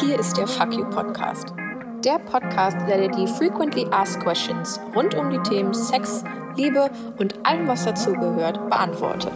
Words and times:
Hier 0.00 0.18
ist 0.18 0.36
der 0.36 0.48
Fuck 0.48 0.74
You 0.74 0.84
Podcast. 0.90 1.54
Der 2.04 2.18
Podcast, 2.18 2.76
der 2.88 2.98
dir 2.98 3.10
die 3.10 3.28
Frequently 3.28 3.86
Asked 3.92 4.24
Questions 4.24 4.80
rund 4.92 5.14
um 5.14 5.30
die 5.30 5.38
Themen 5.48 5.72
Sex, 5.72 6.24
Liebe 6.56 6.90
und 7.18 7.46
allem, 7.46 7.68
was 7.68 7.84
dazugehört, 7.84 8.68
beantwortet. 8.68 9.32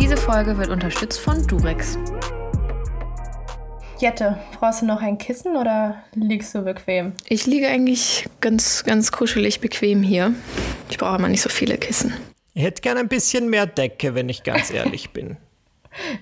Diese 0.00 0.16
Folge 0.16 0.56
wird 0.56 0.68
unterstützt 0.68 1.18
von 1.18 1.44
Durex. 1.48 1.98
Jette, 3.98 4.38
brauchst 4.60 4.82
du 4.82 4.86
noch 4.86 5.02
ein 5.02 5.18
Kissen 5.18 5.56
oder 5.56 5.96
liegst 6.14 6.54
du 6.54 6.62
bequem? 6.62 7.14
Ich 7.28 7.46
liege 7.46 7.66
eigentlich 7.66 8.28
ganz, 8.40 8.84
ganz 8.84 9.10
kuschelig 9.10 9.58
bequem 9.58 10.04
hier. 10.04 10.34
Ich 10.88 10.98
brauche 10.98 11.16
immer 11.16 11.28
nicht 11.28 11.42
so 11.42 11.48
viele 11.48 11.76
Kissen. 11.78 12.14
Ich 12.58 12.64
hätte 12.64 12.82
gerne 12.82 12.98
ein 12.98 13.08
bisschen 13.08 13.50
mehr 13.50 13.66
Decke, 13.66 14.16
wenn 14.16 14.28
ich 14.28 14.42
ganz 14.42 14.72
ehrlich 14.72 15.10
bin. 15.12 15.36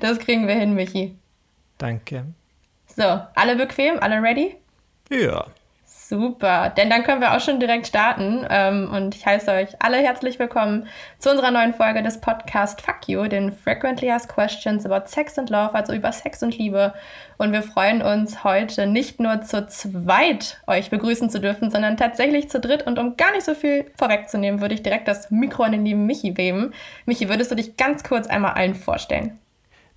Das 0.01 0.19
kriegen 0.19 0.47
wir 0.47 0.55
hin, 0.55 0.75
Michi. 0.75 1.17
Danke. 1.79 2.27
So, 2.95 3.23
alle 3.35 3.57
bequem? 3.57 3.99
Alle 4.01 4.23
ready? 4.23 4.55
Ja. 5.11 5.47
Super, 6.09 6.73
denn 6.77 6.89
dann 6.89 7.03
können 7.03 7.21
wir 7.21 7.35
auch 7.35 7.41
schon 7.41 7.59
direkt 7.59 7.89
starten. 7.89 8.47
Ähm, 8.49 8.89
und 8.95 9.17
ich 9.17 9.27
heiße 9.27 9.51
euch 9.51 9.71
alle 9.81 9.97
herzlich 9.97 10.39
willkommen 10.39 10.87
zu 11.19 11.31
unserer 11.31 11.51
neuen 11.51 11.75
Folge 11.75 12.01
des 12.01 12.21
Podcasts 12.21 12.81
Fuck 12.81 13.09
You, 13.09 13.27
den 13.27 13.51
Frequently 13.51 14.09
Asked 14.09 14.33
Questions 14.33 14.87
about 14.87 15.09
Sex 15.09 15.37
and 15.37 15.51
Love, 15.51 15.75
also 15.75 15.93
über 15.93 16.13
Sex 16.13 16.45
und 16.45 16.57
Liebe. 16.57 16.95
Und 17.39 17.51
wir 17.51 17.65
freuen 17.65 18.03
uns 18.03 18.45
heute 18.45 18.87
nicht 18.87 19.19
nur 19.19 19.43
zu 19.43 19.67
zweit 19.67 20.61
euch 20.69 20.91
begrüßen 20.91 21.29
zu 21.29 21.41
dürfen, 21.41 21.73
sondern 21.73 21.97
tatsächlich 21.97 22.49
zu 22.51 22.61
dritt. 22.61 22.87
Und 22.87 23.01
um 23.01 23.17
gar 23.17 23.33
nicht 23.33 23.45
so 23.45 23.55
viel 23.55 23.91
vorwegzunehmen, 23.99 24.61
würde 24.61 24.75
ich 24.75 24.85
direkt 24.85 25.09
das 25.09 25.33
Mikro 25.33 25.65
an 25.65 25.73
den 25.73 25.85
lieben 25.85 26.07
Michi 26.07 26.37
weben. 26.37 26.73
Michi, 27.07 27.29
würdest 27.29 27.51
du 27.51 27.57
dich 27.57 27.77
ganz 27.77 28.05
kurz 28.05 28.29
einmal 28.29 28.53
allen 28.53 28.77
vorstellen? 28.77 29.41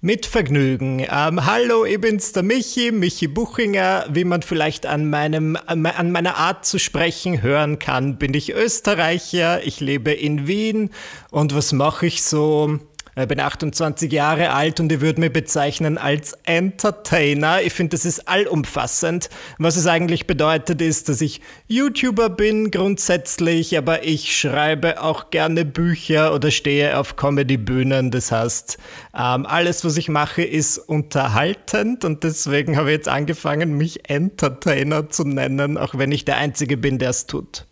Mit 0.02 0.26
Vergnügen. 0.26 1.00
Ähm, 1.12 1.46
hallo, 1.46 1.84
ich 1.84 2.00
bin's 2.00 2.32
der 2.32 2.42
Michi, 2.42 2.94
Michi 2.94 3.28
Buchinger. 3.28 4.06
Wie 4.10 4.24
man 4.24 4.42
vielleicht 4.42 4.86
an, 4.86 5.10
meinem, 5.10 5.58
an 5.66 5.82
meiner 6.12 6.38
Art 6.38 6.66
zu 6.66 6.80
sprechen 6.80 7.42
hören 7.42 7.80
kann, 7.80 8.18
bin 8.18 8.34
ich 8.34 8.54
Österreicher. 8.54 9.62
Ich 9.66 9.82
lebe 9.82 10.14
in 10.14 10.48
Wien. 10.48 10.92
Und 11.32 11.54
was 11.54 11.74
mache 11.74 12.06
ich 12.06 12.24
so? 12.24 12.80
Ich 13.22 13.28
bin 13.28 13.42
28 13.42 14.12
Jahre 14.14 14.52
alt 14.52 14.80
und 14.80 14.90
ich 14.92 15.02
würde 15.02 15.20
mich 15.20 15.34
bezeichnen 15.34 15.98
als 15.98 16.38
Entertainer. 16.44 17.62
Ich 17.62 17.74
finde, 17.74 17.98
das 17.98 18.06
ist 18.06 18.30
allumfassend. 18.30 19.30
Was 19.58 19.76
es 19.76 19.88
eigentlich 19.88 20.26
bedeutet, 20.26 20.82
ist, 20.82 21.10
dass 21.10 21.20
ich 21.20 21.42
YouTuber 21.68 22.30
bin 22.30 22.72
grundsätzlich, 22.72 23.78
aber 23.78 24.06
ich 24.06 24.38
schreibe 24.38 25.02
auch 25.02 25.32
gerne 25.32 25.66
Bücher 25.66 26.34
oder 26.34 26.50
stehe 26.50 26.98
auf 26.98 27.18
Comedy-Bühnen. 27.18 28.10
Das 28.12 28.32
heißt, 28.32 28.78
ähm, 29.14 29.46
alles, 29.46 29.84
was 29.84 29.98
ich 29.98 30.08
mache, 30.08 30.44
ist 30.44 30.78
unterhaltend 30.78 32.06
und 32.06 32.24
deswegen 32.24 32.78
habe 32.78 32.92
ich 32.92 32.98
jetzt 32.98 33.10
angefangen, 33.10 33.74
mich 33.74 34.10
Entertainer 34.10 35.10
zu 35.10 35.26
nennen, 35.26 35.78
auch 35.78 35.98
wenn 35.98 36.14
ich 36.14 36.24
der 36.24 36.38
Einzige 36.38 36.78
bin, 36.78 37.00
der 37.00 37.10
es 37.10 37.26
tut. 37.26 37.66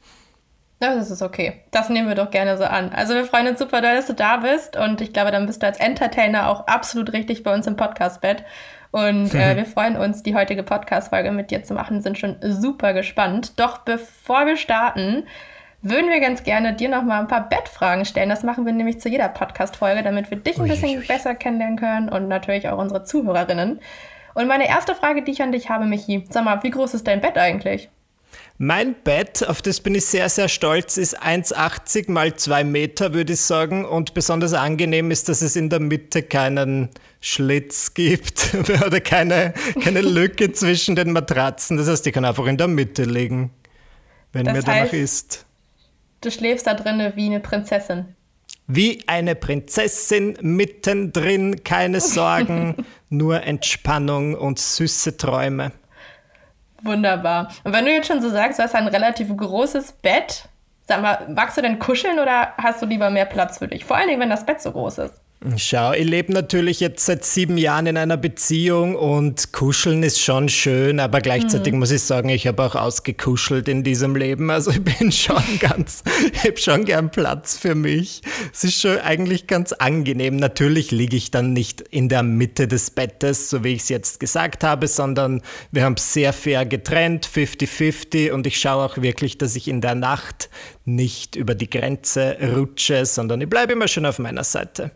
Ja, 0.80 0.94
das 0.94 1.10
ist 1.10 1.24
okay. 1.24 1.64
Das 1.72 1.90
nehmen 1.90 2.08
wir 2.08 2.16
doch 2.16 2.30
gerne 2.30 2.56
so 2.56 2.64
an. 2.64 2.92
Also 2.94 3.16
wir 3.16 3.26
freuen 3.26 3.48
uns 3.48 3.60
super 3.60 3.82
doll, 3.82 3.96
dass 3.96 4.06
du 4.06 4.14
da 4.14 4.38
bist 4.38 4.78
und 4.78 5.02
ich 5.02 5.12
glaube, 5.12 5.32
dann 5.32 5.48
bist 5.48 5.64
du 5.64 5.66
als 5.66 5.80
Entertainer 5.80 6.50
auch 6.50 6.68
absolut 6.68 7.14
richtig 7.14 7.42
bei 7.42 7.54
uns 7.54 7.66
im 7.66 7.76
Podcast-Bett. 7.76 8.44
Und 8.92 9.34
äh, 9.34 9.56
wir 9.58 9.66
freuen 9.66 9.98
uns, 9.98 10.22
die 10.22 10.36
heutige 10.36 10.62
Podcast-Folge 10.62 11.32
mit 11.32 11.50
dir 11.50 11.64
zu 11.64 11.74
machen, 11.74 12.02
sind 12.02 12.20
schon 12.20 12.38
super 12.42 12.94
gespannt. 12.94 13.60
Doch 13.60 13.80
bevor 13.80 14.46
wir 14.46 14.56
starten, 14.56 15.24
würden 15.82 16.12
wir 16.12 16.20
ganz 16.20 16.44
gerne 16.44 16.74
dir 16.74 16.90
noch 16.90 17.04
mal 17.04 17.22
ein 17.22 17.28
paar 17.28 17.50
Bettfragen 17.50 18.06
stellen. 18.06 18.30
Das 18.30 18.44
machen 18.44 18.68
wir 18.68 18.74
nämlich 18.74 19.00
zu 19.00 19.10
jeder 19.10 19.30
Podcast-Folge, 19.30 20.04
damit 20.04 20.30
wir 20.30 20.38
dich 20.38 20.60
ein 20.60 20.68
bisschen 20.68 21.04
besser 21.08 21.34
kennenlernen 21.34 21.78
können 21.80 22.10
und 22.10 22.28
natürlich 22.28 22.70
auch 22.70 22.78
unsere 22.78 23.04
Zuhörerinnen. 23.04 23.80
Und 24.36 24.48
meine 24.48 24.68
erste 24.68 24.94
Frage, 24.94 25.24
die 25.24 25.32
ich 25.32 25.42
an 25.42 25.52
dich 25.52 25.72
habe, 25.72 25.86
Michi, 25.86 26.28
sag 26.30 26.44
mal, 26.44 26.62
wie 26.62 26.70
groß 26.70 26.94
ist 26.94 27.08
dein 27.08 27.22
Bett 27.22 27.40
eigentlich? 27.40 27.90
Mein 28.60 28.96
Bett, 29.04 29.48
auf 29.48 29.62
das 29.62 29.82
bin 29.82 29.94
ich 29.94 30.06
sehr, 30.06 30.30
sehr 30.30 30.50
stolz, 30.50 30.98
ist 30.98 31.22
1,80 31.22 32.10
mal 32.10 32.36
2 32.36 32.64
Meter, 32.64 33.14
würde 33.14 33.34
ich 33.34 33.42
sagen. 33.42 33.86
Und 33.86 34.16
besonders 34.16 34.54
angenehm 34.54 35.12
ist, 35.12 35.30
dass 35.30 35.44
es 35.44 35.56
in 35.56 35.70
der 35.70 35.80
Mitte 35.80 36.24
keinen 36.24 36.90
Schlitz 37.22 37.94
gibt 37.94 38.56
oder 38.86 39.00
keine, 39.00 39.54
keine 39.84 40.02
Lücke 40.02 40.52
zwischen 40.54 40.96
den 40.96 41.12
Matratzen. 41.12 41.78
Das 41.78 41.88
heißt, 41.88 42.08
ich 42.08 42.14
kann 42.14 42.26
einfach 42.26 42.48
in 42.48 42.58
der 42.58 42.68
Mitte 42.68 43.04
liegen, 43.04 43.52
wenn 44.34 44.46
das 44.46 44.56
mir 44.56 44.64
danach 44.64 44.92
heißt, 44.92 44.94
ist. 44.94 45.46
Du 46.22 46.32
schläfst 46.32 46.66
da 46.66 46.74
drinnen 46.74 47.14
wie 47.16 47.28
eine 47.28 47.40
Prinzessin. 47.40 48.06
Wie 48.66 49.04
eine 49.06 49.36
Prinzessin 49.36 50.36
mittendrin, 50.42 51.64
keine 51.64 52.02
Sorgen, 52.02 52.76
nur 53.10 53.44
Entspannung 53.44 54.34
und 54.34 54.58
süße 54.58 55.16
Träume. 55.16 55.74
Wunderbar. 56.84 57.50
Und 57.64 57.74
wenn 57.74 57.86
du 57.86 57.92
jetzt 57.92 58.08
schon 58.08 58.22
so 58.22 58.30
sagst, 58.30 58.60
du 58.60 58.64
hast 58.64 58.76
ein 58.76 58.88
relativ 58.88 59.36
großes 59.36 59.94
Bett, 59.94 60.48
sag 60.88 61.02
mal, 61.02 61.28
magst 61.30 61.58
du 61.58 61.62
denn 61.62 61.80
kuscheln 61.80 62.20
oder 62.20 62.54
hast 62.58 62.82
du 62.82 62.86
lieber 62.86 63.10
mehr 63.10 63.26
Platz 63.26 63.58
für 63.58 63.68
dich? 63.68 63.86
Vor 63.86 63.98
allen 63.98 64.08
Dingen, 64.08 64.22
wenn 64.22 64.30
das 64.30 64.46
Bett 64.46 64.62
so 64.62 64.72
groß 64.72 65.00
ist. 65.00 65.22
Schau, 65.56 65.94
ich 65.94 66.06
lebe 66.06 66.34
natürlich 66.34 66.80
jetzt 66.80 67.06
seit 67.06 67.24
sieben 67.24 67.60
Jahren 67.60 67.86
in 67.86 67.96
einer 67.96 68.18
Beziehung 68.18 68.96
und 68.96 69.54
kuscheln 69.54 70.02
ist 70.02 70.20
schon 70.20 70.50
schön, 70.50 71.00
aber 71.00 71.22
gleichzeitig 71.22 71.74
mhm. 71.74 71.80
muss 71.80 71.92
ich 71.92 72.02
sagen, 72.02 72.30
ich 72.30 72.48
habe 72.48 72.64
auch 72.64 72.74
ausgekuschelt 72.74 73.68
in 73.68 73.84
diesem 73.84 74.16
Leben. 74.16 74.50
Also 74.50 74.72
ich 74.72 74.84
bin 74.84 75.12
schon 75.12 75.44
ganz, 75.60 76.04
ich 76.34 76.44
habe 76.44 76.58
schon 76.58 76.86
gern 76.86 77.12
Platz 77.12 77.56
für 77.56 77.76
mich. 77.76 78.24
Es 78.52 78.64
ist 78.64 78.82
schon 78.82 78.98
eigentlich 78.98 79.46
ganz 79.46 79.74
angenehm. 79.74 80.38
Natürlich 80.38 80.90
liege 80.90 81.16
ich 81.16 81.30
dann 81.30 81.54
nicht 81.54 81.82
in 81.82 82.10
der 82.10 82.24
Mitte 82.24 82.68
des 82.68 82.90
Bettes, 82.90 83.52
so 83.52 83.64
wie 83.64 83.74
ich 83.74 83.84
es 83.84 83.90
jetzt 83.90 84.20
gesagt 84.20 84.64
habe, 84.64 84.88
sondern 84.88 85.44
wir 85.72 85.84
haben 85.84 85.98
sehr 85.98 86.34
fair 86.34 86.66
getrennt, 86.66 87.28
50-50 87.28 88.32
und 88.32 88.48
ich 88.48 88.60
schaue 88.60 88.84
auch 88.84 88.98
wirklich, 88.98 89.38
dass 89.38 89.56
ich 89.56 89.68
in 89.68 89.82
der 89.82 89.94
Nacht 89.94 90.50
nicht 90.84 91.36
über 91.36 91.54
die 91.54 91.70
Grenze 91.70 92.38
rutsche, 92.56 93.06
sondern 93.06 93.40
ich 93.40 93.50
bleibe 93.50 93.74
immer 93.74 93.88
schon 93.88 94.08
auf 94.08 94.18
meiner 94.18 94.44
Seite. 94.44 94.90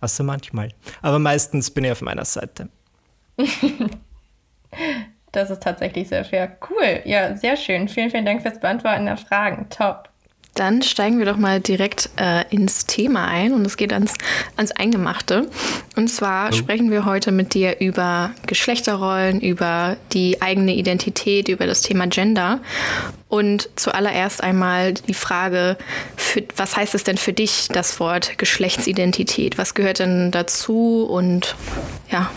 Also 0.00 0.24
manchmal. 0.24 0.70
Aber 1.02 1.18
meistens 1.18 1.70
bin 1.70 1.84
ich 1.84 1.92
auf 1.92 2.02
meiner 2.02 2.24
Seite. 2.24 2.68
das 5.32 5.50
ist 5.50 5.62
tatsächlich 5.62 6.08
sehr 6.08 6.24
fair. 6.24 6.56
Cool. 6.68 7.02
Ja, 7.04 7.36
sehr 7.36 7.56
schön. 7.56 7.88
Vielen, 7.88 8.10
vielen 8.10 8.26
Dank 8.26 8.42
fürs 8.42 8.60
Beantworten 8.60 9.06
der 9.06 9.16
Fragen. 9.16 9.68
Top. 9.70 10.10
Dann 10.56 10.82
steigen 10.82 11.18
wir 11.18 11.26
doch 11.26 11.36
mal 11.36 11.60
direkt 11.60 12.08
äh, 12.16 12.44
ins 12.50 12.86
Thema 12.86 13.26
ein 13.26 13.52
und 13.52 13.64
es 13.66 13.76
geht 13.76 13.92
ans, 13.92 14.14
ans 14.56 14.72
Eingemachte. 14.72 15.48
Und 15.96 16.08
zwar 16.08 16.48
oh. 16.48 16.52
sprechen 16.52 16.90
wir 16.90 17.04
heute 17.04 17.30
mit 17.30 17.54
dir 17.54 17.80
über 17.80 18.32
Geschlechterrollen, 18.46 19.40
über 19.40 19.96
die 20.12 20.40
eigene 20.40 20.74
Identität, 20.74 21.48
über 21.48 21.66
das 21.66 21.82
Thema 21.82 22.06
Gender. 22.06 22.60
Und 23.28 23.68
zuallererst 23.76 24.42
einmal 24.42 24.94
die 24.94 25.14
Frage, 25.14 25.76
für, 26.16 26.42
was 26.56 26.76
heißt 26.76 26.94
es 26.94 27.04
denn 27.04 27.18
für 27.18 27.34
dich, 27.34 27.68
das 27.70 28.00
Wort 28.00 28.38
Geschlechtsidentität? 28.38 29.58
Was 29.58 29.74
gehört 29.74 29.98
denn 29.98 30.30
dazu? 30.30 31.04
Und 31.04 31.54
ja, 32.10 32.30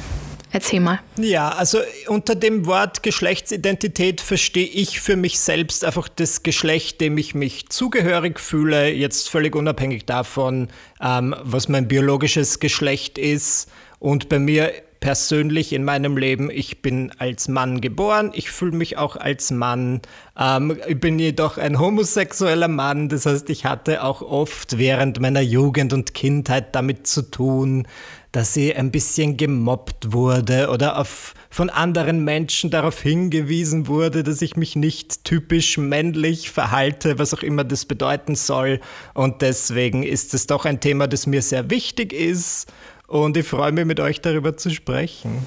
Erzähl 0.52 0.80
mal. 0.80 1.00
Ja, 1.18 1.50
also 1.50 1.80
unter 2.08 2.34
dem 2.34 2.66
Wort 2.66 3.04
Geschlechtsidentität 3.04 4.20
verstehe 4.20 4.66
ich 4.66 5.00
für 5.00 5.16
mich 5.16 5.40
selbst 5.40 5.86
einfach 5.86 6.08
das 6.08 6.42
Geschlecht, 6.42 7.02
dem 7.02 7.18
ich 7.20 7.36
mich 7.36 7.70
zugehörig 7.70 8.40
fühle, 8.40 8.90
jetzt 8.92 9.30
völlig 9.30 9.56
unabhängig 9.56 10.06
davon, 10.06 10.70
ähm, 11.02 11.36
was 11.44 11.70
mein 11.70 11.88
biologisches 11.88 12.60
Geschlecht 12.60 13.20
ist. 13.20 13.70
Und 14.00 14.28
bei 14.30 14.40
mir 14.40 14.72
persönlich 15.00 15.72
in 15.72 15.84
meinem 15.84 16.18
Leben, 16.18 16.50
ich 16.50 16.82
bin 16.82 17.12
als 17.18 17.48
Mann 17.48 17.80
geboren, 17.80 18.32
ich 18.34 18.52
fühle 18.52 18.76
mich 18.76 18.98
auch 18.98 19.16
als 19.16 19.52
Mann. 19.52 20.02
Ähm, 20.38 20.78
ich 20.88 21.00
bin 21.00 21.20
jedoch 21.20 21.58
ein 21.58 21.80
homosexueller 21.80 22.68
Mann, 22.68 23.08
das 23.08 23.26
heißt, 23.26 23.50
ich 23.50 23.66
hatte 23.66 24.04
auch 24.04 24.22
oft 24.22 24.78
während 24.78 25.20
meiner 25.20 25.42
Jugend 25.42 25.94
und 25.94 26.14
Kindheit 26.14 26.76
damit 26.76 27.08
zu 27.08 27.22
tun, 27.22 27.88
dass 28.32 28.54
sie 28.54 28.76
ein 28.76 28.92
bisschen 28.92 29.38
gemobbt 29.38 30.12
wurde 30.14 30.70
oder 30.70 31.00
auf, 31.00 31.34
von 31.50 31.70
anderen 31.70 32.24
Menschen 32.24 32.70
darauf 32.70 33.02
hingewiesen 33.02 33.88
wurde, 33.88 34.24
dass 34.24 34.42
ich 34.42 34.56
mich 34.56 34.76
nicht 34.76 35.24
typisch 35.24 35.78
männlich 35.78 36.52
verhalte, 36.52 37.18
was 37.18 37.34
auch 37.34 37.42
immer 37.42 37.64
das 37.64 37.86
bedeuten 37.86 38.36
soll. 38.36 38.80
Und 39.14 39.42
deswegen 39.42 40.04
ist 40.04 40.34
es 40.34 40.46
doch 40.48 40.66
ein 40.66 40.80
Thema, 40.80 41.08
das 41.08 41.26
mir 41.26 41.42
sehr 41.42 41.70
wichtig 41.70 42.14
ist. 42.14 42.72
Und 43.08 43.36
ich 43.38 43.48
freue 43.48 43.72
mich, 43.72 43.86
mit 43.86 44.00
euch 44.00 44.22
darüber 44.22 44.56
zu 44.56 44.70
sprechen. 44.70 45.46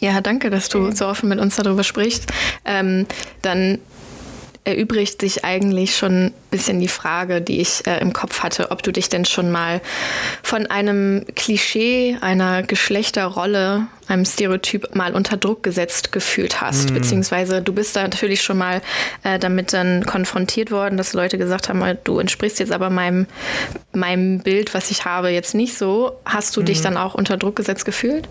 Ja, 0.00 0.20
danke, 0.20 0.50
dass 0.50 0.68
du 0.68 0.90
so 0.92 1.06
offen 1.06 1.28
mit 1.28 1.38
uns 1.38 1.56
darüber 1.56 1.84
sprichst. 1.84 2.26
Ähm, 2.64 3.06
dann 3.42 3.78
erübrigt 4.64 5.20
sich 5.20 5.44
eigentlich 5.44 5.96
schon 5.96 6.26
ein 6.26 6.34
bisschen 6.50 6.80
die 6.80 6.88
Frage, 6.88 7.40
die 7.40 7.60
ich 7.60 7.86
äh, 7.86 7.98
im 8.00 8.12
Kopf 8.12 8.42
hatte, 8.42 8.70
ob 8.70 8.82
du 8.82 8.92
dich 8.92 9.08
denn 9.08 9.24
schon 9.24 9.50
mal 9.50 9.80
von 10.42 10.66
einem 10.66 11.24
Klischee, 11.34 12.18
einer 12.20 12.62
Geschlechterrolle, 12.62 13.86
einem 14.06 14.24
Stereotyp 14.24 14.94
mal 14.94 15.14
unter 15.14 15.38
Druck 15.38 15.62
gesetzt 15.62 16.12
gefühlt 16.12 16.60
hast. 16.60 16.90
Mm. 16.90 16.94
Beziehungsweise 16.94 17.62
du 17.62 17.72
bist 17.72 17.96
da 17.96 18.02
natürlich 18.02 18.42
schon 18.42 18.58
mal 18.58 18.82
äh, 19.22 19.38
damit 19.38 19.72
dann 19.72 20.04
konfrontiert 20.04 20.70
worden, 20.70 20.98
dass 20.98 21.14
Leute 21.14 21.38
gesagt 21.38 21.68
haben, 21.68 21.82
du 22.04 22.18
entsprichst 22.18 22.58
jetzt 22.58 22.72
aber 22.72 22.90
meinem, 22.90 23.26
meinem 23.92 24.40
Bild, 24.40 24.74
was 24.74 24.90
ich 24.90 25.06
habe, 25.06 25.30
jetzt 25.30 25.54
nicht 25.54 25.78
so. 25.78 26.18
Hast 26.26 26.56
du 26.56 26.62
mm. 26.62 26.64
dich 26.66 26.78
mhm. 26.80 26.84
dann 26.84 26.96
auch 26.98 27.14
unter 27.14 27.38
Druck 27.38 27.56
gesetzt 27.56 27.86
gefühlt? 27.86 28.28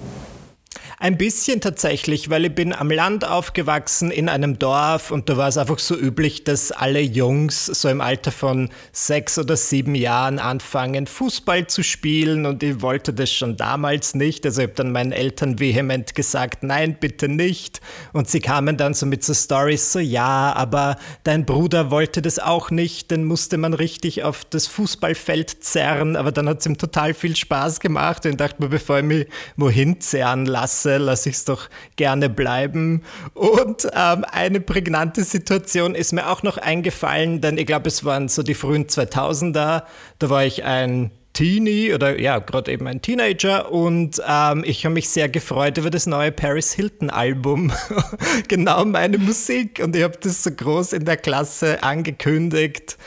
Ein 1.01 1.17
bisschen 1.17 1.61
tatsächlich, 1.61 2.29
weil 2.29 2.43
ich 2.43 2.53
bin 2.53 2.73
am 2.73 2.91
Land 2.91 3.23
aufgewachsen 3.23 4.11
in 4.11 4.27
einem 4.27 4.59
Dorf 4.59 5.11
und 5.11 5.29
da 5.29 5.37
war 5.37 5.47
es 5.47 5.55
einfach 5.55 5.79
so 5.79 5.97
üblich, 5.97 6.43
dass 6.43 6.73
alle 6.73 6.99
Jungs 6.99 7.67
so 7.67 7.87
im 7.87 8.01
Alter 8.01 8.33
von 8.33 8.69
sechs 8.91 9.39
oder 9.39 9.55
sieben 9.55 9.95
Jahren 9.95 10.39
anfangen, 10.39 11.07
Fußball 11.07 11.67
zu 11.67 11.83
spielen 11.83 12.45
und 12.45 12.63
ich 12.63 12.81
wollte 12.81 13.13
das 13.13 13.31
schon 13.31 13.55
damals 13.55 14.13
nicht. 14.13 14.45
Also 14.45 14.59
ich 14.59 14.67
habe 14.67 14.75
dann 14.75 14.91
meinen 14.91 15.13
Eltern 15.13 15.57
vehement 15.57 16.15
gesagt, 16.15 16.63
nein, 16.63 16.97
bitte 16.99 17.29
nicht. 17.29 17.79
Und 18.11 18.27
sie 18.27 18.41
kamen 18.41 18.75
dann 18.75 18.93
so 18.93 19.05
mit 19.05 19.23
so 19.23 19.33
Stories 19.33 19.93
so, 19.93 19.99
ja, 19.99 20.51
aber 20.51 20.97
dein 21.23 21.45
Bruder 21.45 21.91
wollte 21.91 22.21
das 22.21 22.39
auch 22.39 22.71
nicht, 22.71 23.09
dann 23.13 23.23
musste 23.23 23.57
man 23.57 23.73
richtig 23.73 24.25
auf 24.25 24.43
das 24.43 24.67
Fußballfeld 24.67 25.63
zerren, 25.63 26.17
aber 26.17 26.33
dann 26.33 26.49
hat 26.49 26.59
es 26.59 26.65
ihm 26.65 26.77
total 26.77 27.13
viel 27.13 27.37
Spaß 27.37 27.79
gemacht 27.79 28.25
und 28.25 28.37
dachte 28.41 28.61
mir, 28.61 28.67
bevor 28.67 28.97
ich 28.97 29.05
mich 29.05 29.27
wohin 29.55 30.01
zerren 30.01 30.45
lasse, 30.45 30.88
lasse, 30.97 31.19
lasse 31.19 31.29
ich 31.29 31.35
es 31.35 31.45
doch 31.45 31.69
gerne 31.95 32.29
bleiben. 32.29 33.03
Und 33.33 33.87
ähm, 33.93 34.25
eine 34.31 34.61
prägnante 34.61 35.23
Situation 35.23 35.95
ist 35.95 36.13
mir 36.13 36.29
auch 36.29 36.43
noch 36.43 36.57
eingefallen, 36.57 37.41
denn 37.41 37.57
ich 37.57 37.65
glaube, 37.65 37.87
es 37.87 38.05
waren 38.05 38.29
so 38.29 38.43
die 38.43 38.53
frühen 38.53 38.87
2000er. 38.87 39.83
Da 40.19 40.29
war 40.29 40.45
ich 40.45 40.63
ein 40.63 41.11
Teenie 41.33 41.93
oder 41.93 42.19
ja, 42.19 42.39
gerade 42.39 42.71
eben 42.71 42.87
ein 42.87 43.01
Teenager 43.01 43.71
und 43.71 44.21
ähm, 44.27 44.63
ich 44.65 44.83
habe 44.83 44.95
mich 44.95 45.09
sehr 45.09 45.29
gefreut 45.29 45.77
über 45.77 45.89
das 45.89 46.05
neue 46.05 46.31
Paris 46.31 46.73
Hilton 46.73 47.09
Album. 47.09 47.71
genau 48.47 48.83
meine 48.83 49.17
Musik 49.17 49.79
und 49.83 49.95
ich 49.95 50.03
habe 50.03 50.17
das 50.19 50.43
so 50.43 50.51
groß 50.51 50.93
in 50.93 51.05
der 51.05 51.17
Klasse 51.17 51.81
angekündigt. 51.83 52.97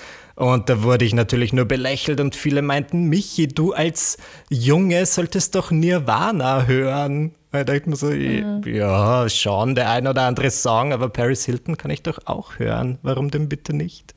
Und 0.43 0.69
da 0.69 0.83
wurde 0.83 1.05
ich 1.05 1.15
natürlich 1.15 1.53
nur 1.53 1.67
belächelt 1.67 2.19
und 2.19 2.35
viele 2.35 2.63
meinten, 2.63 3.05
Michi, 3.05 3.47
du 3.47 3.75
als 3.75 4.19
Junge 4.51 5.07
solltest 5.07 5.55
doch 5.55 5.71
Nirvana 5.71 6.67
hören. 6.67 7.37
Da 7.53 7.63
dachte 7.63 7.89
mir 7.89 7.95
so, 7.95 8.09
mhm. 8.09 8.61
ja, 8.67 9.29
schon 9.29 9.77
der 9.77 9.89
ein 9.91 10.09
oder 10.09 10.23
andere 10.23 10.51
Song, 10.51 10.93
aber 10.93 11.11
Paris 11.11 11.45
Hilton 11.45 11.77
kann 11.77 11.93
ich 11.93 12.03
doch 12.03 12.19
auch 12.25 12.59
hören. 12.59 12.99
Warum 13.03 13.31
denn 13.31 13.49
bitte 13.49 13.73
nicht? 13.73 14.17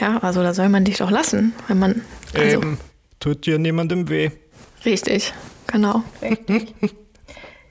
Ja, 0.00 0.18
also 0.18 0.40
da 0.40 0.54
soll 0.54 0.68
man 0.68 0.84
dich 0.84 0.98
doch 0.98 1.10
lassen, 1.10 1.52
wenn 1.66 1.80
man. 1.80 2.02
Also 2.32 2.58
Eben, 2.60 2.78
tut 3.18 3.48
ja 3.48 3.58
niemandem 3.58 4.08
weh. 4.08 4.30
Richtig, 4.84 5.34
genau. 5.66 6.04
Richtig. 6.22 6.76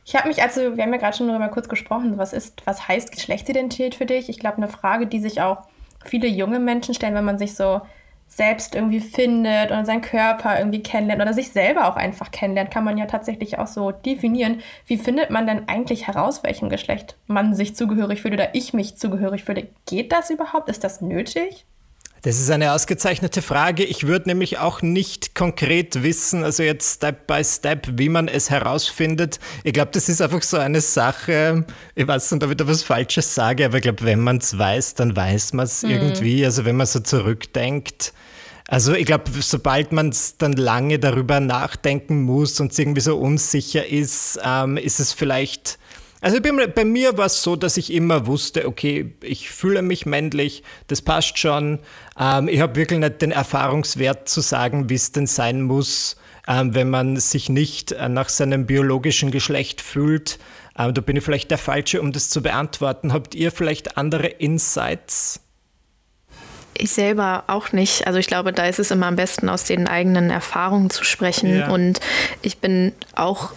Ich 0.03 0.15
habe 0.15 0.27
mich, 0.27 0.41
also 0.41 0.75
wir 0.75 0.83
haben 0.83 0.91
ja 0.91 0.99
gerade 0.99 1.15
schon 1.15 1.29
darüber 1.29 1.47
kurz 1.47 1.69
gesprochen, 1.69 2.17
was 2.17 2.33
ist, 2.33 2.63
was 2.65 2.89
heißt 2.89 3.13
Geschlechtsidentität 3.13 3.95
für 3.95 4.05
dich? 4.05 4.27
Ich 4.27 4.39
glaube, 4.39 4.57
eine 4.57 4.67
Frage, 4.67 5.07
die 5.07 5.21
sich 5.21 5.39
auch 5.39 5.69
viele 6.05 6.27
junge 6.27 6.59
Menschen 6.59 6.93
stellen, 6.93 7.15
wenn 7.15 7.25
man 7.25 7.39
sich 7.39 7.55
so 7.55 7.81
selbst 8.29 8.75
irgendwie 8.75 8.99
findet 8.99 9.71
oder 9.71 9.83
seinen 9.85 10.01
Körper 10.01 10.59
irgendwie 10.59 10.83
kennenlernt 10.83 11.21
oder 11.21 11.33
sich 11.33 11.49
selber 11.49 11.87
auch 11.87 11.95
einfach 11.95 12.29
kennenlernt, 12.31 12.69
kann 12.69 12.83
man 12.83 12.97
ja 12.97 13.07
tatsächlich 13.07 13.57
auch 13.57 13.67
so 13.67 13.91
definieren. 13.91 14.61
Wie 14.85 14.97
findet 14.97 15.31
man 15.31 15.47
denn 15.47 15.67
eigentlich 15.67 16.07
heraus, 16.07 16.43
welchem 16.43 16.69
Geschlecht 16.69 17.17
man 17.25 17.55
sich 17.55 17.75
zugehörig 17.75 18.21
fühlt 18.21 18.35
oder 18.35 18.53
ich 18.53 18.73
mich 18.73 18.97
zugehörig 18.97 19.43
fühle? 19.43 19.67
Geht 19.87 20.11
das 20.11 20.29
überhaupt? 20.29 20.69
Ist 20.69 20.83
das 20.83 21.01
nötig? 21.01 21.65
Das 22.21 22.37
ist 22.37 22.49
eine 22.49 22.73
ausgezeichnete 22.73 23.41
Frage. 23.41 23.85
Ich 23.85 24.05
würde 24.05 24.27
nämlich 24.27 24.57
auch 24.57 24.81
nicht 24.81 25.35
konkret 25.35 26.03
wissen, 26.03 26.43
also 26.43 26.63
jetzt 26.63 26.95
Step 26.95 27.27
by 27.27 27.43
Step, 27.43 27.87
wie 27.93 28.09
man 28.09 28.27
es 28.27 28.49
herausfindet. 28.49 29.39
Ich 29.63 29.71
glaube, 29.71 29.91
das 29.93 30.09
ist 30.09 30.21
einfach 30.21 30.43
so 30.43 30.57
eine 30.57 30.81
Sache, 30.81 31.65
ich 31.95 32.07
weiß 32.07 32.31
nicht, 32.31 32.43
ob 32.43 32.51
ich 32.51 32.57
da 32.57 32.67
was 32.67 32.83
Falsches 32.83 33.33
sage, 33.33 33.65
aber 33.65 33.77
ich 33.77 33.83
glaube, 33.83 34.03
wenn 34.03 34.19
man 34.19 34.37
es 34.37 34.57
weiß, 34.57 34.95
dann 34.95 35.15
weiß 35.15 35.53
man 35.53 35.65
es 35.65 35.83
mhm. 35.83 35.91
irgendwie. 35.91 36.43
Also 36.43 36.65
wenn 36.65 36.75
man 36.75 36.87
so 36.87 36.99
zurückdenkt. 36.99 38.13
Also 38.67 38.93
ich 38.93 39.05
glaube, 39.05 39.31
sobald 39.39 39.93
man 39.93 40.09
es 40.09 40.37
dann 40.37 40.53
lange 40.53 40.99
darüber 40.99 41.39
nachdenken 41.39 42.21
muss 42.21 42.59
und 42.59 42.77
irgendwie 42.77 43.01
so 43.01 43.17
unsicher 43.17 43.87
ist, 43.87 44.39
ähm, 44.43 44.77
ist 44.77 44.99
es 44.99 45.13
vielleicht 45.13 45.78
also 46.21 46.41
bei, 46.41 46.67
bei 46.67 46.85
mir 46.85 47.17
war 47.17 47.27
es 47.27 47.41
so, 47.41 47.55
dass 47.55 47.77
ich 47.77 47.93
immer 47.93 48.27
wusste, 48.27 48.67
okay, 48.67 49.13
ich 49.21 49.49
fühle 49.49 49.81
mich 49.81 50.05
männlich, 50.05 50.63
das 50.87 51.01
passt 51.01 51.37
schon. 51.37 51.79
Ähm, 52.19 52.47
ich 52.49 52.59
habe 52.59 52.75
wirklich 52.75 52.99
nicht 52.99 53.21
den 53.21 53.31
Erfahrungswert 53.31 54.27
zu 54.27 54.41
sagen, 54.41 54.89
wie 54.89 54.95
es 54.95 55.13
denn 55.13 55.27
sein 55.27 55.61
muss, 55.61 56.17
ähm, 56.47 56.75
wenn 56.75 56.89
man 56.89 57.17
sich 57.17 57.47
nicht 57.49 57.93
äh, 57.93 58.09
nach 58.09 58.27
seinem 58.27 58.65
biologischen 58.65 59.31
Geschlecht 59.31 59.79
fühlt. 59.79 60.39
Ähm, 60.77 60.93
da 60.93 61.01
bin 61.01 61.15
ich 61.15 61.23
vielleicht 61.23 61.51
der 61.51 61.57
Falsche, 61.57 62.01
um 62.01 62.11
das 62.11 62.29
zu 62.29 62.41
beantworten. 62.41 63.13
Habt 63.13 63.33
ihr 63.33 63.51
vielleicht 63.51 63.97
andere 63.97 64.27
Insights? 64.27 65.39
Ich 66.77 66.91
selber 66.91 67.45
auch 67.47 67.71
nicht. 67.71 68.07
Also 68.07 68.19
ich 68.19 68.27
glaube, 68.27 68.53
da 68.53 68.65
ist 68.65 68.79
es 68.79 68.91
immer 68.91 69.07
am 69.07 69.15
besten, 69.15 69.49
aus 69.49 69.63
den 69.63 69.87
eigenen 69.87 70.29
Erfahrungen 70.29 70.89
zu 70.89 71.03
sprechen. 71.03 71.59
Ja. 71.59 71.69
Und 71.69 71.99
ich 72.41 72.59
bin 72.59 72.93
auch, 73.15 73.51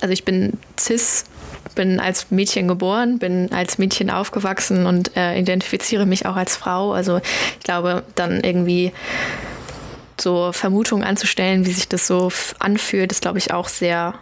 also 0.00 0.12
ich 0.12 0.24
bin 0.24 0.58
cis 0.78 1.24
bin 1.74 2.00
als 2.00 2.30
Mädchen 2.30 2.68
geboren, 2.68 3.18
bin 3.18 3.52
als 3.52 3.78
Mädchen 3.78 4.10
aufgewachsen 4.10 4.86
und 4.86 5.16
äh, 5.16 5.38
identifiziere 5.38 6.06
mich 6.06 6.26
auch 6.26 6.36
als 6.36 6.56
Frau. 6.56 6.92
Also 6.92 7.18
ich 7.58 7.64
glaube, 7.64 8.02
dann 8.14 8.40
irgendwie 8.42 8.92
so 10.20 10.52
Vermutungen 10.52 11.04
anzustellen, 11.04 11.66
wie 11.66 11.72
sich 11.72 11.88
das 11.88 12.06
so 12.06 12.30
anfühlt, 12.58 13.12
ist, 13.12 13.22
glaube 13.22 13.38
ich, 13.38 13.52
auch 13.52 13.68
sehr, 13.68 14.14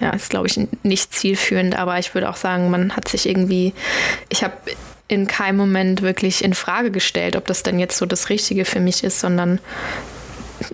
ja, 0.00 0.10
ist, 0.10 0.30
glaube 0.30 0.46
ich, 0.46 0.58
nicht 0.82 1.14
zielführend. 1.14 1.76
Aber 1.78 1.98
ich 1.98 2.14
würde 2.14 2.28
auch 2.28 2.36
sagen, 2.36 2.70
man 2.70 2.96
hat 2.96 3.08
sich 3.08 3.28
irgendwie, 3.28 3.72
ich 4.28 4.42
habe 4.42 4.54
in 5.06 5.26
keinem 5.26 5.56
Moment 5.56 6.02
wirklich 6.02 6.42
in 6.42 6.54
Frage 6.54 6.90
gestellt, 6.90 7.36
ob 7.36 7.46
das 7.46 7.62
denn 7.62 7.78
jetzt 7.78 7.98
so 7.98 8.06
das 8.06 8.30
Richtige 8.30 8.64
für 8.64 8.80
mich 8.80 9.04
ist, 9.04 9.20
sondern 9.20 9.60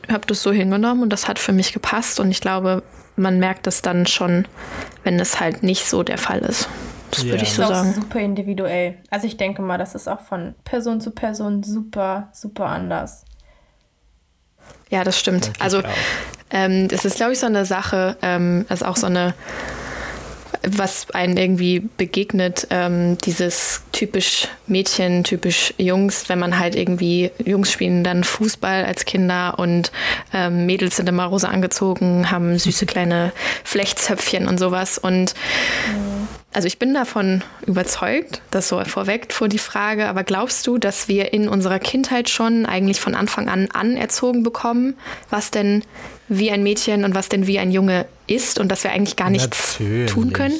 habe 0.08 0.26
das 0.26 0.42
so 0.42 0.52
hingenommen 0.52 1.02
und 1.02 1.10
das 1.10 1.28
hat 1.28 1.38
für 1.38 1.52
mich 1.52 1.72
gepasst. 1.72 2.20
Und 2.20 2.30
ich 2.30 2.40
glaube, 2.40 2.82
man 3.20 3.38
merkt 3.38 3.66
es 3.66 3.82
dann 3.82 4.06
schon, 4.06 4.46
wenn 5.04 5.20
es 5.20 5.40
halt 5.40 5.62
nicht 5.62 5.86
so 5.86 6.02
der 6.02 6.18
Fall 6.18 6.40
ist. 6.40 6.68
Das 7.10 7.24
ja. 7.24 7.30
würde 7.30 7.44
ich 7.44 7.52
so 7.52 7.62
sagen. 7.62 7.72
Das 7.72 7.86
ist 7.88 7.94
super 7.96 8.20
individuell. 8.20 8.98
Also 9.10 9.26
ich 9.26 9.36
denke 9.36 9.62
mal, 9.62 9.78
das 9.78 9.94
ist 9.94 10.08
auch 10.08 10.20
von 10.20 10.54
Person 10.64 11.00
zu 11.00 11.10
Person 11.10 11.62
super, 11.62 12.28
super 12.32 12.66
anders. 12.66 13.24
Ja, 14.90 15.04
das 15.04 15.18
stimmt. 15.18 15.52
also 15.58 15.82
ähm, 16.50 16.88
das 16.88 17.04
ist, 17.04 17.16
glaube 17.16 17.32
ich, 17.32 17.38
so 17.38 17.46
eine 17.46 17.64
Sache, 17.64 18.16
ähm, 18.22 18.66
also 18.68 18.86
auch 18.86 18.96
so 18.96 19.06
eine 19.06 19.34
was 20.62 21.10
einen 21.12 21.36
irgendwie 21.36 21.80
begegnet, 21.80 22.66
ähm, 22.70 23.16
dieses 23.18 23.82
typisch 23.92 24.48
Mädchen, 24.66 25.24
typisch 25.24 25.74
Jungs, 25.78 26.28
wenn 26.28 26.38
man 26.38 26.58
halt 26.58 26.74
irgendwie, 26.74 27.30
Jungs 27.44 27.72
spielen 27.72 28.04
dann 28.04 28.24
Fußball 28.24 28.84
als 28.84 29.04
Kinder 29.04 29.58
und 29.58 29.90
ähm, 30.32 30.66
Mädels 30.66 30.96
sind 30.96 31.08
immer 31.08 31.24
rosa 31.24 31.48
angezogen, 31.48 32.30
haben 32.30 32.58
süße 32.58 32.86
kleine 32.86 33.32
Flechtzöpfchen 33.64 34.46
und 34.46 34.58
sowas. 34.58 34.98
Und 34.98 35.34
also 36.52 36.66
ich 36.66 36.78
bin 36.78 36.92
davon 36.94 37.42
überzeugt, 37.66 38.42
das 38.50 38.68
so 38.68 38.82
vorweg 38.84 39.32
vor 39.32 39.48
die 39.48 39.58
Frage, 39.58 40.06
aber 40.08 40.24
glaubst 40.24 40.66
du, 40.66 40.78
dass 40.78 41.06
wir 41.06 41.32
in 41.32 41.48
unserer 41.48 41.78
Kindheit 41.78 42.28
schon 42.28 42.66
eigentlich 42.66 43.00
von 43.00 43.14
Anfang 43.14 43.48
an 43.48 43.68
anerzogen 43.72 44.42
bekommen, 44.42 44.96
was 45.30 45.50
denn 45.50 45.84
wie 46.28 46.50
ein 46.50 46.62
Mädchen 46.62 47.04
und 47.04 47.14
was 47.14 47.28
denn 47.28 47.46
wie 47.46 47.58
ein 47.58 47.70
Junge 47.70 48.06
ist 48.26 48.58
und 48.58 48.68
dass 48.68 48.82
wir 48.82 48.90
eigentlich 48.92 49.16
gar 49.16 49.30
nichts 49.30 49.78
tun 50.06 50.32
können? 50.32 50.58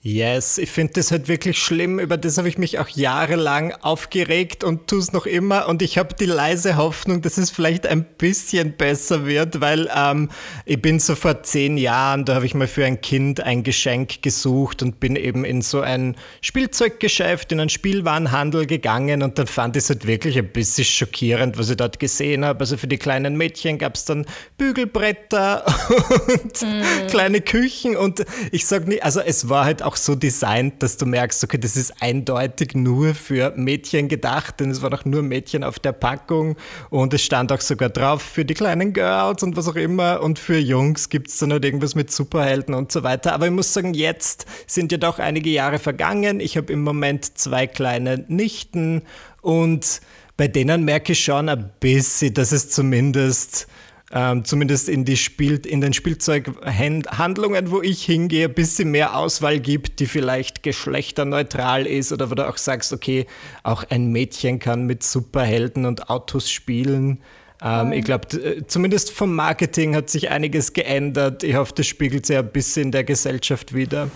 Yes, 0.00 0.58
ich 0.58 0.70
finde 0.70 0.92
das 0.94 1.10
halt 1.10 1.26
wirklich 1.26 1.58
schlimm. 1.58 1.98
Über 1.98 2.16
das 2.16 2.38
habe 2.38 2.48
ich 2.48 2.56
mich 2.56 2.78
auch 2.78 2.88
jahrelang 2.88 3.72
aufgeregt 3.80 4.62
und 4.62 4.86
tue 4.86 5.00
es 5.00 5.12
noch 5.12 5.26
immer. 5.26 5.66
Und 5.66 5.82
ich 5.82 5.98
habe 5.98 6.14
die 6.14 6.24
leise 6.24 6.76
Hoffnung, 6.76 7.20
dass 7.20 7.36
es 7.36 7.50
vielleicht 7.50 7.84
ein 7.84 8.04
bisschen 8.04 8.76
besser 8.76 9.26
wird, 9.26 9.60
weil 9.60 9.90
ähm, 9.92 10.30
ich 10.66 10.80
bin 10.80 11.00
so 11.00 11.16
vor 11.16 11.42
zehn 11.42 11.76
Jahren, 11.76 12.24
da 12.24 12.36
habe 12.36 12.46
ich 12.46 12.54
mal 12.54 12.68
für 12.68 12.84
ein 12.84 13.00
Kind 13.00 13.40
ein 13.40 13.64
Geschenk 13.64 14.22
gesucht 14.22 14.84
und 14.84 15.00
bin 15.00 15.16
eben 15.16 15.44
in 15.44 15.62
so 15.62 15.80
ein 15.80 16.14
Spielzeuggeschäft, 16.42 17.50
in 17.50 17.58
einen 17.58 17.68
Spielwarenhandel 17.68 18.66
gegangen 18.66 19.24
und 19.24 19.36
dann 19.36 19.48
fand 19.48 19.74
ich 19.74 19.82
es 19.82 19.90
halt 19.90 20.06
wirklich 20.06 20.38
ein 20.38 20.52
bisschen 20.52 20.84
schockierend, 20.84 21.58
was 21.58 21.70
ich 21.70 21.76
dort 21.76 21.98
gesehen 21.98 22.44
habe. 22.44 22.60
Also 22.60 22.76
für 22.76 22.86
die 22.86 22.98
kleinen 22.98 23.36
Mädchen 23.36 23.78
gab 23.78 23.96
es 23.96 24.04
dann 24.04 24.26
Bügelbretter 24.58 25.66
und 26.28 26.62
mm. 26.62 27.08
kleine 27.08 27.40
Küchen 27.40 27.96
und 27.96 28.24
ich 28.52 28.64
sage 28.64 28.88
nicht, 28.88 29.02
also 29.02 29.18
es 29.20 29.48
war 29.48 29.64
halt 29.64 29.82
auch 29.88 29.96
so 29.96 30.14
designt, 30.14 30.82
dass 30.82 30.98
du 30.98 31.06
merkst, 31.06 31.42
okay, 31.42 31.56
das 31.56 31.74
ist 31.74 31.94
eindeutig 32.02 32.74
nur 32.74 33.14
für 33.14 33.54
Mädchen 33.56 34.08
gedacht, 34.08 34.60
denn 34.60 34.70
es 34.70 34.82
waren 34.82 34.92
auch 34.92 35.06
nur 35.06 35.22
Mädchen 35.22 35.64
auf 35.64 35.78
der 35.78 35.92
Packung 35.92 36.56
und 36.90 37.14
es 37.14 37.22
stand 37.22 37.50
auch 37.52 37.62
sogar 37.62 37.88
drauf 37.88 38.20
für 38.20 38.44
die 38.44 38.52
kleinen 38.52 38.92
Girls 38.92 39.42
und 39.42 39.56
was 39.56 39.66
auch 39.66 39.76
immer 39.76 40.20
und 40.20 40.38
für 40.38 40.58
Jungs 40.58 41.08
gibt 41.08 41.28
es 41.28 41.38
dann 41.38 41.52
halt 41.52 41.64
irgendwas 41.64 41.94
mit 41.94 42.10
Superhelden 42.10 42.74
und 42.74 42.92
so 42.92 43.02
weiter. 43.02 43.32
Aber 43.32 43.46
ich 43.46 43.52
muss 43.52 43.72
sagen, 43.72 43.94
jetzt 43.94 44.44
sind 44.66 44.92
ja 44.92 44.98
doch 44.98 45.18
einige 45.18 45.48
Jahre 45.48 45.78
vergangen. 45.78 46.40
Ich 46.40 46.58
habe 46.58 46.70
im 46.70 46.82
Moment 46.82 47.38
zwei 47.38 47.66
kleine 47.66 48.26
Nichten 48.28 49.02
und 49.40 50.02
bei 50.36 50.48
denen 50.48 50.84
merke 50.84 51.12
ich 51.12 51.24
schon 51.24 51.48
ein 51.48 51.70
bisschen, 51.80 52.34
dass 52.34 52.52
es 52.52 52.68
zumindest 52.68 53.68
ähm, 54.12 54.44
zumindest 54.44 54.88
in, 54.88 55.04
die 55.04 55.16
Spiel 55.16 55.60
in 55.66 55.80
den 55.80 55.92
Spielzeughandlungen, 55.92 57.70
wo 57.70 57.82
ich 57.82 58.04
hingehe, 58.04 58.46
ein 58.46 58.54
bisschen 58.54 58.90
mehr 58.90 59.16
Auswahl 59.16 59.60
gibt, 59.60 60.00
die 60.00 60.06
vielleicht 60.06 60.62
geschlechterneutral 60.62 61.86
ist 61.86 62.12
oder 62.12 62.30
wo 62.30 62.34
du 62.34 62.48
auch 62.48 62.56
sagst, 62.56 62.92
okay, 62.92 63.26
auch 63.62 63.84
ein 63.90 64.10
Mädchen 64.10 64.58
kann 64.58 64.86
mit 64.86 65.02
Superhelden 65.02 65.84
und 65.84 66.08
Autos 66.08 66.50
spielen. 66.50 67.20
Ähm, 67.62 67.92
ich 67.92 68.04
glaube, 68.04 68.28
äh, 68.36 68.66
zumindest 68.66 69.10
vom 69.10 69.34
Marketing 69.34 69.94
hat 69.94 70.08
sich 70.08 70.30
einiges 70.30 70.72
geändert. 70.72 71.42
Ich 71.42 71.56
hoffe, 71.56 71.74
das 71.76 71.86
spiegelt 71.86 72.24
sich 72.24 72.38
ein 72.38 72.50
bisschen 72.50 72.84
in 72.84 72.92
der 72.92 73.04
Gesellschaft 73.04 73.74
wieder. 73.74 74.10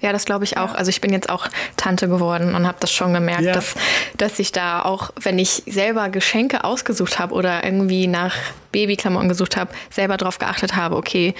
Ja, 0.00 0.12
das 0.12 0.24
glaube 0.24 0.44
ich 0.44 0.56
auch. 0.56 0.74
Also 0.74 0.90
ich 0.90 1.00
bin 1.00 1.12
jetzt 1.12 1.28
auch 1.28 1.48
Tante 1.76 2.08
geworden 2.08 2.54
und 2.54 2.66
habe 2.66 2.78
das 2.80 2.92
schon 2.92 3.12
gemerkt, 3.12 3.42
ja. 3.42 3.52
dass, 3.52 3.74
dass 4.16 4.38
ich 4.38 4.52
da 4.52 4.82
auch, 4.82 5.10
wenn 5.20 5.38
ich 5.38 5.62
selber 5.66 6.08
Geschenke 6.08 6.64
ausgesucht 6.64 7.18
habe 7.18 7.34
oder 7.34 7.64
irgendwie 7.64 8.06
nach 8.06 8.34
Babyklamotten 8.70 9.28
gesucht 9.28 9.56
habe, 9.56 9.70
selber 9.90 10.16
darauf 10.16 10.38
geachtet 10.38 10.76
habe, 10.76 10.96
okay, 10.96 11.34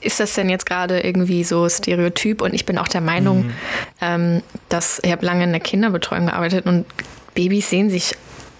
ist 0.00 0.20
das 0.20 0.34
denn 0.34 0.48
jetzt 0.48 0.66
gerade 0.66 1.00
irgendwie 1.00 1.44
so 1.44 1.68
Stereotyp? 1.68 2.42
Und 2.42 2.54
ich 2.54 2.64
bin 2.64 2.78
auch 2.78 2.88
der 2.88 3.00
Meinung, 3.00 3.46
mhm. 3.46 3.52
ähm, 4.00 4.42
dass 4.68 5.00
ich 5.02 5.10
habe 5.10 5.26
lange 5.26 5.44
in 5.44 5.50
der 5.50 5.60
Kinderbetreuung 5.60 6.26
gearbeitet 6.26 6.66
und 6.66 6.86
Babys 7.34 7.70
sehen 7.70 7.90
sich, 7.90 8.14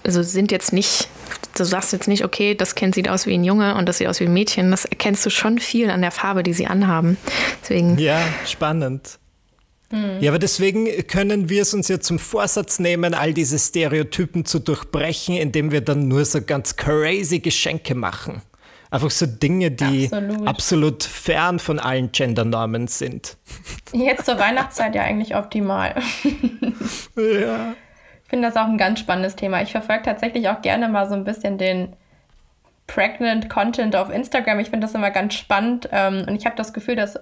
also 0.05 0.23
sind 0.23 0.51
jetzt 0.51 0.73
nicht 0.73 1.09
du 1.55 1.65
sagst 1.65 1.93
jetzt 1.93 2.09
nicht, 2.09 2.25
okay, 2.25 2.55
das 2.55 2.75
Kind 2.75 2.95
sieht 2.95 3.09
aus 3.09 3.27
wie 3.27 3.35
ein 3.35 3.45
Junge 3.45 3.75
und 3.77 3.89
das 3.89 3.99
sieht 3.99 4.09
aus 4.09 4.21
wie 4.21 4.25
ein 4.25 4.33
Mädchen. 4.33 4.71
Das 4.71 4.85
erkennst 4.85 5.25
du 5.27 5.31
schon 5.31 5.59
viel 5.59 5.91
an 5.91 6.01
der 6.01 6.11
Farbe, 6.11 6.43
die 6.43 6.53
sie 6.53 6.67
anhaben. 6.67 7.17
Deswegen. 7.63 7.99
Ja, 7.99 8.21
spannend. 8.47 9.20
Ja, 9.93 10.31
aber 10.31 10.39
deswegen 10.39 10.87
können 11.09 11.49
wir 11.49 11.63
es 11.63 11.75
uns 11.75 11.89
ja 11.89 11.99
zum 11.99 12.21
Vorsatz 12.21 12.79
nehmen, 12.79 13.13
all 13.13 13.35
diese 13.35 13.59
Stereotypen 13.59 14.45
zu 14.45 14.61
durchbrechen, 14.61 15.37
indem 15.37 15.73
wir 15.73 15.81
dann 15.81 16.07
nur 16.07 16.25
so 16.25 16.41
ganz 16.43 16.77
crazy 16.77 17.41
Geschenke 17.41 17.97
machen. 17.97 18.43
Einfach 18.93 19.11
so 19.11 19.27
Dinge, 19.27 19.71
die 19.71 20.05
absolut, 20.05 20.49
absolut 20.49 21.05
fern 21.05 21.59
von 21.59 21.79
allen 21.79 22.11
Gendernormen 22.13 22.89
sind. 22.89 23.37
Jetzt 23.93 24.27
zur 24.27 24.39
Weihnachtszeit 24.39 24.95
ja 24.95 25.03
eigentlich 25.03 25.37
optimal. 25.37 25.95
ja. 27.17 27.75
Ich 28.25 28.31
finde 28.31 28.49
das 28.49 28.57
auch 28.57 28.67
ein 28.67 28.79
ganz 28.79 29.01
spannendes 29.01 29.35
Thema. 29.37 29.63
Ich 29.63 29.73
verfolge 29.73 30.03
tatsächlich 30.05 30.49
auch 30.49 30.63
gerne 30.63 30.89
mal 30.89 31.09
so 31.09 31.15
ein 31.15 31.25
bisschen 31.25 31.59
den 31.59 31.95
Pregnant 32.89 33.49
Content 33.49 33.95
auf 33.95 34.11
Instagram. 34.11 34.59
Ich 34.59 34.71
finde 34.71 34.87
das 34.87 34.95
immer 34.95 35.11
ganz 35.11 35.35
spannend 35.35 35.89
ähm, 35.93 36.25
und 36.29 36.35
ich 36.37 36.47
habe 36.47 36.57
das 36.57 36.73
Gefühl, 36.73 36.97
dass 36.97 37.19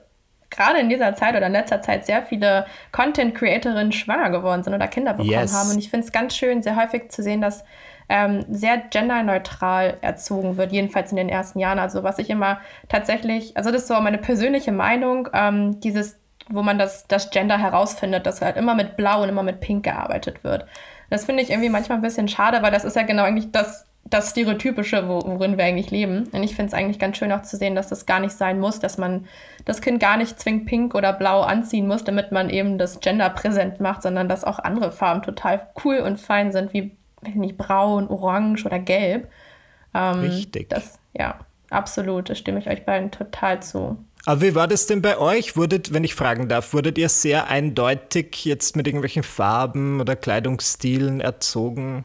gerade 0.50 0.78
in 0.78 0.88
dieser 0.88 1.14
Zeit 1.14 1.36
oder 1.36 1.46
in 1.46 1.52
letzter 1.52 1.82
Zeit 1.82 2.06
sehr 2.06 2.22
viele 2.22 2.66
Content-Creatorinnen 2.92 3.92
schwanger 3.92 4.30
geworden 4.30 4.62
sind 4.62 4.74
oder 4.74 4.88
Kinder 4.88 5.12
bekommen 5.12 5.30
yes. 5.30 5.54
haben. 5.54 5.70
Und 5.70 5.78
ich 5.78 5.90
finde 5.90 6.06
es 6.06 6.12
ganz 6.12 6.36
schön, 6.36 6.62
sehr 6.62 6.76
häufig 6.76 7.10
zu 7.10 7.22
sehen, 7.22 7.40
dass 7.40 7.64
ähm, 8.08 8.44
sehr 8.48 8.78
genderneutral 8.78 9.98
erzogen 10.00 10.56
wird, 10.56 10.72
jedenfalls 10.72 11.10
in 11.10 11.16
den 11.16 11.28
ersten 11.28 11.58
Jahren. 11.58 11.78
Also 11.78 12.02
was 12.02 12.18
ich 12.18 12.30
immer 12.30 12.60
tatsächlich, 12.88 13.56
also 13.56 13.70
das 13.70 13.82
ist 13.82 13.88
so 13.88 14.00
meine 14.00 14.18
persönliche 14.18 14.72
Meinung, 14.72 15.28
ähm, 15.34 15.80
dieses, 15.80 16.18
wo 16.48 16.62
man 16.62 16.78
das, 16.78 17.06
das 17.06 17.30
Gender 17.30 17.58
herausfindet, 17.58 18.26
dass 18.26 18.40
halt 18.40 18.56
immer 18.56 18.74
mit 18.74 18.96
Blau 18.96 19.22
und 19.22 19.28
immer 19.28 19.42
mit 19.42 19.60
Pink 19.60 19.84
gearbeitet 19.84 20.42
wird. 20.42 20.66
Das 21.10 21.26
finde 21.26 21.42
ich 21.42 21.50
irgendwie 21.50 21.68
manchmal 21.68 21.98
ein 21.98 22.02
bisschen 22.02 22.28
schade, 22.28 22.62
weil 22.62 22.70
das 22.70 22.84
ist 22.84 22.96
ja 22.96 23.02
genau 23.02 23.24
eigentlich 23.24 23.50
das 23.52 23.87
das 24.10 24.30
Stereotypische, 24.30 25.06
worin 25.08 25.58
wir 25.58 25.64
eigentlich 25.64 25.90
leben. 25.90 26.28
Und 26.32 26.42
ich 26.42 26.54
finde 26.54 26.68
es 26.68 26.74
eigentlich 26.74 26.98
ganz 26.98 27.16
schön 27.16 27.32
auch 27.32 27.42
zu 27.42 27.56
sehen, 27.56 27.74
dass 27.74 27.88
das 27.88 28.06
gar 28.06 28.20
nicht 28.20 28.32
sein 28.32 28.58
muss, 28.58 28.78
dass 28.80 28.98
man 28.98 29.26
das 29.64 29.80
Kind 29.80 30.00
gar 30.00 30.16
nicht 30.16 30.38
zwingend 30.40 30.66
pink 30.66 30.94
oder 30.94 31.12
blau 31.12 31.42
anziehen 31.42 31.86
muss, 31.86 32.04
damit 32.04 32.32
man 32.32 32.50
eben 32.50 32.78
das 32.78 33.00
Gender 33.00 33.30
präsent 33.30 33.80
macht, 33.80 34.02
sondern 34.02 34.28
dass 34.28 34.44
auch 34.44 34.58
andere 34.58 34.92
Farben 34.92 35.22
total 35.22 35.68
cool 35.84 35.98
und 35.98 36.18
fein 36.18 36.52
sind, 36.52 36.72
wie, 36.72 36.96
weiß 37.22 37.34
nicht, 37.34 37.58
braun, 37.58 38.08
orange 38.08 38.64
oder 38.64 38.78
gelb. 38.78 39.28
Ähm, 39.94 40.20
Richtig. 40.20 40.70
Das, 40.70 40.98
ja, 41.12 41.38
absolut. 41.70 42.30
Da 42.30 42.34
stimme 42.34 42.60
ich 42.60 42.68
euch 42.68 42.84
beiden 42.84 43.10
total 43.10 43.62
zu. 43.62 43.98
Aber 44.24 44.42
wie 44.42 44.54
war 44.54 44.68
das 44.68 44.86
denn 44.86 45.02
bei 45.02 45.18
euch? 45.18 45.56
Wurdet, 45.56 45.92
wenn 45.92 46.04
ich 46.04 46.14
fragen 46.14 46.48
darf, 46.48 46.72
wurdet 46.72 46.98
ihr 46.98 47.08
sehr 47.08 47.48
eindeutig 47.48 48.44
jetzt 48.44 48.76
mit 48.76 48.86
irgendwelchen 48.86 49.22
Farben 49.22 50.00
oder 50.00 50.16
Kleidungsstilen 50.16 51.20
erzogen? 51.20 52.04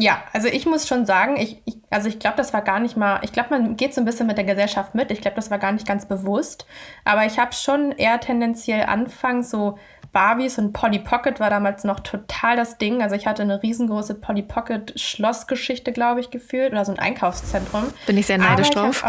Ja, 0.00 0.22
also 0.32 0.48
ich 0.48 0.66
muss 0.66 0.88
schon 0.88 1.04
sagen, 1.04 1.36
ich, 1.36 1.60
ich 1.66 1.76
also 1.90 2.08
ich 2.08 2.18
glaube, 2.18 2.36
das 2.36 2.52
war 2.52 2.62
gar 2.62 2.78
nicht 2.78 2.96
mal, 2.96 3.18
ich 3.22 3.32
glaube, 3.32 3.50
man 3.50 3.76
geht 3.76 3.94
so 3.94 4.00
ein 4.00 4.04
bisschen 4.04 4.26
mit 4.26 4.38
der 4.38 4.44
Gesellschaft 4.44 4.94
mit. 4.94 5.10
Ich 5.10 5.20
glaube, 5.20 5.34
das 5.34 5.50
war 5.50 5.58
gar 5.58 5.72
nicht 5.72 5.86
ganz 5.86 6.06
bewusst. 6.06 6.66
Aber 7.04 7.26
ich 7.26 7.38
habe 7.38 7.52
schon 7.52 7.92
eher 7.92 8.20
tendenziell 8.20 8.84
anfangs 8.84 9.50
so 9.50 9.76
Barbies 10.12 10.58
und 10.58 10.72
Polly 10.72 11.00
Pocket 11.00 11.38
war 11.38 11.50
damals 11.50 11.84
noch 11.84 12.00
total 12.00 12.56
das 12.56 12.78
Ding. 12.78 13.02
Also 13.02 13.14
ich 13.14 13.26
hatte 13.26 13.42
eine 13.42 13.62
riesengroße 13.62 14.14
Polly 14.14 14.42
Pocket 14.42 14.98
Schlossgeschichte, 14.98 15.92
glaube 15.92 16.20
ich, 16.20 16.30
gefühlt 16.30 16.72
oder 16.72 16.84
so 16.84 16.92
ein 16.92 16.98
Einkaufszentrum. 16.98 17.84
Bin 18.06 18.16
ich 18.16 18.26
sehr 18.26 18.38
neidisch 18.38 18.70
drauf. 18.70 19.04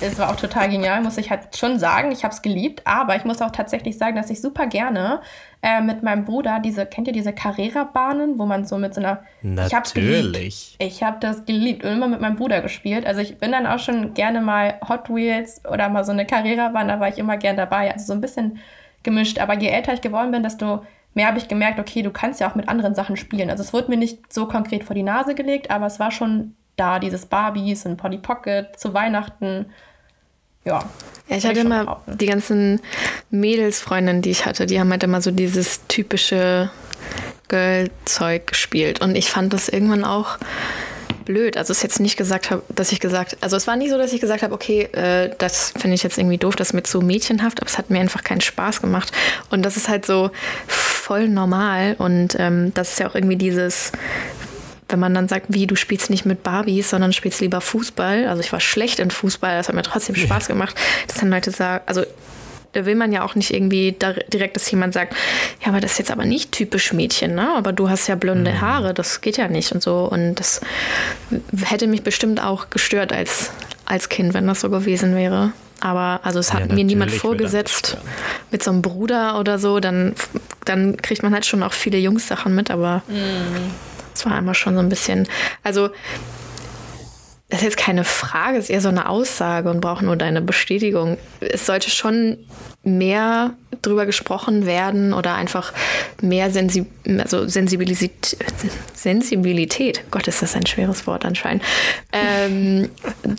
es 0.00 0.18
war 0.18 0.30
auch 0.30 0.36
total 0.36 0.68
genial, 0.68 1.02
muss 1.02 1.18
ich 1.18 1.30
halt 1.30 1.56
schon 1.56 1.78
sagen. 1.78 2.12
Ich 2.12 2.24
habe 2.24 2.34
es 2.34 2.42
geliebt, 2.42 2.82
aber 2.84 3.16
ich 3.16 3.24
muss 3.24 3.40
auch 3.40 3.50
tatsächlich 3.50 3.98
sagen, 3.98 4.16
dass 4.16 4.30
ich 4.30 4.40
super 4.40 4.66
gerne 4.66 5.22
äh, 5.62 5.80
mit 5.80 6.02
meinem 6.02 6.24
Bruder 6.24 6.58
diese, 6.58 6.86
kennt 6.86 7.06
ihr 7.06 7.12
diese 7.12 7.32
Carrera-Bahnen, 7.32 8.38
wo 8.38 8.46
man 8.46 8.64
so 8.64 8.78
mit 8.78 8.94
so 8.94 9.00
einer. 9.00 9.22
Natürlich. 9.42 10.76
Ich 10.80 11.02
habe 11.04 11.18
das 11.20 11.44
geliebt 11.44 11.84
und 11.84 11.92
immer 11.92 12.08
mit 12.08 12.20
meinem 12.20 12.36
Bruder 12.36 12.60
gespielt. 12.60 13.06
Also 13.06 13.20
ich 13.20 13.38
bin 13.38 13.52
dann 13.52 13.66
auch 13.66 13.78
schon 13.78 14.12
gerne 14.14 14.40
mal 14.40 14.74
Hot 14.88 15.08
Wheels 15.08 15.62
oder 15.70 15.88
mal 15.88 16.04
so 16.04 16.10
eine 16.10 16.26
Carrera-Bahn, 16.26 16.88
da 16.88 16.98
war 16.98 17.08
ich 17.08 17.18
immer 17.18 17.36
gern 17.36 17.56
dabei. 17.56 17.92
Also 17.92 18.06
so 18.06 18.12
ein 18.12 18.20
bisschen 18.20 18.58
gemischt. 19.04 19.38
Aber 19.38 19.56
je 19.56 19.68
älter 19.68 19.94
ich 19.94 20.00
geworden 20.00 20.32
bin, 20.32 20.42
desto 20.42 20.84
mehr 21.14 21.28
habe 21.28 21.38
ich 21.38 21.46
gemerkt, 21.46 21.78
okay, 21.78 22.02
du 22.02 22.10
kannst 22.10 22.40
ja 22.40 22.50
auch 22.50 22.56
mit 22.56 22.68
anderen 22.68 22.96
Sachen 22.96 23.16
spielen. 23.16 23.48
Also 23.48 23.62
es 23.62 23.72
wurde 23.72 23.88
mir 23.88 23.96
nicht 23.96 24.32
so 24.32 24.46
konkret 24.46 24.82
vor 24.82 24.94
die 24.94 25.02
Nase 25.04 25.34
gelegt, 25.36 25.70
aber 25.70 25.86
es 25.86 26.00
war 26.00 26.10
schon 26.10 26.56
da, 26.76 26.98
dieses 26.98 27.26
Barbies 27.26 27.86
und 27.86 27.98
Polly 27.98 28.18
Pocket 28.18 28.78
zu 28.78 28.94
Weihnachten 28.94 29.66
ja. 30.64 30.84
Ja, 31.28 31.36
ich 31.36 31.46
hatte 31.46 31.60
immer 31.60 32.02
die 32.06 32.26
ganzen 32.26 32.80
Mädelsfreundinnen, 33.30 34.22
die 34.22 34.30
ich 34.30 34.44
hatte, 34.44 34.66
die 34.66 34.80
haben 34.80 34.90
halt 34.90 35.02
immer 35.02 35.22
so 35.22 35.30
dieses 35.30 35.86
typische 35.86 36.70
Girl-Zeug 37.48 38.48
gespielt. 38.48 39.00
Und 39.00 39.14
ich 39.14 39.30
fand 39.30 39.52
das 39.52 39.68
irgendwann 39.68 40.04
auch 40.04 40.38
blöd. 41.24 41.56
Also 41.56 41.70
es 41.70 41.78
ist 41.78 41.82
jetzt 41.82 42.00
nicht 42.00 42.16
gesagt 42.16 42.50
habe, 42.50 42.62
dass 42.74 42.92
ich 42.92 43.00
gesagt, 43.00 43.36
also 43.40 43.56
es 43.56 43.66
war 43.66 43.76
nicht 43.76 43.90
so, 43.90 43.98
dass 43.98 44.12
ich 44.12 44.20
gesagt 44.20 44.42
habe, 44.42 44.54
okay, 44.54 44.82
äh, 44.92 45.30
das 45.38 45.72
finde 45.78 45.94
ich 45.94 46.02
jetzt 46.02 46.18
irgendwie 46.18 46.38
doof, 46.38 46.56
das 46.56 46.68
ist 46.68 46.72
mir 46.74 46.82
zu 46.82 47.00
mädchenhaft, 47.00 47.60
aber 47.60 47.68
es 47.68 47.78
hat 47.78 47.90
mir 47.90 48.00
einfach 48.00 48.24
keinen 48.24 48.40
Spaß 48.40 48.80
gemacht. 48.80 49.12
Und 49.50 49.62
das 49.62 49.76
ist 49.76 49.88
halt 49.88 50.04
so 50.04 50.30
voll 50.66 51.28
normal 51.28 51.96
und 51.98 52.36
ähm, 52.38 52.72
das 52.74 52.92
ist 52.92 53.00
ja 53.00 53.08
auch 53.08 53.14
irgendwie 53.14 53.36
dieses 53.36 53.92
wenn 54.92 55.00
man 55.00 55.14
dann 55.14 55.26
sagt, 55.26 55.46
wie, 55.48 55.66
du 55.66 55.74
spielst 55.74 56.10
nicht 56.10 56.26
mit 56.26 56.42
Barbies, 56.42 56.90
sondern 56.90 57.12
spielst 57.12 57.40
lieber 57.40 57.60
Fußball. 57.60 58.26
Also 58.26 58.40
ich 58.40 58.52
war 58.52 58.60
schlecht 58.60 58.98
in 59.00 59.10
Fußball, 59.10 59.56
das 59.56 59.68
hat 59.68 59.74
mir 59.74 59.82
trotzdem 59.82 60.14
Spaß 60.14 60.46
gemacht. 60.46 60.76
Dass 61.06 61.16
dann 61.16 61.30
Leute 61.30 61.50
sagen, 61.50 61.82
also 61.86 62.04
da 62.72 62.86
will 62.86 62.94
man 62.94 63.12
ja 63.12 63.24
auch 63.24 63.34
nicht 63.34 63.52
irgendwie 63.52 63.92
direkt, 63.92 64.56
dass 64.56 64.70
jemand 64.70 64.94
sagt, 64.94 65.14
ja, 65.60 65.68
aber 65.68 65.80
das 65.80 65.92
ist 65.92 65.98
jetzt 65.98 66.10
aber 66.10 66.24
nicht 66.24 66.52
typisch 66.52 66.92
Mädchen, 66.92 67.34
ne? 67.34 67.54
Aber 67.56 67.72
du 67.72 67.90
hast 67.90 68.06
ja 68.06 68.14
blonde 68.14 68.52
mhm. 68.52 68.60
Haare, 68.60 68.94
das 68.94 69.20
geht 69.20 69.36
ja 69.36 69.48
nicht 69.48 69.72
und 69.72 69.82
so. 69.82 70.08
Und 70.10 70.36
das 70.36 70.60
hätte 71.64 71.86
mich 71.86 72.02
bestimmt 72.02 72.42
auch 72.42 72.70
gestört 72.70 73.12
als, 73.12 73.50
als 73.84 74.08
Kind, 74.08 74.34
wenn 74.34 74.46
das 74.46 74.60
so 74.60 74.70
gewesen 74.70 75.14
wäre. 75.14 75.52
Aber 75.80 76.20
also 76.22 76.38
es 76.38 76.52
hat 76.52 76.68
ja, 76.68 76.74
mir 76.74 76.84
niemand 76.84 77.10
vorgesetzt 77.10 77.96
mit 78.50 78.62
so 78.62 78.70
einem 78.70 78.82
Bruder 78.82 79.38
oder 79.40 79.58
so, 79.58 79.80
dann, 79.80 80.14
dann 80.64 80.96
kriegt 80.96 81.22
man 81.22 81.34
halt 81.34 81.44
schon 81.44 81.62
auch 81.62 81.72
viele 81.72 81.98
Jungs-Sachen 81.98 82.54
mit, 82.54 82.70
aber 82.70 83.02
mhm. 83.08 83.72
Das 84.12 84.26
war 84.26 84.32
einmal 84.32 84.54
schon 84.54 84.74
so 84.74 84.80
ein 84.80 84.88
bisschen. 84.88 85.28
Also, 85.62 85.90
das 87.52 87.60
ist 87.60 87.64
jetzt 87.64 87.76
keine 87.76 88.04
Frage, 88.04 88.56
es 88.56 88.64
ist 88.64 88.70
eher 88.70 88.80
so 88.80 88.88
eine 88.88 89.10
Aussage 89.10 89.70
und 89.70 89.82
braucht 89.82 90.00
nur 90.00 90.16
deine 90.16 90.40
Bestätigung. 90.40 91.18
Es 91.40 91.66
sollte 91.66 91.90
schon 91.90 92.38
mehr 92.82 93.52
drüber 93.82 94.06
gesprochen 94.06 94.64
werden 94.64 95.12
oder 95.12 95.34
einfach 95.34 95.74
mehr 96.22 96.50
Sensi 96.50 96.86
also 97.18 97.46
Sensibilität, 97.46 98.38
Sensibilität, 98.94 100.02
Gott, 100.10 100.28
ist 100.28 100.40
das 100.40 100.56
ein 100.56 100.66
schweres 100.66 101.06
Wort 101.06 101.26
anscheinend, 101.26 101.62
ähm, 102.12 102.88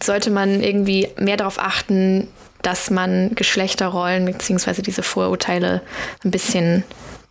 sollte 0.01 0.29
man 0.29 0.61
irgendwie 0.61 1.09
mehr 1.17 1.37
darauf 1.37 1.57
achten, 1.57 2.27
dass 2.61 2.91
man 2.91 3.33
Geschlechterrollen 3.35 4.25
bzw. 4.25 4.83
diese 4.83 5.01
Vorurteile 5.01 5.81
ein 6.23 6.31
bisschen 6.31 6.83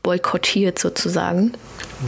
boykottiert 0.02 0.78
sozusagen. 0.78 1.52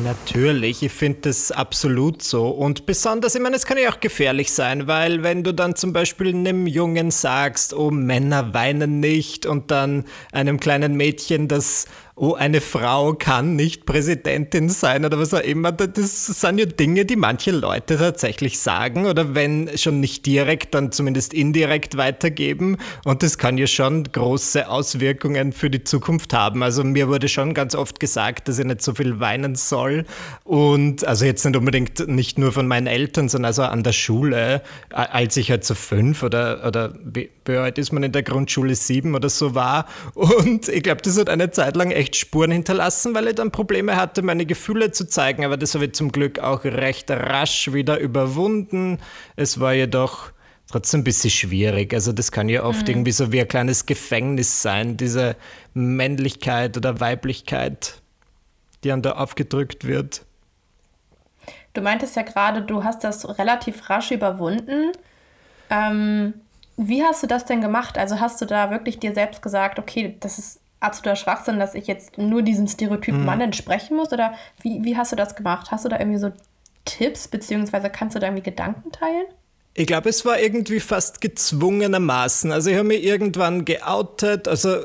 Natürlich, 0.02 0.82
ich 0.82 0.92
finde 0.92 1.20
das 1.22 1.52
absolut 1.52 2.22
so. 2.22 2.48
Und 2.48 2.86
besonders, 2.86 3.34
ich 3.34 3.40
meine, 3.40 3.56
es 3.56 3.66
kann 3.66 3.78
ja 3.78 3.90
auch 3.90 4.00
gefährlich 4.00 4.52
sein, 4.52 4.86
weil 4.88 5.22
wenn 5.22 5.44
du 5.44 5.52
dann 5.52 5.76
zum 5.76 5.92
Beispiel 5.92 6.34
einem 6.34 6.66
Jungen 6.66 7.10
sagst, 7.10 7.72
oh, 7.72 7.90
Männer 7.90 8.52
weinen 8.52 8.98
nicht 8.98 9.46
und 9.46 9.70
dann 9.70 10.04
einem 10.32 10.58
kleinen 10.58 10.96
Mädchen 10.96 11.46
das 11.46 11.86
oh, 12.16 12.34
eine 12.34 12.60
Frau 12.60 13.14
kann 13.14 13.56
nicht 13.56 13.86
Präsidentin 13.86 14.68
sein 14.68 15.04
oder 15.04 15.18
was 15.18 15.34
auch 15.34 15.40
immer. 15.40 15.72
Das 15.72 16.26
sind 16.26 16.58
ja 16.58 16.66
Dinge, 16.66 17.04
die 17.04 17.16
manche 17.16 17.50
Leute 17.50 17.98
tatsächlich 17.98 18.60
sagen 18.60 19.06
oder 19.06 19.34
wenn 19.34 19.76
schon 19.76 19.98
nicht 19.98 20.24
direkt, 20.24 20.74
dann 20.74 20.92
zumindest 20.92 21.34
indirekt 21.34 21.96
weitergeben. 21.96 22.76
Und 23.04 23.24
das 23.24 23.36
kann 23.36 23.58
ja 23.58 23.66
schon 23.66 24.04
große 24.04 24.68
Auswirkungen 24.68 25.52
für 25.52 25.70
die 25.70 25.82
Zukunft 25.82 26.32
haben. 26.32 26.62
Also 26.62 26.84
mir 26.84 27.08
wurde 27.08 27.28
schon 27.28 27.52
ganz 27.52 27.74
oft 27.74 27.98
gesagt, 27.98 28.46
dass 28.46 28.60
ich 28.60 28.64
nicht 28.64 28.82
so 28.82 28.94
viel 28.94 29.18
weinen 29.18 29.56
soll. 29.56 30.04
Und 30.44 31.04
also 31.04 31.24
jetzt 31.24 31.44
nicht 31.44 31.56
unbedingt 31.56 32.06
nicht 32.06 32.38
nur 32.38 32.52
von 32.52 32.68
meinen 32.68 32.86
Eltern, 32.86 33.28
sondern 33.28 33.48
also 33.48 33.62
an 33.62 33.82
der 33.82 33.92
Schule, 33.92 34.62
als 34.90 35.36
ich 35.36 35.50
halt 35.50 35.64
so 35.64 35.74
fünf 35.74 36.22
oder, 36.22 36.64
oder 36.66 36.94
wie 37.04 37.30
alt 37.48 37.78
ist 37.78 37.92
man 37.92 38.02
in 38.02 38.12
der 38.12 38.22
Grundschule 38.22 38.74
sieben 38.74 39.14
oder 39.14 39.28
so 39.28 39.54
war. 39.54 39.86
Und 40.14 40.68
ich 40.68 40.82
glaube, 40.82 41.02
das 41.02 41.18
hat 41.18 41.28
eine 41.28 41.50
Zeit 41.50 41.76
lang 41.76 41.90
echt 41.90 42.03
echt 42.04 42.16
Spuren 42.16 42.50
hinterlassen, 42.50 43.14
weil 43.14 43.28
ich 43.28 43.34
dann 43.34 43.50
Probleme 43.50 43.96
hatte, 43.96 44.22
meine 44.22 44.46
Gefühle 44.46 44.92
zu 44.92 45.08
zeigen. 45.08 45.44
Aber 45.44 45.56
das 45.56 45.74
habe 45.74 45.86
ich 45.86 45.94
zum 45.94 46.12
Glück 46.12 46.38
auch 46.38 46.64
recht 46.64 47.10
rasch 47.10 47.72
wieder 47.72 47.98
überwunden. 47.98 48.98
Es 49.36 49.58
war 49.58 49.72
jedoch 49.72 50.32
trotzdem 50.70 51.00
ein 51.00 51.04
bisschen 51.04 51.30
schwierig. 51.30 51.94
Also 51.94 52.12
das 52.12 52.30
kann 52.30 52.48
ja 52.48 52.64
oft 52.64 52.82
mhm. 52.82 52.88
irgendwie 52.88 53.12
so 53.12 53.32
wie 53.32 53.40
ein 53.40 53.48
kleines 53.48 53.86
Gefängnis 53.86 54.62
sein, 54.62 54.96
diese 54.96 55.36
Männlichkeit 55.72 56.76
oder 56.76 57.00
Weiblichkeit, 57.00 58.02
die 58.82 58.92
an 58.92 59.02
da 59.02 59.12
aufgedrückt 59.12 59.86
wird. 59.86 60.22
Du 61.72 61.80
meintest 61.80 62.16
ja 62.16 62.22
gerade, 62.22 62.62
du 62.62 62.84
hast 62.84 63.02
das 63.02 63.38
relativ 63.38 63.88
rasch 63.90 64.10
überwunden. 64.10 64.92
Ähm, 65.70 66.34
wie 66.76 67.02
hast 67.02 67.22
du 67.22 67.26
das 67.26 67.44
denn 67.44 67.60
gemacht? 67.60 67.96
Also 67.98 68.20
hast 68.20 68.40
du 68.40 68.46
da 68.46 68.70
wirklich 68.70 68.98
dir 68.98 69.14
selbst 69.14 69.42
gesagt, 69.42 69.78
okay, 69.78 70.16
das 70.20 70.38
ist 70.38 70.60
absoluter 70.84 71.16
Schwachsinn, 71.16 71.58
dass 71.58 71.74
ich 71.74 71.86
jetzt 71.86 72.18
nur 72.18 72.42
diesem 72.42 72.68
Stereotyp 72.68 73.14
mhm. 73.14 73.24
Mann 73.24 73.40
entsprechen 73.40 73.96
muss? 73.96 74.12
Oder 74.12 74.34
wie, 74.62 74.84
wie 74.84 74.96
hast 74.96 75.12
du 75.12 75.16
das 75.16 75.34
gemacht? 75.34 75.70
Hast 75.70 75.84
du 75.84 75.88
da 75.88 75.98
irgendwie 75.98 76.18
so 76.18 76.30
Tipps, 76.84 77.28
beziehungsweise 77.28 77.90
kannst 77.90 78.14
du 78.14 78.20
da 78.20 78.26
irgendwie 78.26 78.42
Gedanken 78.42 78.92
teilen? 78.92 79.26
Ich 79.76 79.88
glaube, 79.88 80.08
es 80.08 80.24
war 80.24 80.38
irgendwie 80.38 80.78
fast 80.78 81.20
gezwungenermaßen. 81.20 82.52
Also 82.52 82.70
ich 82.70 82.76
habe 82.76 82.86
mich 82.86 83.02
irgendwann 83.02 83.64
geoutet, 83.64 84.46
also 84.46 84.78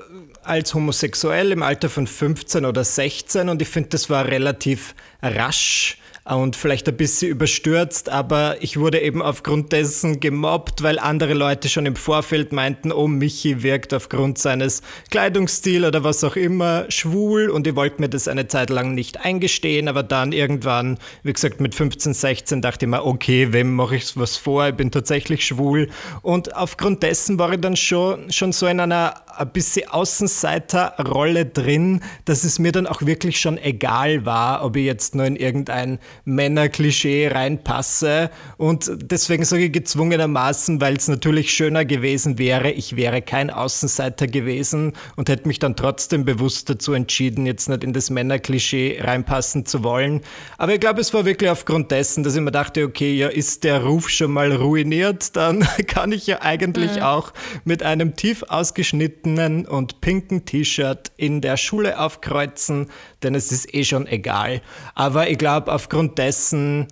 als 0.44 0.74
homosexuell 0.74 1.52
im 1.52 1.62
Alter 1.62 1.90
von 1.90 2.08
15 2.08 2.66
oder 2.66 2.84
16 2.84 3.50
und 3.50 3.62
ich 3.62 3.68
finde, 3.68 3.90
das 3.90 4.10
war 4.10 4.26
relativ 4.26 4.96
rasch 5.22 5.99
und 6.36 6.56
vielleicht 6.56 6.88
ein 6.88 6.96
bisschen 6.96 7.32
überstürzt, 7.32 8.10
aber 8.10 8.58
ich 8.62 8.78
wurde 8.78 9.02
eben 9.02 9.22
aufgrund 9.22 9.72
dessen 9.72 10.20
gemobbt, 10.20 10.84
weil 10.84 11.00
andere 11.00 11.34
Leute 11.34 11.70
schon 11.70 11.86
im 11.86 11.96
Vorfeld 11.96 12.52
meinten, 12.52 12.92
oh, 12.92 13.08
Michi 13.08 13.64
wirkt 13.64 13.94
aufgrund 13.94 14.38
seines 14.38 14.82
Kleidungsstils 15.10 15.86
oder 15.86 16.04
was 16.04 16.24
auch 16.24 16.36
immer 16.36 16.86
schwul 16.90 17.50
und 17.50 17.66
ich 17.66 17.76
wollte 17.76 18.02
mir 18.02 18.10
das 18.10 18.28
eine 18.28 18.48
Zeit 18.48 18.70
lang 18.70 18.94
nicht 18.94 19.26
eingestehen, 19.26 19.88
aber 19.88 20.04
dann 20.04 20.32
irgendwann, 20.32 21.00
wie 21.24 21.34
gesagt, 21.34 21.62
mit 21.62 21.74
15, 21.74 22.14
16 22.14 22.62
dachte 22.62 22.86
ich 22.86 22.90
mir, 22.90 23.06
okay, 23.06 23.52
wem 23.52 23.76
mache 23.76 23.96
ich 23.96 24.16
was 24.16 24.38
vor? 24.38 24.68
Ich 24.68 24.76
bin 24.76 24.92
tatsächlich 24.92 25.46
schwul 25.46 25.90
und 26.22 26.56
aufgrund 26.56 27.02
dessen 27.02 27.40
war 27.40 27.52
ich 27.54 27.62
dann 27.62 27.76
schon, 27.76 28.32
schon 28.32 28.52
so 28.52 28.68
in 28.68 28.80
einer 28.80 29.16
ein 29.40 29.52
bisschen 29.52 29.90
Außenseiterrolle 29.90 31.46
drin, 31.46 32.02
dass 32.26 32.44
es 32.44 32.60
mir 32.60 32.72
dann 32.72 32.88
auch 32.88 33.02
wirklich 33.02 33.40
schon 33.40 33.58
egal 33.58 34.26
war, 34.26 34.66
ob 34.66 34.76
ich 34.76 34.86
jetzt 34.86 35.16
nur 35.16 35.26
in 35.26 35.38
irgendein 35.38 36.00
Männerklischee 36.26 37.30
reinpasse. 37.30 38.32
Und 38.58 38.92
deswegen 39.02 39.46
sage 39.46 39.66
ich 39.66 39.72
gezwungenermaßen, 39.72 40.82
weil 40.82 40.98
es 40.98 41.08
natürlich 41.08 41.54
schöner 41.54 41.86
gewesen 41.86 42.38
wäre, 42.38 42.72
ich 42.72 42.98
wäre 42.98 43.22
kein 43.22 43.50
Außenseiter 43.50 44.28
gewesen 44.28 44.94
und 45.16 45.30
hätte 45.30 45.48
mich 45.48 45.60
dann 45.60 45.76
trotzdem 45.76 46.26
bewusst 46.26 46.70
dazu 46.70 46.94
entschieden, 46.94 47.46
jetzt 47.46 47.70
nicht 47.70 47.84
in 47.84 47.94
das 47.94 48.10
Männerklischee 48.10 49.00
reinpassen 49.02 49.66
zu 49.66 49.84
wollen. 49.84 50.22
Aber 50.58 50.74
ich 50.74 50.82
glaube, 50.82 51.00
es 51.00 51.14
war 51.14 51.24
wirklich 51.24 51.50
aufgrund 51.50 51.92
dessen, 51.92 52.24
dass 52.24 52.36
ich 52.36 52.42
mir 52.42 52.52
dachte, 52.52 52.84
okay, 52.84 53.14
ja, 53.14 53.30
ist 53.30 53.64
der 53.64 53.84
Ruf 53.86 54.10
schon 54.10 54.32
mal 54.32 54.52
ruiniert, 54.52 55.36
dann 55.38 55.66
kann 55.88 56.12
ich 56.12 56.28
ja 56.28 56.42
eigentlich 56.42 56.98
mhm. 56.98 57.04
auch 57.04 57.34
mit 57.64 57.84
einem 57.84 58.16
tief 58.16 58.44
ausgeschnittenen 58.50 59.29
und 59.38 60.02
pinken 60.02 60.46
T-Shirt 60.46 61.12
in 61.18 61.42
der 61.42 61.58
Schule 61.58 62.00
aufkreuzen, 62.00 62.88
denn 63.22 63.36
es 63.36 63.52
ist 63.52 63.74
eh 63.74 63.84
schon 63.84 64.08
egal. 64.08 64.62
Aber 64.96 65.30
ich 65.30 65.38
glaube, 65.38 65.72
aufgrund 65.72 66.18
dessen 66.18 66.88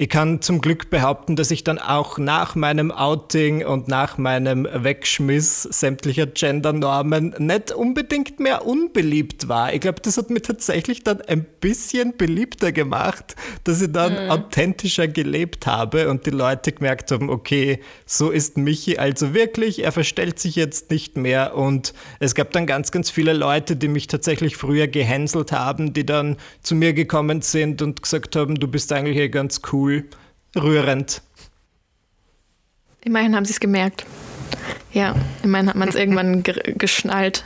ich 0.00 0.08
kann 0.08 0.40
zum 0.40 0.62
Glück 0.62 0.88
behaupten, 0.88 1.36
dass 1.36 1.50
ich 1.50 1.62
dann 1.62 1.78
auch 1.78 2.16
nach 2.16 2.54
meinem 2.54 2.90
Outing 2.90 3.66
und 3.66 3.86
nach 3.86 4.16
meinem 4.16 4.66
Wegschmiss 4.72 5.64
sämtlicher 5.64 6.26
Gendernormen 6.26 7.34
nicht 7.36 7.72
unbedingt 7.72 8.40
mehr 8.40 8.64
unbeliebt 8.64 9.48
war. 9.48 9.74
Ich 9.74 9.80
glaube, 9.80 10.00
das 10.00 10.16
hat 10.16 10.30
mir 10.30 10.40
tatsächlich 10.40 11.04
dann 11.04 11.20
ein 11.20 11.44
bisschen 11.44 12.16
beliebter 12.16 12.72
gemacht, 12.72 13.36
dass 13.64 13.82
ich 13.82 13.92
dann 13.92 14.24
mhm. 14.24 14.30
authentischer 14.30 15.06
gelebt 15.06 15.66
habe 15.66 16.08
und 16.08 16.24
die 16.24 16.30
Leute 16.30 16.72
gemerkt 16.72 17.10
haben, 17.10 17.28
okay, 17.28 17.80
so 18.06 18.30
ist 18.30 18.56
Michi 18.56 18.96
also 18.96 19.34
wirklich, 19.34 19.84
er 19.84 19.92
verstellt 19.92 20.38
sich 20.38 20.56
jetzt 20.56 20.90
nicht 20.90 21.18
mehr 21.18 21.54
und 21.54 21.92
es 22.20 22.34
gab 22.34 22.52
dann 22.52 22.66
ganz, 22.66 22.90
ganz 22.90 23.10
viele 23.10 23.34
Leute, 23.34 23.76
die 23.76 23.88
mich 23.88 24.06
tatsächlich 24.06 24.56
früher 24.56 24.88
gehänselt 24.88 25.52
haben, 25.52 25.92
die 25.92 26.06
dann 26.06 26.38
zu 26.62 26.74
mir 26.74 26.94
gekommen 26.94 27.42
sind 27.42 27.82
und 27.82 28.02
gesagt 28.02 28.34
haben, 28.34 28.54
du 28.54 28.66
bist 28.66 28.90
eigentlich 28.94 29.18
hier 29.18 29.28
ganz 29.28 29.60
cool 29.74 29.89
cool, 29.90 30.04
rührend. 30.56 31.22
Immerhin 33.02 33.34
haben 33.34 33.44
sie 33.44 33.52
es 33.52 33.60
gemerkt. 33.60 34.04
Ja, 34.92 35.14
immerhin 35.42 35.68
hat 35.68 35.76
man 35.76 35.88
es 35.88 35.94
irgendwann 35.96 36.42
ge 36.42 36.74
geschnallt, 36.76 37.44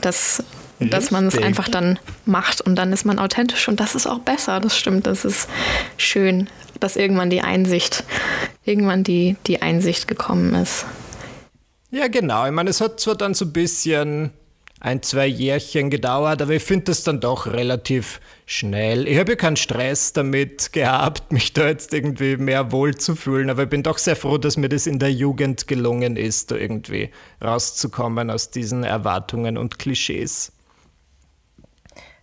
dass, 0.00 0.42
dass 0.80 1.10
man 1.10 1.26
es 1.26 1.38
einfach 1.38 1.68
dann 1.68 1.98
macht 2.26 2.60
und 2.60 2.76
dann 2.76 2.92
ist 2.92 3.04
man 3.04 3.18
authentisch 3.18 3.68
und 3.68 3.80
das 3.80 3.94
ist 3.94 4.06
auch 4.06 4.20
besser, 4.20 4.60
das 4.60 4.76
stimmt, 4.76 5.06
das 5.06 5.24
ist 5.24 5.48
schön, 5.96 6.48
dass 6.80 6.96
irgendwann 6.96 7.30
die 7.30 7.40
Einsicht, 7.40 8.04
irgendwann 8.64 9.04
die, 9.04 9.36
die 9.46 9.62
Einsicht 9.62 10.08
gekommen 10.08 10.54
ist. 10.54 10.84
Ja, 11.90 12.08
genau. 12.08 12.44
Ich 12.44 12.52
meine, 12.52 12.70
es 12.70 12.80
hat 12.80 12.98
zwar 12.98 13.14
dann 13.14 13.34
so 13.34 13.44
ein 13.44 13.52
bisschen 13.52 14.32
ein, 14.84 15.00
zwei 15.00 15.26
Jährchen 15.26 15.88
gedauert, 15.88 16.42
aber 16.42 16.52
ich 16.52 16.62
finde 16.62 16.84
das 16.84 17.04
dann 17.04 17.18
doch 17.18 17.46
relativ 17.46 18.20
schnell. 18.44 19.08
Ich 19.08 19.18
habe 19.18 19.32
ja 19.32 19.36
keinen 19.36 19.56
Stress 19.56 20.12
damit 20.12 20.74
gehabt, 20.74 21.32
mich 21.32 21.54
da 21.54 21.68
jetzt 21.68 21.94
irgendwie 21.94 22.36
mehr 22.36 22.70
wohl 22.70 22.94
zu 22.94 23.16
fühlen, 23.16 23.48
aber 23.48 23.62
ich 23.62 23.70
bin 23.70 23.82
doch 23.82 23.96
sehr 23.96 24.14
froh, 24.14 24.36
dass 24.36 24.58
mir 24.58 24.68
das 24.68 24.86
in 24.86 24.98
der 24.98 25.10
Jugend 25.10 25.66
gelungen 25.68 26.16
ist, 26.16 26.50
da 26.50 26.56
irgendwie 26.56 27.08
rauszukommen 27.42 28.30
aus 28.30 28.50
diesen 28.50 28.84
Erwartungen 28.84 29.56
und 29.56 29.78
Klischees. 29.78 30.52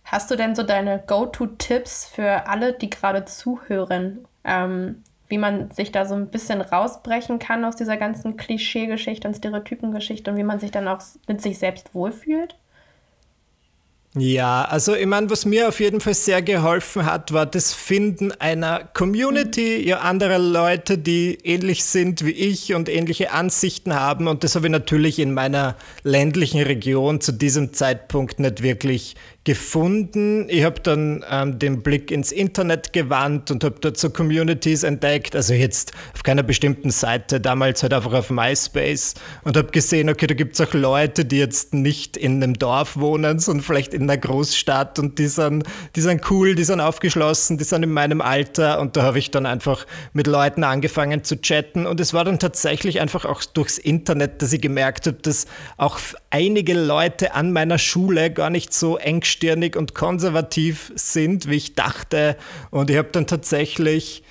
Hast 0.04 0.30
du 0.30 0.36
denn 0.36 0.54
so 0.54 0.62
deine 0.62 1.02
Go-To-Tipps 1.04 2.06
für 2.14 2.46
alle, 2.46 2.74
die 2.74 2.90
gerade 2.90 3.24
zuhören? 3.24 4.28
Ähm, 4.44 5.02
wie 5.32 5.38
man 5.38 5.70
sich 5.70 5.90
da 5.90 6.04
so 6.04 6.14
ein 6.14 6.26
bisschen 6.26 6.60
rausbrechen 6.60 7.38
kann 7.38 7.64
aus 7.64 7.74
dieser 7.74 7.96
ganzen 7.96 8.36
Klischeegeschichte 8.36 9.26
und 9.26 9.34
Stereotypengeschichte 9.34 10.30
und 10.30 10.36
wie 10.36 10.42
man 10.42 10.60
sich 10.60 10.70
dann 10.70 10.86
auch 10.86 11.00
mit 11.26 11.40
sich 11.40 11.58
selbst 11.58 11.94
wohlfühlt? 11.94 12.54
Ja, 14.14 14.66
also 14.66 14.94
ich 14.94 15.06
meine, 15.06 15.30
was 15.30 15.46
mir 15.46 15.68
auf 15.68 15.80
jeden 15.80 16.02
Fall 16.02 16.12
sehr 16.12 16.42
geholfen 16.42 17.06
hat, 17.06 17.32
war 17.32 17.46
das 17.46 17.72
Finden 17.72 18.30
einer 18.32 18.80
Community, 18.92 19.78
mhm. 19.80 19.88
ja 19.88 20.00
anderer 20.00 20.38
Leute, 20.38 20.98
die 20.98 21.38
ähnlich 21.44 21.84
sind 21.84 22.26
wie 22.26 22.32
ich 22.32 22.74
und 22.74 22.90
ähnliche 22.90 23.32
Ansichten 23.32 23.94
haben. 23.94 24.28
Und 24.28 24.44
das 24.44 24.54
habe 24.54 24.66
ich 24.66 24.72
natürlich 24.72 25.18
in 25.18 25.32
meiner 25.32 25.76
ländlichen 26.02 26.60
Region 26.60 27.22
zu 27.22 27.32
diesem 27.32 27.72
Zeitpunkt 27.72 28.38
nicht 28.38 28.62
wirklich 28.62 29.16
gefunden. 29.44 30.46
Ich 30.48 30.62
habe 30.62 30.80
dann 30.80 31.24
ähm, 31.28 31.58
den 31.58 31.82
Blick 31.82 32.12
ins 32.12 32.30
Internet 32.30 32.92
gewandt 32.92 33.50
und 33.50 33.64
habe 33.64 33.74
dort 33.80 33.98
so 33.98 34.10
Communities 34.10 34.84
entdeckt. 34.84 35.34
Also 35.34 35.54
jetzt 35.54 35.92
auf 36.14 36.22
keiner 36.22 36.44
bestimmten 36.44 36.90
Seite, 36.90 37.40
damals 37.40 37.82
halt 37.82 37.92
einfach 37.92 38.12
auf 38.12 38.30
MySpace. 38.30 39.14
Und 39.42 39.56
habe 39.56 39.72
gesehen, 39.72 40.08
okay, 40.08 40.28
da 40.28 40.34
gibt 40.34 40.54
es 40.54 40.60
auch 40.60 40.72
Leute, 40.74 41.24
die 41.24 41.38
jetzt 41.38 41.74
nicht 41.74 42.16
in 42.16 42.40
einem 42.40 42.54
Dorf 42.54 42.96
wohnen, 42.98 43.40
sondern 43.40 43.64
vielleicht 43.64 43.94
in 43.94 44.02
einer 44.02 44.16
Großstadt. 44.16 45.00
Und 45.00 45.18
die 45.18 45.26
sind, 45.26 45.64
die 45.96 46.00
sind 46.02 46.30
cool, 46.30 46.54
die 46.54 46.64
sind 46.64 46.80
aufgeschlossen, 46.80 47.58
die 47.58 47.64
sind 47.64 47.82
in 47.82 47.92
meinem 47.92 48.20
Alter. 48.20 48.80
Und 48.80 48.96
da 48.96 49.02
habe 49.02 49.18
ich 49.18 49.32
dann 49.32 49.46
einfach 49.46 49.86
mit 50.12 50.28
Leuten 50.28 50.62
angefangen 50.62 51.24
zu 51.24 51.40
chatten. 51.40 51.86
Und 51.86 51.98
es 51.98 52.14
war 52.14 52.24
dann 52.24 52.38
tatsächlich 52.38 53.00
einfach 53.00 53.24
auch 53.24 53.42
durchs 53.44 53.78
Internet, 53.78 54.40
dass 54.40 54.52
ich 54.52 54.60
gemerkt 54.60 55.08
habe, 55.08 55.18
dass 55.20 55.46
auch 55.78 55.98
einige 56.30 56.74
Leute 56.74 57.34
an 57.34 57.52
meiner 57.52 57.78
Schule 57.78 58.30
gar 58.30 58.48
nicht 58.48 58.72
so 58.72 58.98
eng 58.98 59.24
engstirnig 59.32 59.76
und 59.76 59.94
konservativ 59.94 60.92
sind, 60.94 61.48
wie 61.48 61.56
ich 61.56 61.74
dachte. 61.74 62.36
Und 62.70 62.90
ich 62.90 62.96
habe 62.96 63.08
dann 63.12 63.26
tatsächlich 63.26 64.22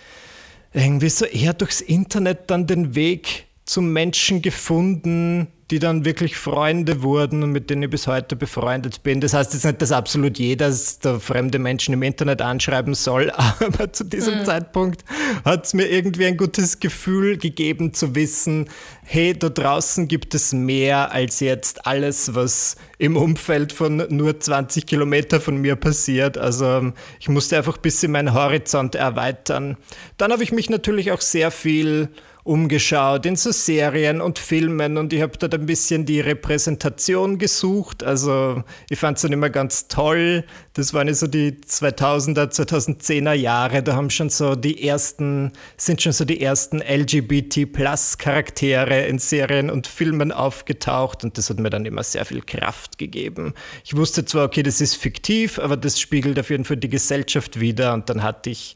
irgendwie 0.74 1.10
so 1.10 1.26
eher 1.26 1.54
durchs 1.54 1.82
Internet 1.82 2.50
dann 2.50 2.68
den 2.68 2.96
Weg 2.96 3.46
zum 3.66 3.92
Menschen 3.94 4.42
gefunden, 4.42 5.48
die 5.72 5.80
dann 5.80 6.04
wirklich 6.04 6.36
Freunde 6.36 7.02
wurden 7.02 7.44
und 7.44 7.52
mit 7.52 7.70
denen 7.70 7.84
ich 7.84 7.90
bis 7.90 8.06
heute 8.06 8.36
befreundet 8.36 9.04
bin. 9.04 9.22
Das 9.22 9.34
heißt 9.34 9.54
jetzt 9.54 9.66
nicht, 9.66 9.82
dass 9.82 9.94
absolut 9.94 10.38
jeder 10.38 10.72
der 11.04 11.20
fremde 11.22 11.60
Menschen 11.60 11.94
im 11.94 12.04
Internet 12.04 12.42
anschreiben 12.42 12.94
soll, 12.94 13.32
aber 13.60 13.94
zu 13.94 14.04
diesem 14.04 14.40
mhm. 14.40 14.46
Zeitpunkt 14.46 15.06
hat 15.46 15.66
es 15.66 15.74
mir 15.74 15.90
irgendwie 15.90 16.26
ein 16.26 16.36
gutes 16.36 16.80
Gefühl 16.82 17.38
gegeben 17.38 17.94
zu 17.94 18.14
wissen, 18.16 18.70
hey, 19.04 19.34
da 19.38 19.50
draußen 19.50 20.08
gibt 20.08 20.36
es 20.36 20.54
mehr 20.54 21.12
als 21.12 21.40
jetzt 21.40 21.86
alles, 21.88 22.36
was 22.36 22.76
im 22.98 23.16
Umfeld 23.16 23.72
von 23.72 24.06
nur 24.10 24.40
20 24.40 24.86
Kilometer 24.86 25.40
von 25.40 25.58
mir 25.58 25.76
passiert. 25.76 26.38
Also 26.38 26.92
ich 27.20 27.30
musste 27.30 27.58
einfach 27.58 27.78
ein 27.78 27.82
bisschen 27.82 28.12
meinen 28.12 28.34
Horizont 28.34 28.96
erweitern. 28.96 29.78
Dann 30.18 30.32
habe 30.32 30.44
ich 30.44 30.52
mich 30.52 30.70
natürlich 30.70 31.12
auch 31.12 31.22
sehr 31.22 31.50
viel 31.50 32.10
umgeschaut 32.44 33.26
in 33.26 33.36
so 33.36 33.52
Serien 33.52 34.22
und 34.22 34.40
Filmen 34.40 34.98
und 34.98 35.14
ich 35.14 35.22
habe 35.22 35.38
dort 35.38 35.54
ein 35.54 35.68
bisschen 35.68 36.06
die 36.06 36.20
Repräsentation 36.20 37.38
gesucht. 37.38 38.04
Also 38.04 38.64
ich 38.90 38.98
fand 38.98 39.18
es 39.18 39.22
dann 39.22 39.32
immer 39.32 39.52
ganz 39.52 39.88
toll. 39.88 40.44
Das 40.74 40.94
waren 40.94 41.14
so 41.14 41.28
die 41.28 41.52
2000er, 41.52 42.52
2010er 42.52 43.34
Jahre. 43.34 43.84
Da 43.84 43.96
haben 43.96 44.10
schon 44.10 44.30
so 44.30 44.56
die 44.56 44.88
ersten, 44.88 45.52
sind 45.78 46.02
schon 46.02 46.14
so 46.14 46.26
die 46.26 46.42
ersten 46.42 46.80
LGBT-Plus-Charaktere 46.80 49.06
in 49.06 49.20
Serien 49.20 49.70
und 49.70 49.86
Filmen 49.86 50.32
aufgetaucht 50.32 51.24
und 51.24 51.38
das 51.38 51.52
hat 51.52 51.60
mir 51.60 51.70
dann 51.70 51.86
immer 51.86 52.02
sehr 52.04 52.26
viel 52.26 52.42
Kraft 52.42 52.98
gegeben. 52.98 53.54
Ich 53.84 53.96
wusste 53.96 54.26
zwar, 54.26 54.46
okay, 54.46 54.64
das 54.64 54.82
ist 54.82 54.96
fiktiv, 54.96 55.60
aber 55.60 55.78
das 55.78 56.00
spiegelt 56.00 56.40
auf 56.40 56.50
jeden 56.50 56.66
Fall 56.66 56.78
die 56.78 56.90
Gesellschaft 56.90 57.60
wider 57.60 57.94
und 57.94 58.10
dann 58.10 58.24
hatte 58.24 58.50
ich 58.50 58.76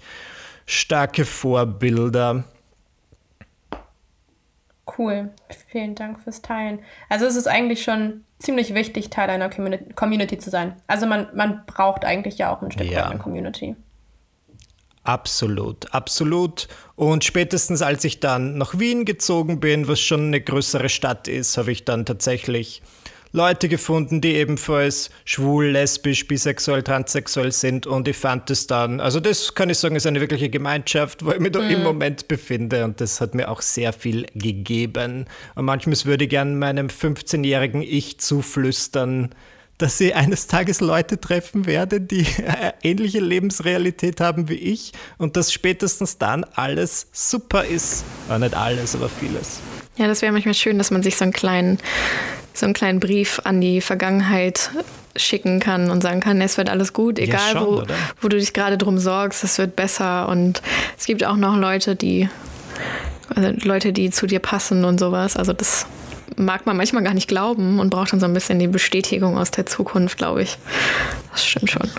starke 0.68 1.26
Vorbilder. 1.26 2.44
Cool, 4.98 5.30
vielen 5.68 5.96
Dank 5.96 6.20
fürs 6.20 6.42
Teilen. 6.42 6.80
Also 7.10 7.26
es 7.26 7.36
ist 7.36 7.48
eigentlich 7.48 7.84
schon 7.84 8.24
ziemlich 8.40 8.74
wichtig, 8.74 9.10
Teil 9.10 9.30
einer 9.30 9.50
Community 9.50 10.38
zu 10.38 10.50
sein. 10.50 10.76
Also 10.88 11.06
man, 11.06 11.28
man 11.36 11.66
braucht 11.66 12.06
eigentlich 12.06 12.38
ja 12.38 12.56
auch 12.56 12.62
ein 12.62 12.72
Stück 12.72 12.90
ja. 12.90 13.00
weit 13.00 13.12
eine 13.12 13.20
Community. 13.20 13.76
Absolut, 15.04 15.94
absolut. 15.94 16.68
Und 16.96 17.24
spätestens 17.24 17.84
als 17.84 18.04
ich 18.04 18.20
dann 18.20 18.58
nach 18.58 18.80
Wien 18.80 19.06
gezogen 19.06 19.60
bin, 19.60 19.88
was 19.88 20.00
schon 20.00 20.28
eine 20.28 20.42
größere 20.42 20.90
Stadt 20.90 21.28
ist, 21.28 21.58
habe 21.58 21.72
ich 21.72 21.86
dann 21.86 22.06
tatsächlich 22.06 22.82
Leute 23.36 23.68
gefunden, 23.68 24.22
die 24.22 24.36
ebenfalls 24.36 25.10
schwul, 25.26 25.66
lesbisch, 25.66 26.26
bisexuell, 26.26 26.84
transsexuell 26.84 27.52
sind 27.52 27.86
und 27.86 28.08
ich 28.08 28.16
fand 28.16 28.50
es 28.50 28.66
dann, 28.66 29.02
also 29.02 29.20
das 29.20 29.54
kann 29.54 29.70
ich 29.70 29.78
sagen, 29.78 29.98
ist 29.98 30.08
eine 30.08 30.22
wirkliche 30.22 30.50
Gemeinschaft, 30.50 31.26
wo 31.26 31.32
ich 31.32 31.40
mich 31.40 31.54
mhm. 31.54 31.70
im 31.70 31.84
Moment 31.84 32.30
befinde 32.30 32.86
und 32.86 33.02
das 33.02 33.20
hat 33.20 33.36
mir 33.36 33.52
auch 33.52 33.62
sehr 33.62 33.92
viel 33.92 34.26
gegeben. 34.36 35.26
Und 35.56 35.66
manchmal 35.66 35.98
würde 36.06 36.24
ich 36.24 36.30
gern 36.30 36.58
meinem 36.58 36.88
15-jährigen 36.88 37.82
Ich 37.82 38.20
zuflüstern, 38.20 39.36
dass 39.80 39.98
sie 39.98 40.14
eines 40.14 40.48
Tages 40.48 40.80
Leute 40.80 41.20
treffen 41.20 41.66
werde, 41.66 42.00
die 42.00 42.26
eine 42.38 42.74
ähnliche 42.84 43.20
Lebensrealität 43.20 44.22
haben 44.22 44.48
wie 44.48 44.54
ich 44.54 44.94
und 45.18 45.36
dass 45.36 45.52
spätestens 45.52 46.18
dann 46.18 46.46
alles 46.46 47.08
super 47.12 47.66
ist. 47.66 48.06
Ja, 48.30 48.40
nicht 48.40 48.56
alles, 48.56 48.96
aber 48.96 49.10
vieles. 49.10 49.60
Ja, 49.98 50.08
das 50.08 50.22
wäre 50.22 50.32
manchmal 50.32 50.54
schön, 50.54 50.78
dass 50.78 50.92
man 50.92 51.04
sich 51.04 51.18
so 51.18 51.24
einen 51.24 51.34
kleinen 51.34 51.80
so 52.54 52.66
einen 52.66 52.74
kleinen 52.74 53.00
Brief 53.00 53.42
an 53.44 53.62
die 53.62 53.82
Vergangenheit 53.82 54.72
schicken 55.16 55.60
kann 55.60 55.90
und 55.90 56.02
sagen 56.02 56.20
kann, 56.20 56.42
es 56.42 56.58
wird 56.58 56.70
alles 56.70 56.94
gut, 56.94 57.20
egal 57.20 57.54
ja, 57.54 57.60
schon, 57.60 57.66
wo, 57.66 57.84
wo 58.22 58.28
du 58.28 58.38
dich 58.38 58.54
gerade 58.54 58.78
drum 58.78 58.98
sorgst, 58.98 59.44
es 59.44 59.58
wird 59.58 59.76
besser. 59.76 60.28
Und 60.28 60.62
es 60.98 61.06
gibt 61.06 61.24
auch 61.24 61.36
noch 61.36 61.56
Leute, 61.56 61.96
die, 61.96 62.30
also 63.34 63.50
Leute, 63.68 63.94
die 63.94 64.10
zu 64.10 64.28
dir 64.28 64.40
passen 64.40 64.84
und 64.86 65.00
sowas. 65.00 65.38
Also 65.38 65.54
das 65.54 65.86
mag 66.38 66.66
man 66.66 66.76
manchmal 66.76 67.04
gar 67.04 67.14
nicht 67.14 67.28
glauben 67.28 67.80
und 67.80 67.92
braucht 67.92 68.12
dann 68.12 68.20
so 68.20 68.26
ein 68.26 68.34
bisschen 68.34 68.60
die 68.60 68.68
Bestätigung 68.68 69.38
aus 69.38 69.52
der 69.52 69.66
Zukunft, 69.66 70.18
glaube 70.18 70.44
ich. 70.44 70.58
Das 71.32 71.46
stimmt 71.46 71.72
schon. 71.72 71.90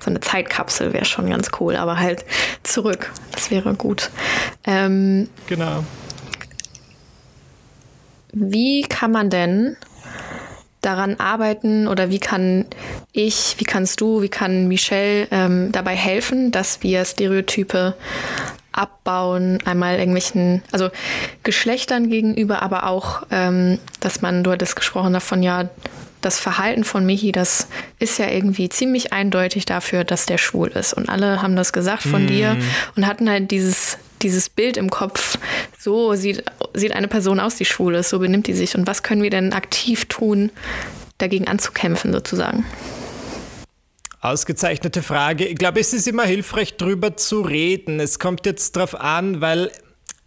So 0.00 0.10
eine 0.10 0.20
Zeitkapsel 0.20 0.92
wäre 0.92 1.04
schon 1.04 1.30
ganz 1.30 1.50
cool, 1.60 1.76
aber 1.76 1.98
halt 1.98 2.24
zurück, 2.64 3.12
das 3.32 3.50
wäre 3.50 3.74
gut. 3.74 4.10
Ähm, 4.64 5.28
genau. 5.46 5.84
Wie 8.32 8.82
kann 8.82 9.12
man 9.12 9.30
denn 9.30 9.76
daran 10.80 11.18
arbeiten 11.18 11.88
oder 11.88 12.10
wie 12.10 12.20
kann 12.20 12.66
ich, 13.12 13.56
wie 13.58 13.64
kannst 13.64 14.00
du, 14.00 14.22
wie 14.22 14.28
kann 14.28 14.68
Michelle 14.68 15.26
ähm, 15.30 15.72
dabei 15.72 15.96
helfen, 15.96 16.52
dass 16.52 16.82
wir 16.82 17.04
Stereotype 17.04 17.94
abbauen, 18.72 19.58
einmal 19.64 19.98
irgendwelchen, 19.98 20.62
also 20.70 20.90
Geschlechtern 21.42 22.10
gegenüber, 22.10 22.62
aber 22.62 22.86
auch, 22.86 23.22
ähm, 23.30 23.78
dass 23.98 24.22
man, 24.22 24.44
du 24.44 24.52
hattest 24.52 24.76
gesprochen 24.76 25.12
davon, 25.12 25.42
ja, 25.42 25.68
das 26.20 26.38
Verhalten 26.38 26.84
von 26.84 27.06
Michi, 27.06 27.32
das 27.32 27.68
ist 27.98 28.18
ja 28.18 28.28
irgendwie 28.28 28.68
ziemlich 28.68 29.12
eindeutig 29.12 29.66
dafür, 29.66 30.04
dass 30.04 30.26
der 30.26 30.38
schwul 30.38 30.68
ist. 30.68 30.92
Und 30.92 31.08
alle 31.08 31.42
haben 31.42 31.54
das 31.54 31.72
gesagt 31.72 32.02
von 32.02 32.24
mm. 32.24 32.26
dir 32.26 32.56
und 32.96 33.06
hatten 33.06 33.30
halt 33.30 33.52
dieses, 33.52 33.98
dieses 34.22 34.48
Bild 34.50 34.76
im 34.76 34.90
Kopf, 34.90 35.38
so 35.78 36.14
sieht, 36.14 36.44
sieht 36.74 36.92
eine 36.92 37.08
Person 37.08 37.40
aus, 37.40 37.56
die 37.56 37.64
schwul 37.64 37.94
ist, 37.94 38.10
so 38.10 38.18
benimmt 38.18 38.46
die 38.46 38.54
sich. 38.54 38.74
Und 38.76 38.86
was 38.86 39.02
können 39.02 39.22
wir 39.22 39.30
denn 39.30 39.52
aktiv 39.52 40.06
tun, 40.06 40.50
dagegen 41.18 41.46
anzukämpfen, 41.46 42.12
sozusagen? 42.12 42.64
Ausgezeichnete 44.20 45.02
Frage. 45.02 45.46
Ich 45.46 45.56
glaube, 45.56 45.78
es 45.78 45.92
ist 45.92 46.08
immer 46.08 46.24
hilfreich, 46.24 46.76
darüber 46.76 47.16
zu 47.16 47.40
reden. 47.40 48.00
Es 48.00 48.18
kommt 48.18 48.46
jetzt 48.46 48.74
darauf 48.74 48.98
an, 48.98 49.40
weil 49.40 49.70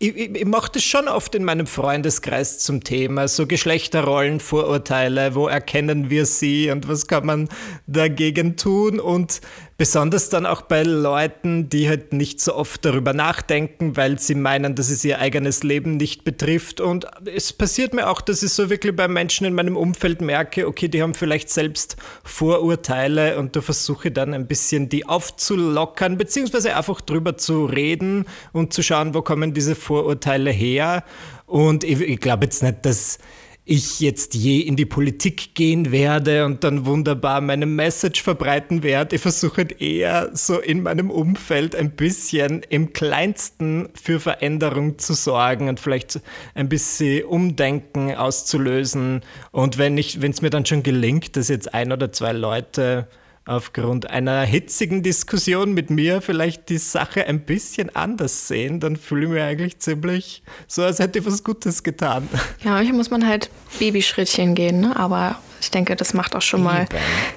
ich, 0.02 0.18
ich, 0.18 0.36
ich 0.36 0.46
mache 0.46 0.72
das 0.74 0.84
schon 0.84 1.08
oft 1.08 1.36
in 1.36 1.44
meinem 1.44 1.68
Freundeskreis 1.68 2.60
zum 2.60 2.84
Thema, 2.84 3.28
so 3.28 3.46
Geschlechterrollen, 3.46 4.40
Vorurteile, 4.40 5.36
wo 5.36 5.48
erkennen 5.48 6.10
wir 6.10 6.26
sie 6.26 6.72
und 6.72 6.88
was 6.88 7.06
kann 7.06 7.26
man 7.26 7.50
dagegen 7.86 8.58
tun 8.58 9.00
und 9.00 9.42
Besonders 9.82 10.30
dann 10.30 10.46
auch 10.46 10.62
bei 10.62 10.84
Leuten, 10.84 11.68
die 11.68 11.90
halt 11.90 12.14
nicht 12.14 12.40
so 12.40 12.54
oft 12.54 12.86
darüber 12.86 13.14
nachdenken, 13.14 13.98
weil 13.98 14.20
sie 14.20 14.36
meinen, 14.36 14.76
dass 14.76 14.92
es 14.92 15.04
ihr 15.04 15.18
eigenes 15.18 15.64
Leben 15.64 15.98
nicht 15.98 16.24
betrifft. 16.24 16.80
Und 16.80 17.08
es 17.26 17.52
passiert 17.52 17.92
mir 17.96 18.08
auch, 18.08 18.22
dass 18.22 18.44
ich 18.44 18.54
so 18.54 18.70
wirklich 18.70 18.96
bei 18.96 19.08
Menschen 19.08 19.48
in 19.48 19.56
meinem 19.56 19.76
Umfeld 19.76 20.22
merke, 20.22 20.68
okay, 20.68 20.88
die 20.88 21.02
haben 21.02 21.16
vielleicht 21.16 21.50
selbst 21.50 21.96
Vorurteile 22.24 23.40
und 23.40 23.56
da 23.56 23.62
versuche 23.62 24.10
ich 24.10 24.14
dann 24.14 24.36
ein 24.36 24.46
bisschen 24.46 24.88
die 24.88 25.08
aufzulockern, 25.10 26.16
beziehungsweise 26.16 26.76
einfach 26.76 27.02
drüber 27.02 27.38
zu 27.38 27.66
reden 27.66 28.26
und 28.54 28.74
zu 28.74 28.84
schauen, 28.84 29.16
wo 29.16 29.24
kommen 29.24 29.56
diese 29.56 29.74
Vorurteile 29.74 30.52
her. 30.52 31.04
Und 31.48 31.84
ich, 31.84 32.00
ich 32.02 32.20
glaube 32.20 32.44
jetzt 32.44 32.62
nicht, 32.62 32.86
dass 32.86 33.18
ich 33.64 34.00
jetzt 34.00 34.34
je 34.34 34.60
in 34.62 34.76
die 34.76 34.88
Politik 34.88 35.54
gehen 35.54 35.92
werde 35.92 36.46
und 36.46 36.64
dann 36.64 36.86
wunderbar 36.86 37.42
meine 37.42 37.68
Message 37.68 38.24
verbreiten 38.24 38.82
werde. 38.82 39.16
Ich 39.16 39.22
versuche 39.22 39.62
eher 39.78 40.32
so 40.34 40.60
in 40.60 40.82
meinem 40.82 41.12
Umfeld 41.12 41.76
ein 41.76 41.92
bisschen 41.92 42.64
im 42.70 42.92
kleinsten 42.92 43.90
für 43.94 44.20
Veränderung 44.20 44.98
zu 44.98 45.14
sorgen 45.14 45.70
und 45.70 45.80
vielleicht 45.80 46.22
ein 46.56 46.70
bisschen 46.70 47.24
Umdenken 47.26 48.16
auszulösen. 48.16 49.22
Und 49.52 49.78
wenn 49.78 49.98
es 49.98 50.42
mir 50.42 50.50
dann 50.50 50.66
schon 50.66 50.82
gelingt, 50.82 51.36
dass 51.36 51.48
jetzt 51.48 51.74
ein 51.74 51.92
oder 51.92 52.12
zwei 52.12 52.34
Leute 52.34 53.08
aufgrund 53.52 54.10
einer 54.10 54.42
hitzigen 54.44 55.04
Diskussion 55.04 55.74
mit 55.74 55.90
mir 55.90 56.22
vielleicht 56.22 56.70
die 56.70 56.78
Sache 56.78 57.28
ein 57.28 57.42
bisschen 57.42 57.94
anders 57.96 58.48
sehen, 58.48 58.80
dann 58.80 58.96
fühle 58.96 59.26
ich 59.26 59.30
mich 59.30 59.42
eigentlich 59.42 59.80
ziemlich 59.80 60.42
so, 60.68 60.84
als 60.84 61.00
hätte 61.00 61.20
ich 61.20 61.26
was 61.26 61.44
Gutes 61.44 61.84
getan. 61.84 62.28
Ja, 62.64 62.72
manchmal 62.72 62.98
muss 62.98 63.10
man 63.10 63.28
halt 63.28 63.50
Babyschrittchen 63.80 64.56
gehen, 64.56 64.82
ne? 64.82 64.96
aber 64.96 65.40
ich 65.60 65.70
denke, 65.70 65.96
das 65.96 66.14
macht 66.14 66.36
auch 66.36 66.42
schon 66.42 66.64
mal 66.64 66.88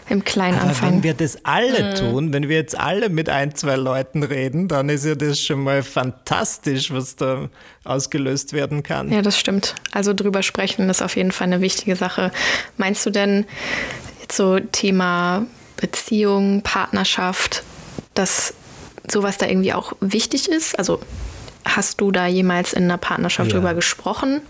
im 0.08 0.24
kleinen 0.24 0.58
aber 0.58 0.68
Anfang. 0.68 0.92
Wenn 0.92 1.02
wir 1.02 1.14
das 1.14 1.44
alle 1.44 1.90
mhm. 1.90 1.94
tun, 1.96 2.32
wenn 2.32 2.48
wir 2.48 2.56
jetzt 2.56 2.78
alle 2.78 3.08
mit 3.08 3.28
ein, 3.28 3.54
zwei 3.54 3.76
Leuten 3.76 4.22
reden, 4.22 4.68
dann 4.68 4.88
ist 4.88 5.04
ja 5.04 5.14
das 5.14 5.40
schon 5.40 5.62
mal 5.62 5.82
fantastisch, 5.82 6.90
was 6.90 7.16
da 7.16 7.48
ausgelöst 7.84 8.52
werden 8.52 8.82
kann. 8.82 9.10
Ja, 9.10 9.20
das 9.20 9.38
stimmt. 9.38 9.74
Also 9.92 10.14
drüber 10.14 10.42
sprechen 10.42 10.88
ist 10.88 11.02
auf 11.02 11.16
jeden 11.16 11.32
Fall 11.32 11.48
eine 11.48 11.60
wichtige 11.60 11.96
Sache. 11.96 12.30
Meinst 12.76 13.04
du 13.04 13.10
denn, 13.10 13.46
so 14.30 14.58
Thema 14.58 15.46
Beziehung, 15.76 16.62
Partnerschaft, 16.62 17.62
dass 18.14 18.54
sowas 19.10 19.38
da 19.38 19.46
irgendwie 19.46 19.72
auch 19.72 19.92
wichtig 20.00 20.48
ist? 20.48 20.78
Also 20.78 21.00
hast 21.64 22.00
du 22.00 22.10
da 22.10 22.26
jemals 22.26 22.72
in 22.72 22.84
einer 22.84 22.98
Partnerschaft 22.98 23.50
ja. 23.50 23.58
drüber 23.58 23.74
gesprochen? 23.74 24.40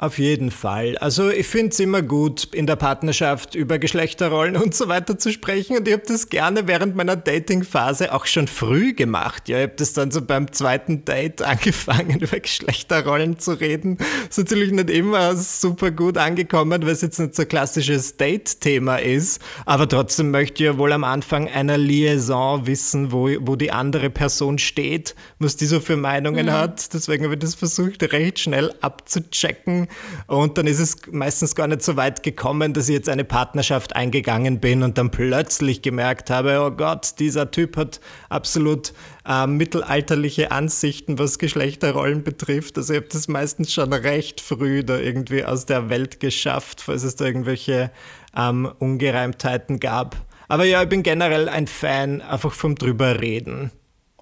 Auf 0.00 0.18
jeden 0.18 0.50
Fall. 0.50 0.96
Also 0.96 1.28
ich 1.28 1.46
finde 1.46 1.72
es 1.72 1.78
immer 1.78 2.00
gut, 2.00 2.54
in 2.54 2.66
der 2.66 2.76
Partnerschaft 2.76 3.54
über 3.54 3.78
Geschlechterrollen 3.78 4.56
und 4.56 4.74
so 4.74 4.88
weiter 4.88 5.18
zu 5.18 5.30
sprechen. 5.30 5.76
Und 5.76 5.86
ich 5.86 5.92
habe 5.92 6.04
das 6.06 6.30
gerne 6.30 6.66
während 6.66 6.96
meiner 6.96 7.16
Datingphase 7.16 8.14
auch 8.14 8.24
schon 8.24 8.48
früh 8.48 8.94
gemacht. 8.94 9.50
Ja, 9.50 9.58
ich 9.58 9.64
habe 9.64 9.74
das 9.76 9.92
dann 9.92 10.10
so 10.10 10.22
beim 10.22 10.52
zweiten 10.52 11.04
Date 11.04 11.42
angefangen, 11.46 12.20
über 12.20 12.40
Geschlechterrollen 12.40 13.38
zu 13.40 13.60
reden. 13.60 13.98
Ist 14.26 14.38
natürlich 14.38 14.72
nicht 14.72 14.88
immer 14.88 15.36
super 15.36 15.90
gut 15.90 16.16
angekommen, 16.16 16.82
weil 16.82 16.92
es 16.92 17.02
jetzt 17.02 17.20
nicht 17.20 17.34
so 17.34 17.42
ein 17.42 17.48
klassisches 17.48 18.16
Date-Thema 18.16 18.96
ist. 18.96 19.42
Aber 19.66 19.86
trotzdem 19.86 20.30
möchte 20.30 20.62
ich 20.62 20.66
ja 20.70 20.78
wohl 20.78 20.94
am 20.94 21.04
Anfang 21.04 21.46
einer 21.46 21.76
Liaison 21.76 22.66
wissen, 22.66 23.12
wo, 23.12 23.28
wo 23.40 23.54
die 23.54 23.70
andere 23.70 24.08
Person 24.08 24.56
steht, 24.56 25.14
was 25.38 25.56
die 25.56 25.66
so 25.66 25.78
für 25.78 25.98
Meinungen 25.98 26.46
mhm. 26.46 26.52
hat. 26.52 26.94
Deswegen 26.94 27.24
habe 27.24 27.34
ich 27.34 27.40
das 27.40 27.54
versucht, 27.54 28.02
recht 28.14 28.38
schnell 28.38 28.72
abzuchecken 28.80 29.89
Und 30.26 30.58
dann 30.58 30.66
ist 30.66 30.78
es 30.78 30.96
meistens 31.10 31.54
gar 31.54 31.66
nicht 31.66 31.82
so 31.82 31.96
weit 31.96 32.22
gekommen, 32.22 32.72
dass 32.72 32.88
ich 32.88 32.94
jetzt 32.94 33.08
eine 33.08 33.24
Partnerschaft 33.24 33.94
eingegangen 33.96 34.60
bin 34.60 34.82
und 34.82 34.98
dann 34.98 35.10
plötzlich 35.10 35.82
gemerkt 35.82 36.30
habe, 36.30 36.60
oh 36.60 36.70
Gott, 36.70 37.18
dieser 37.18 37.50
Typ 37.50 37.76
hat 37.76 38.00
absolut 38.28 38.92
äh, 39.26 39.46
mittelalterliche 39.46 40.50
Ansichten, 40.50 41.18
was 41.18 41.38
Geschlechterrollen 41.38 42.24
betrifft. 42.24 42.78
Also 42.78 42.92
ich 42.92 43.00
habe 43.00 43.08
das 43.10 43.28
meistens 43.28 43.72
schon 43.72 43.92
recht 43.92 44.40
früh 44.40 44.84
da 44.84 44.98
irgendwie 44.98 45.44
aus 45.44 45.66
der 45.66 45.88
Welt 45.88 46.20
geschafft, 46.20 46.80
falls 46.80 47.02
es 47.02 47.16
da 47.16 47.24
irgendwelche 47.24 47.90
ähm, 48.36 48.70
Ungereimtheiten 48.78 49.80
gab. 49.80 50.16
Aber 50.48 50.64
ja, 50.64 50.82
ich 50.82 50.88
bin 50.88 51.02
generell 51.02 51.48
ein 51.48 51.68
Fan 51.68 52.20
einfach 52.22 52.52
vom 52.52 52.74
drüber 52.74 53.20
reden. 53.20 53.70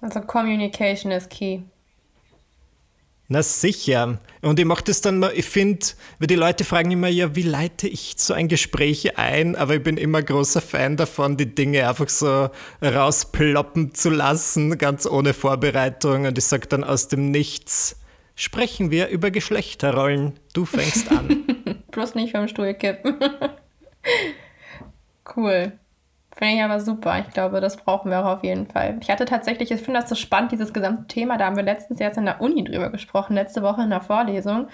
Also 0.01 0.21
Communication 0.21 1.11
ist 1.11 1.29
key. 1.29 1.61
Na 3.31 3.43
sicher. 3.43 4.17
Und 4.41 4.59
ich 4.59 4.65
mache 4.65 4.83
das 4.85 5.01
dann 5.01 5.19
mal, 5.19 5.31
ich 5.35 5.45
finde, 5.45 5.85
weil 6.17 6.25
die 6.25 6.35
Leute 6.35 6.63
fragen 6.63 6.89
immer, 6.89 7.09
ja, 7.09 7.35
wie 7.35 7.43
leite 7.43 7.87
ich 7.87 8.15
so 8.17 8.33
ein 8.33 8.47
Gespräch 8.47 9.19
ein? 9.19 9.55
Aber 9.55 9.75
ich 9.75 9.83
bin 9.83 9.97
immer 9.97 10.23
großer 10.23 10.61
Fan 10.61 10.97
davon, 10.97 11.37
die 11.37 11.53
Dinge 11.53 11.87
einfach 11.87 12.09
so 12.09 12.49
rausploppen 12.81 13.93
zu 13.93 14.09
lassen, 14.09 14.79
ganz 14.79 15.05
ohne 15.05 15.35
Vorbereitung. 15.35 16.25
Und 16.25 16.39
ich 16.39 16.45
sage 16.45 16.65
dann 16.67 16.83
aus 16.83 17.07
dem 17.07 17.29
Nichts, 17.29 17.99
sprechen 18.33 18.89
wir 18.89 19.09
über 19.09 19.29
Geschlechterrollen. 19.29 20.33
Du 20.53 20.65
fängst 20.65 21.11
an. 21.11 21.83
Bloß 21.91 22.15
nicht 22.15 22.31
vom 22.31 22.47
Stuhl 22.47 22.73
kippen. 22.73 23.19
cool. 25.35 25.73
Finde 26.39 26.55
ich 26.55 26.63
aber 26.63 26.79
super. 26.79 27.19
Ich 27.19 27.33
glaube, 27.33 27.59
das 27.59 27.75
brauchen 27.75 28.09
wir 28.09 28.21
auch 28.21 28.37
auf 28.37 28.43
jeden 28.45 28.65
Fall. 28.65 28.97
Ich 29.01 29.09
hatte 29.09 29.25
tatsächlich, 29.25 29.71
ich 29.71 29.81
finde 29.81 29.99
das 29.99 30.07
so 30.07 30.15
spannend, 30.15 30.53
dieses 30.53 30.71
gesamte 30.71 31.05
Thema. 31.07 31.37
Da 31.37 31.45
haben 31.45 31.57
wir 31.57 31.63
letztens 31.63 31.99
jetzt 31.99 32.17
in 32.17 32.23
der 32.23 32.39
Uni 32.39 32.63
drüber 32.63 32.89
gesprochen, 32.89 33.33
letzte 33.33 33.61
Woche 33.61 33.81
in 33.81 33.89
der 33.89 33.99
Vorlesung, 33.99 34.69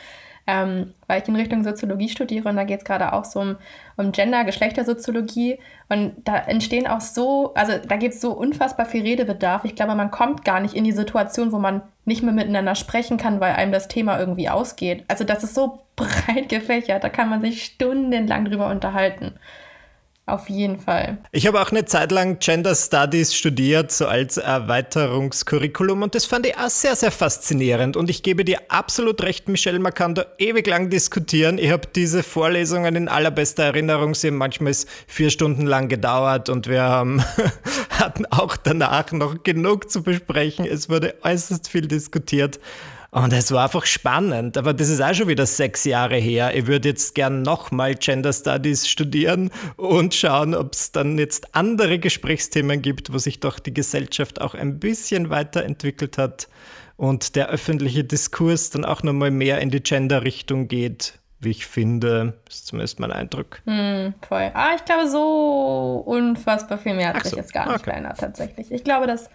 ähm, 0.45 0.93
weil 1.07 1.23
ich 1.23 1.27
in 1.27 1.35
Richtung 1.35 1.63
Soziologie 1.63 2.09
studiere 2.09 2.49
und 2.49 2.55
da 2.55 2.65
geht 2.65 2.81
es 2.81 2.85
gerade 2.85 3.13
auch 3.13 3.25
so 3.25 3.39
um, 3.39 3.55
um 3.97 4.11
Gender, 4.11 4.43
Geschlechtersoziologie. 4.43 5.57
Und 5.89 6.13
da 6.23 6.37
entstehen 6.37 6.85
auch 6.85 7.01
so, 7.01 7.55
also 7.55 7.79
da 7.79 7.95
gibt 7.95 8.13
es 8.13 8.21
so 8.21 8.33
unfassbar 8.33 8.85
viel 8.85 9.01
Redebedarf. 9.01 9.65
Ich 9.65 9.73
glaube, 9.75 9.95
man 9.95 10.11
kommt 10.11 10.45
gar 10.45 10.59
nicht 10.59 10.75
in 10.75 10.83
die 10.83 10.91
Situation, 10.91 11.51
wo 11.51 11.57
man 11.57 11.81
nicht 12.05 12.21
mehr 12.21 12.33
miteinander 12.33 12.75
sprechen 12.75 13.17
kann, 13.17 13.39
weil 13.39 13.53
einem 13.53 13.71
das 13.71 13.87
Thema 13.87 14.19
irgendwie 14.19 14.49
ausgeht. 14.49 15.03
Also 15.07 15.23
das 15.23 15.43
ist 15.43 15.55
so 15.55 15.79
breit 15.95 16.47
gefächert, 16.47 17.03
da 17.03 17.09
kann 17.09 17.27
man 17.27 17.41
sich 17.41 17.65
stundenlang 17.65 18.45
drüber 18.45 18.69
unterhalten. 18.69 19.33
Auf 20.27 20.49
jeden 20.49 20.79
Fall. 20.79 21.19
Ich 21.31 21.45
habe 21.45 21.61
auch 21.61 21.69
eine 21.69 21.85
Zeit 21.85 22.11
lang 22.11 22.39
Gender 22.39 22.73
Studies 22.73 23.35
studiert, 23.35 23.91
so 23.91 24.07
als 24.07 24.37
Erweiterungskurriculum 24.37 26.01
und 26.01 26.15
das 26.15 26.25
fand 26.25 26.47
ich 26.47 26.57
auch 26.57 26.69
sehr, 26.69 26.95
sehr 26.95 27.11
faszinierend. 27.11 27.95
Und 27.95 28.09
ich 28.09 28.23
gebe 28.23 28.43
dir 28.43 28.59
absolut 28.69 29.21
recht, 29.21 29.47
Michelle, 29.49 29.77
man 29.77 29.93
kann 29.93 30.15
da 30.15 30.25
ewig 30.39 30.65
lang 30.65 30.89
diskutieren. 30.89 31.59
Ich 31.59 31.69
habe 31.69 31.87
diese 31.95 32.23
Vorlesungen 32.23 32.95
in 32.95 33.07
allerbester 33.07 33.65
Erinnerung, 33.65 34.15
sie 34.15 34.29
haben 34.29 34.37
manchmal 34.37 34.73
vier 35.05 35.29
Stunden 35.29 35.67
lang 35.67 35.89
gedauert 35.89 36.49
und 36.49 36.67
wir 36.67 36.81
haben, 36.81 37.23
hatten 37.91 38.25
auch 38.25 38.57
danach 38.57 39.11
noch 39.11 39.43
genug 39.43 39.91
zu 39.91 40.01
besprechen. 40.01 40.65
Es 40.65 40.89
wurde 40.89 41.13
äußerst 41.21 41.69
viel 41.69 41.87
diskutiert. 41.87 42.59
Und 43.15 43.31
es 43.31 43.49
war 43.53 43.63
einfach 43.63 43.85
spannend, 43.85 44.57
aber 44.57 44.73
das 44.73 44.89
ist 44.89 45.01
auch 45.01 45.13
schon 45.13 45.29
wieder 45.29 45.45
sechs 45.45 45.85
Jahre 45.85 46.17
her. 46.17 46.53
Ich 46.53 46.67
würde 46.67 46.89
jetzt 46.89 47.15
gern 47.15 47.43
nochmal 47.43 47.95
Gender 47.95 48.33
Studies 48.33 48.89
studieren 48.89 49.51
und 49.77 50.13
schauen, 50.13 50.53
ob 50.53 50.73
es 50.73 50.91
dann 50.91 51.17
jetzt 51.17 51.55
andere 51.55 51.97
Gesprächsthemen 51.97 52.81
gibt, 52.81 53.13
wo 53.13 53.17
sich 53.17 53.39
doch 53.39 53.59
die 53.59 53.73
Gesellschaft 53.73 54.41
auch 54.41 54.53
ein 54.53 54.79
bisschen 54.81 55.29
weiterentwickelt 55.29 56.17
hat 56.17 56.49
und 56.97 57.37
der 57.37 57.47
öffentliche 57.47 58.03
Diskurs 58.03 58.69
dann 58.71 58.83
auch 58.83 59.01
nochmal 59.01 59.31
mehr 59.31 59.61
in 59.61 59.69
die 59.69 59.81
Gender-Richtung 59.81 60.67
geht, 60.67 61.17
wie 61.39 61.51
ich 61.51 61.65
finde. 61.65 62.37
Das 62.43 62.55
ist 62.55 62.67
zumindest 62.67 62.99
mein 62.99 63.13
Eindruck. 63.13 63.61
Hm, 63.65 64.13
voll. 64.27 64.51
Ah, 64.53 64.75
ich 64.75 64.83
glaube, 64.83 65.07
so 65.09 66.03
unfassbar 66.05 66.79
viel 66.79 66.95
mehr 66.95 67.13
hat 67.13 67.15
Ach 67.19 67.23
sich 67.23 67.31
so. 67.31 67.37
jetzt 67.37 67.53
gar 67.53 67.67
nicht 67.67 67.75
okay. 67.75 67.91
verändert, 67.91 68.19
tatsächlich. 68.19 68.69
Ich 68.73 68.83
glaube, 68.83 69.07
dass 69.07 69.29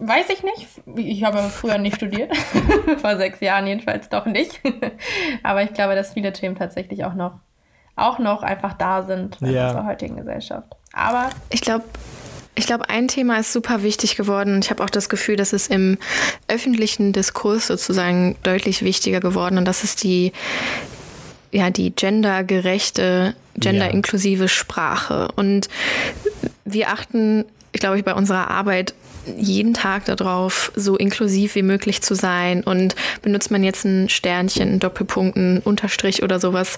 Weiß 0.00 0.26
ich 0.30 0.42
nicht. 0.42 0.66
Ich 0.96 1.24
habe 1.24 1.38
früher 1.50 1.78
nicht 1.78 1.96
studiert. 1.96 2.34
Vor 3.00 3.16
sechs 3.16 3.40
Jahren 3.40 3.66
jedenfalls 3.66 4.08
doch 4.08 4.26
nicht. 4.26 4.60
Aber 5.42 5.62
ich 5.62 5.72
glaube, 5.72 5.94
dass 5.94 6.12
viele 6.12 6.32
Themen 6.32 6.56
tatsächlich 6.56 7.04
auch 7.04 7.14
noch, 7.14 7.40
auch 7.96 8.18
noch 8.18 8.42
einfach 8.42 8.74
da 8.74 9.02
sind 9.02 9.40
in 9.40 9.52
ja. 9.52 9.68
unserer 9.68 9.86
heutigen 9.86 10.16
Gesellschaft. 10.16 10.68
Aber 10.92 11.30
ich 11.50 11.60
glaube, 11.60 11.84
ich 12.56 12.66
glaube, 12.66 12.88
ein 12.88 13.08
Thema 13.08 13.38
ist 13.38 13.52
super 13.52 13.82
wichtig 13.82 14.16
geworden. 14.16 14.60
Ich 14.62 14.70
habe 14.70 14.82
auch 14.82 14.90
das 14.90 15.08
Gefühl, 15.08 15.36
dass 15.36 15.52
es 15.52 15.66
im 15.66 15.98
öffentlichen 16.48 17.12
Diskurs 17.12 17.66
sozusagen 17.66 18.36
deutlich 18.42 18.84
wichtiger 18.84 19.20
geworden 19.20 19.58
und 19.58 19.64
das 19.64 19.82
ist 19.82 20.04
die 20.04 20.32
ja 21.54 21.70
die 21.70 21.94
gendergerechte, 21.94 23.34
genderinklusive 23.56 24.48
Sprache. 24.48 25.28
Und 25.36 25.68
wir 26.64 26.88
achten, 26.88 27.44
glaube 27.72 27.98
ich, 27.98 28.04
bei 28.04 28.14
unserer 28.14 28.50
Arbeit 28.50 28.94
jeden 29.36 29.74
Tag 29.74 30.04
darauf, 30.06 30.72
so 30.74 30.96
inklusiv 30.96 31.54
wie 31.54 31.62
möglich 31.62 32.02
zu 32.02 32.14
sein. 32.14 32.62
Und 32.62 32.94
benutzt 33.22 33.50
man 33.50 33.64
jetzt 33.64 33.84
ein 33.84 34.08
Sternchen, 34.08 34.80
Doppelpunkt, 34.80 35.36
ein 35.36 35.60
Unterstrich 35.60 36.22
oder 36.22 36.40
sowas, 36.40 36.76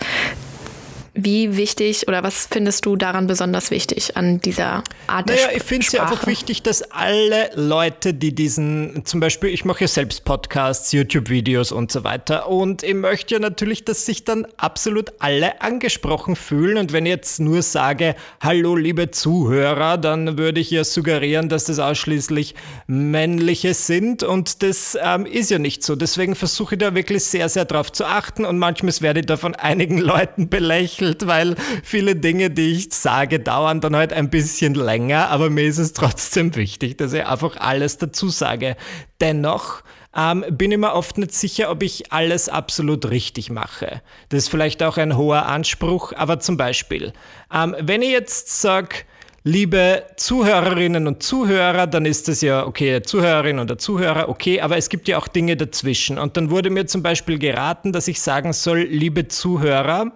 wie 1.17 1.57
wichtig 1.57 2.09
oder 2.09 2.23
was 2.23 2.47
findest 2.51 2.87
du 2.87 2.97
daran 2.97 3.27
besonders 3.27 3.71
wichtig 3.71 4.17
an 4.17 4.41
dieser 4.41 4.85
Art 5.07 5.27
naja, 5.27 5.49
der 5.49 5.57
ich 5.57 5.63
finde 5.63 5.87
es 5.87 5.93
ja 5.93 6.03
einfach 6.03 6.27
wichtig, 6.27 6.63
dass 6.63 6.83
alle 6.83 7.51
Leute, 7.55 8.15
die 8.15 8.35
diesen, 8.35 9.05
zum 9.05 9.21
Beispiel, 9.21 9.51
ich 9.51 9.65
mache 9.65 9.83
ja 9.83 9.89
selbst 9.89 10.25
Podcasts, 10.25 10.93
YouTube-Videos 10.93 11.73
und 11.73 11.91
so 11.91 12.05
weiter. 12.05 12.49
Und 12.49 12.83
ich 12.83 12.95
möchte 12.95 13.35
ja 13.35 13.41
natürlich, 13.41 13.85
dass 13.85 14.05
sich 14.05 14.25
dann 14.25 14.47
absolut 14.57 15.13
alle 15.19 15.61
angesprochen 15.63 16.37
fühlen. 16.37 16.77
Und 16.77 16.93
wenn 16.93 17.07
ich 17.07 17.11
jetzt 17.11 17.41
nur 17.41 17.63
sage, 17.63 18.15
hallo 18.41 18.77
liebe 18.77 19.11
Zuhörer, 19.11 19.99
dann 19.99 20.37
würde 20.39 20.61
ich 20.61 20.71
ja 20.71 20.85
suggerieren, 20.85 21.49
dass 21.49 21.65
das 21.65 21.79
ausschließlich 21.79 22.55
männliche 22.87 23.75
sind. 23.75 24.23
Und 24.23 24.63
das 24.63 24.99
ähm, 25.01 25.27
ist 25.27 25.51
ja 25.51 25.59
nicht 25.59 25.83
so. 25.83 25.97
Deswegen 25.97 26.35
versuche 26.35 26.75
ich 26.75 26.79
da 26.79 26.95
wirklich 26.95 27.25
sehr, 27.25 27.49
sehr 27.49 27.65
drauf 27.65 27.91
zu 27.93 28.05
achten. 28.05 28.45
Und 28.45 28.59
manchmal 28.59 28.93
werde 29.01 29.21
ich 29.21 29.27
da 29.27 29.37
von 29.37 29.55
einigen 29.55 29.99
Leuten 30.07 30.49
belächelt, 30.49 31.06
gelächelt, 31.07 31.27
weil 31.27 31.55
viele 31.83 32.16
Dinge, 32.16 32.51
die 32.51 32.73
ich 32.73 32.92
sage, 32.92 33.40
dauern 33.40 33.81
dann 33.81 33.97
halt 33.97 34.12
ein 34.12 34.31
bisschen 34.31 34.75
länger, 34.75 35.29
aber 35.31 35.51
mir 35.51 35.64
ist 35.64 35.79
es 35.79 35.92
trotzdem 35.92 36.55
wichtig, 36.57 36.99
dass 36.99 37.12
ich 37.12 37.27
einfach 37.27 37.57
alles 37.57 37.99
dazu 37.99 38.29
sage. 38.29 38.77
Dennoch 39.21 39.83
ähm, 40.16 40.45
bin 40.51 40.73
ich 40.73 40.79
mir 40.79 40.95
oft 40.95 41.19
nicht 41.19 41.35
sicher, 41.35 41.71
ob 41.71 41.83
ich 41.83 42.12
alles 42.12 42.49
absolut 42.49 43.11
richtig 43.11 43.51
mache. 43.51 44.03
Das 44.29 44.45
ist 44.45 44.49
vielleicht 44.49 44.83
auch 44.83 44.97
ein 44.97 45.16
hoher 45.16 45.47
Anspruch, 45.47 46.12
aber 46.14 46.40
zum 46.40 46.57
Beispiel, 46.57 47.12
ähm, 47.53 47.77
wenn 47.81 48.03
ich 48.03 48.11
jetzt 48.11 48.61
sage, 48.61 48.97
liebe 49.45 50.03
Zuhörerinnen 50.16 51.07
und 51.07 51.23
Zuhörer, 51.23 51.87
dann 51.87 52.05
ist 52.05 52.27
das 52.27 52.40
ja 52.40 52.66
okay, 52.66 53.01
Zuhörerin 53.03 53.61
oder 53.61 53.79
Zuhörer, 53.79 54.29
okay, 54.29 54.61
aber 54.61 54.77
es 54.77 54.88
gibt 54.88 55.07
ja 55.07 55.19
auch 55.19 55.29
Dinge 55.29 55.57
dazwischen. 55.57 56.19
Und 56.19 56.37
dann 56.37 56.51
wurde 56.51 56.69
mir 56.69 56.87
zum 56.87 57.03
Beispiel 57.03 57.38
geraten, 57.38 57.92
dass 57.92 58.09
ich 58.09 58.21
sagen 58.21 58.53
soll, 58.53 58.81
liebe 58.81 59.29
Zuhörer, 59.29 60.11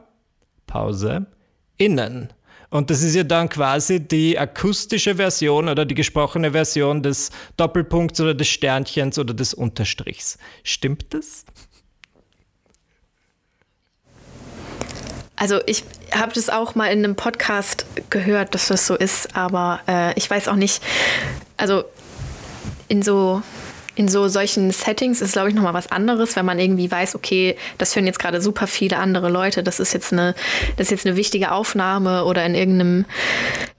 Pause, 0.71 1.27
innen. 1.77 2.33
Und 2.71 2.89
das 2.89 3.03
ist 3.03 3.17
ja 3.17 3.25
dann 3.25 3.49
quasi 3.49 3.99
die 3.99 4.39
akustische 4.39 5.17
Version 5.17 5.69
oder 5.69 5.85
die 5.85 5.97
gesprochene 5.97 6.53
Version 6.53 7.03
des 7.03 7.31
Doppelpunkts 7.57 8.21
oder 8.21 8.33
des 8.33 8.47
Sternchens 8.49 9.19
oder 9.19 9.35
des 9.35 9.53
Unterstrichs. 9.53 10.39
Stimmt 10.63 11.13
das? 11.13 11.45
Also 15.35 15.59
ich 15.67 15.85
habe 16.13 16.33
das 16.33 16.49
auch 16.49 16.77
mal 16.77 16.89
in 16.89 17.03
einem 17.05 17.17
Podcast 17.17 17.87
gehört, 18.11 18.55
dass 18.55 18.69
das 18.69 18.87
so 18.87 18.95
ist, 18.95 19.35
aber 19.35 19.81
äh, 19.89 20.13
ich 20.17 20.31
weiß 20.31 20.49
auch 20.49 20.57
nicht, 20.57 20.83
also 21.57 21.85
in 22.89 23.03
so 23.03 23.43
in 24.01 24.09
so 24.09 24.29
solchen 24.29 24.71
Settings 24.71 25.21
ist, 25.21 25.35
glaube 25.35 25.51
ich, 25.51 25.55
nochmal 25.55 25.75
was 25.75 25.93
anderes, 25.93 26.35
wenn 26.35 26.47
man 26.47 26.59
irgendwie 26.59 26.91
weiß, 26.91 27.15
okay, 27.15 27.55
das 27.77 27.95
hören 27.95 28.07
jetzt 28.07 28.19
gerade 28.19 28.41
super 28.41 28.67
viele 28.67 28.97
andere 28.97 29.29
Leute, 29.29 29.63
das 29.63 29.79
ist 29.79 29.93
jetzt 29.93 30.11
eine, 30.11 30.35
das 30.79 30.87
ist 30.87 30.91
jetzt 30.91 31.07
eine 31.07 31.17
wichtige 31.17 31.53
Aufnahme 31.53 32.25
oder 32.25 32.43
in 32.47 32.55
irgendeinem, 32.55 33.05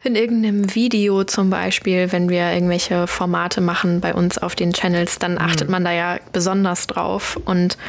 in 0.03 0.15
irgendeinem 0.15 0.75
Video 0.75 1.23
zum 1.23 1.49
Beispiel, 1.49 2.11
wenn 2.11 2.29
wir 2.29 2.51
irgendwelche 2.53 3.07
Formate 3.07 3.61
machen 3.61 3.99
bei 3.99 4.13
uns 4.13 4.37
auf 4.37 4.53
den 4.53 4.73
Channels, 4.73 5.17
dann 5.17 5.39
achtet 5.39 5.69
mhm. 5.69 5.71
man 5.71 5.85
da 5.85 5.91
ja 5.91 6.19
besonders 6.33 6.85
drauf. 6.85 7.39
Und 7.43 7.79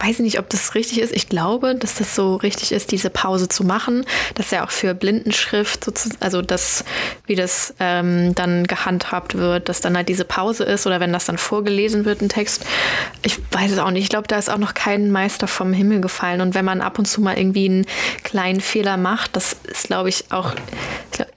weiß 0.00 0.20
nicht, 0.20 0.38
ob 0.38 0.48
das 0.48 0.74
richtig 0.74 1.00
ist. 1.00 1.14
Ich 1.14 1.28
glaube, 1.28 1.74
dass 1.74 1.96
das 1.96 2.14
so 2.14 2.36
richtig 2.36 2.72
ist, 2.72 2.92
diese 2.92 3.10
Pause 3.10 3.48
zu 3.48 3.64
machen. 3.64 4.04
Das 4.34 4.46
ist 4.46 4.52
ja 4.52 4.64
auch 4.64 4.70
für 4.70 4.94
Blindenschrift, 4.94 5.90
also 6.20 6.42
das, 6.42 6.84
wie 7.26 7.34
das 7.34 7.74
ähm, 7.80 8.34
dann 8.34 8.66
gehandhabt 8.66 9.36
wird, 9.36 9.68
dass 9.68 9.80
dann 9.80 9.96
halt 9.96 10.08
diese 10.08 10.24
Pause 10.24 10.64
ist 10.64 10.86
oder 10.86 11.00
wenn 11.00 11.12
das 11.12 11.26
dann 11.26 11.38
vorgelesen 11.78 12.04
wird, 12.04 12.20
ein 12.22 12.28
Text. 12.28 12.64
Ich 13.22 13.38
weiß 13.52 13.70
es 13.70 13.78
auch 13.78 13.90
nicht. 13.90 14.02
Ich 14.02 14.08
glaube, 14.08 14.26
da 14.26 14.36
ist 14.36 14.50
auch 14.50 14.58
noch 14.58 14.74
kein 14.74 15.12
Meister 15.12 15.46
vom 15.46 15.72
Himmel 15.72 16.00
gefallen. 16.00 16.40
Und 16.40 16.54
wenn 16.54 16.64
man 16.64 16.80
ab 16.80 16.98
und 16.98 17.06
zu 17.06 17.20
mal 17.20 17.38
irgendwie 17.38 17.66
einen 17.66 17.86
kleinen 18.24 18.60
Fehler 18.60 18.96
macht, 18.96 19.36
das 19.36 19.56
ist, 19.64 19.86
glaube 19.86 20.08
ich, 20.08 20.24
auch, 20.30 20.54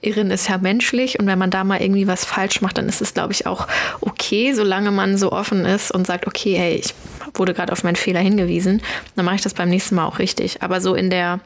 Irren 0.00 0.30
ist 0.30 0.48
ja 0.48 0.58
menschlich 0.58 1.18
und 1.18 1.26
wenn 1.26 1.38
man 1.38 1.50
da 1.50 1.64
mal 1.64 1.80
irgendwie 1.80 2.06
was 2.08 2.24
falsch 2.24 2.60
macht, 2.60 2.78
dann 2.78 2.88
ist 2.88 3.00
es, 3.00 3.14
glaube 3.14 3.32
ich, 3.32 3.46
auch 3.46 3.68
okay, 4.00 4.52
solange 4.52 4.90
man 4.90 5.16
so 5.16 5.30
offen 5.32 5.64
ist 5.64 5.92
und 5.92 6.06
sagt, 6.06 6.26
okay, 6.26 6.56
hey, 6.56 6.74
ich 6.76 6.94
wurde 7.34 7.54
gerade 7.54 7.72
auf 7.72 7.84
meinen 7.84 7.96
Fehler 7.96 8.20
hingewiesen, 8.20 8.82
dann 9.14 9.24
mache 9.24 9.36
ich 9.36 9.42
das 9.42 9.54
beim 9.54 9.68
nächsten 9.68 9.94
Mal 9.94 10.06
auch 10.06 10.18
richtig. 10.18 10.62
Aber 10.62 10.80
so 10.80 10.94
in 10.94 11.08
der 11.08 11.40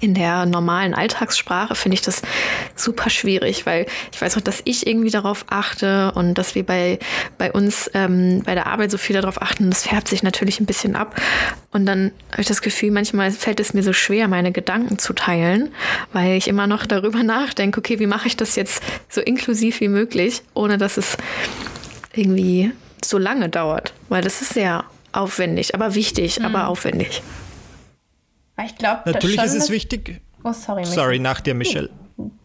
in 0.00 0.14
der 0.14 0.46
normalen 0.46 0.94
Alltagssprache 0.94 1.74
finde 1.74 1.94
ich 1.94 2.02
das 2.02 2.22
super 2.74 3.10
schwierig, 3.10 3.66
weil 3.66 3.86
ich 4.12 4.20
weiß 4.20 4.36
auch, 4.36 4.40
dass 4.40 4.60
ich 4.64 4.86
irgendwie 4.86 5.10
darauf 5.10 5.44
achte 5.48 6.12
und 6.12 6.34
dass 6.34 6.54
wir 6.54 6.64
bei, 6.64 6.98
bei 7.36 7.52
uns 7.52 7.90
ähm, 7.94 8.42
bei 8.44 8.54
der 8.54 8.66
Arbeit 8.66 8.90
so 8.90 8.98
viel 8.98 9.16
darauf 9.16 9.42
achten. 9.42 9.70
Das 9.70 9.84
färbt 9.84 10.08
sich 10.08 10.22
natürlich 10.22 10.60
ein 10.60 10.66
bisschen 10.66 10.96
ab. 10.96 11.20
Und 11.70 11.86
dann 11.86 12.12
habe 12.32 12.42
ich 12.42 12.48
das 12.48 12.62
Gefühl, 12.62 12.90
manchmal 12.90 13.30
fällt 13.30 13.60
es 13.60 13.74
mir 13.74 13.82
so 13.82 13.92
schwer, 13.92 14.28
meine 14.28 14.52
Gedanken 14.52 14.98
zu 14.98 15.12
teilen, 15.12 15.70
weil 16.12 16.36
ich 16.36 16.48
immer 16.48 16.66
noch 16.66 16.86
darüber 16.86 17.22
nachdenke, 17.22 17.78
okay, 17.78 17.98
wie 17.98 18.06
mache 18.06 18.28
ich 18.28 18.36
das 18.36 18.56
jetzt 18.56 18.82
so 19.08 19.20
inklusiv 19.20 19.80
wie 19.80 19.88
möglich, 19.88 20.42
ohne 20.54 20.78
dass 20.78 20.96
es 20.96 21.16
irgendwie 22.14 22.72
so 23.04 23.18
lange 23.18 23.48
dauert. 23.48 23.92
Weil 24.08 24.22
das 24.22 24.40
ist 24.40 24.54
sehr 24.54 24.84
aufwendig, 25.12 25.74
aber 25.74 25.94
wichtig, 25.94 26.38
mhm. 26.38 26.46
aber 26.46 26.68
aufwendig. 26.68 27.22
Ich 28.64 28.76
glaube, 28.76 29.02
natürlich 29.10 29.42
ist 29.42 29.54
es 29.54 29.70
wichtig. 29.70 30.20
Oh, 30.44 30.52
sorry. 30.52 30.80
Michael. 30.80 30.94
Sorry, 30.94 31.18
nach 31.18 31.40
dir, 31.40 31.54
Michelle. 31.54 31.90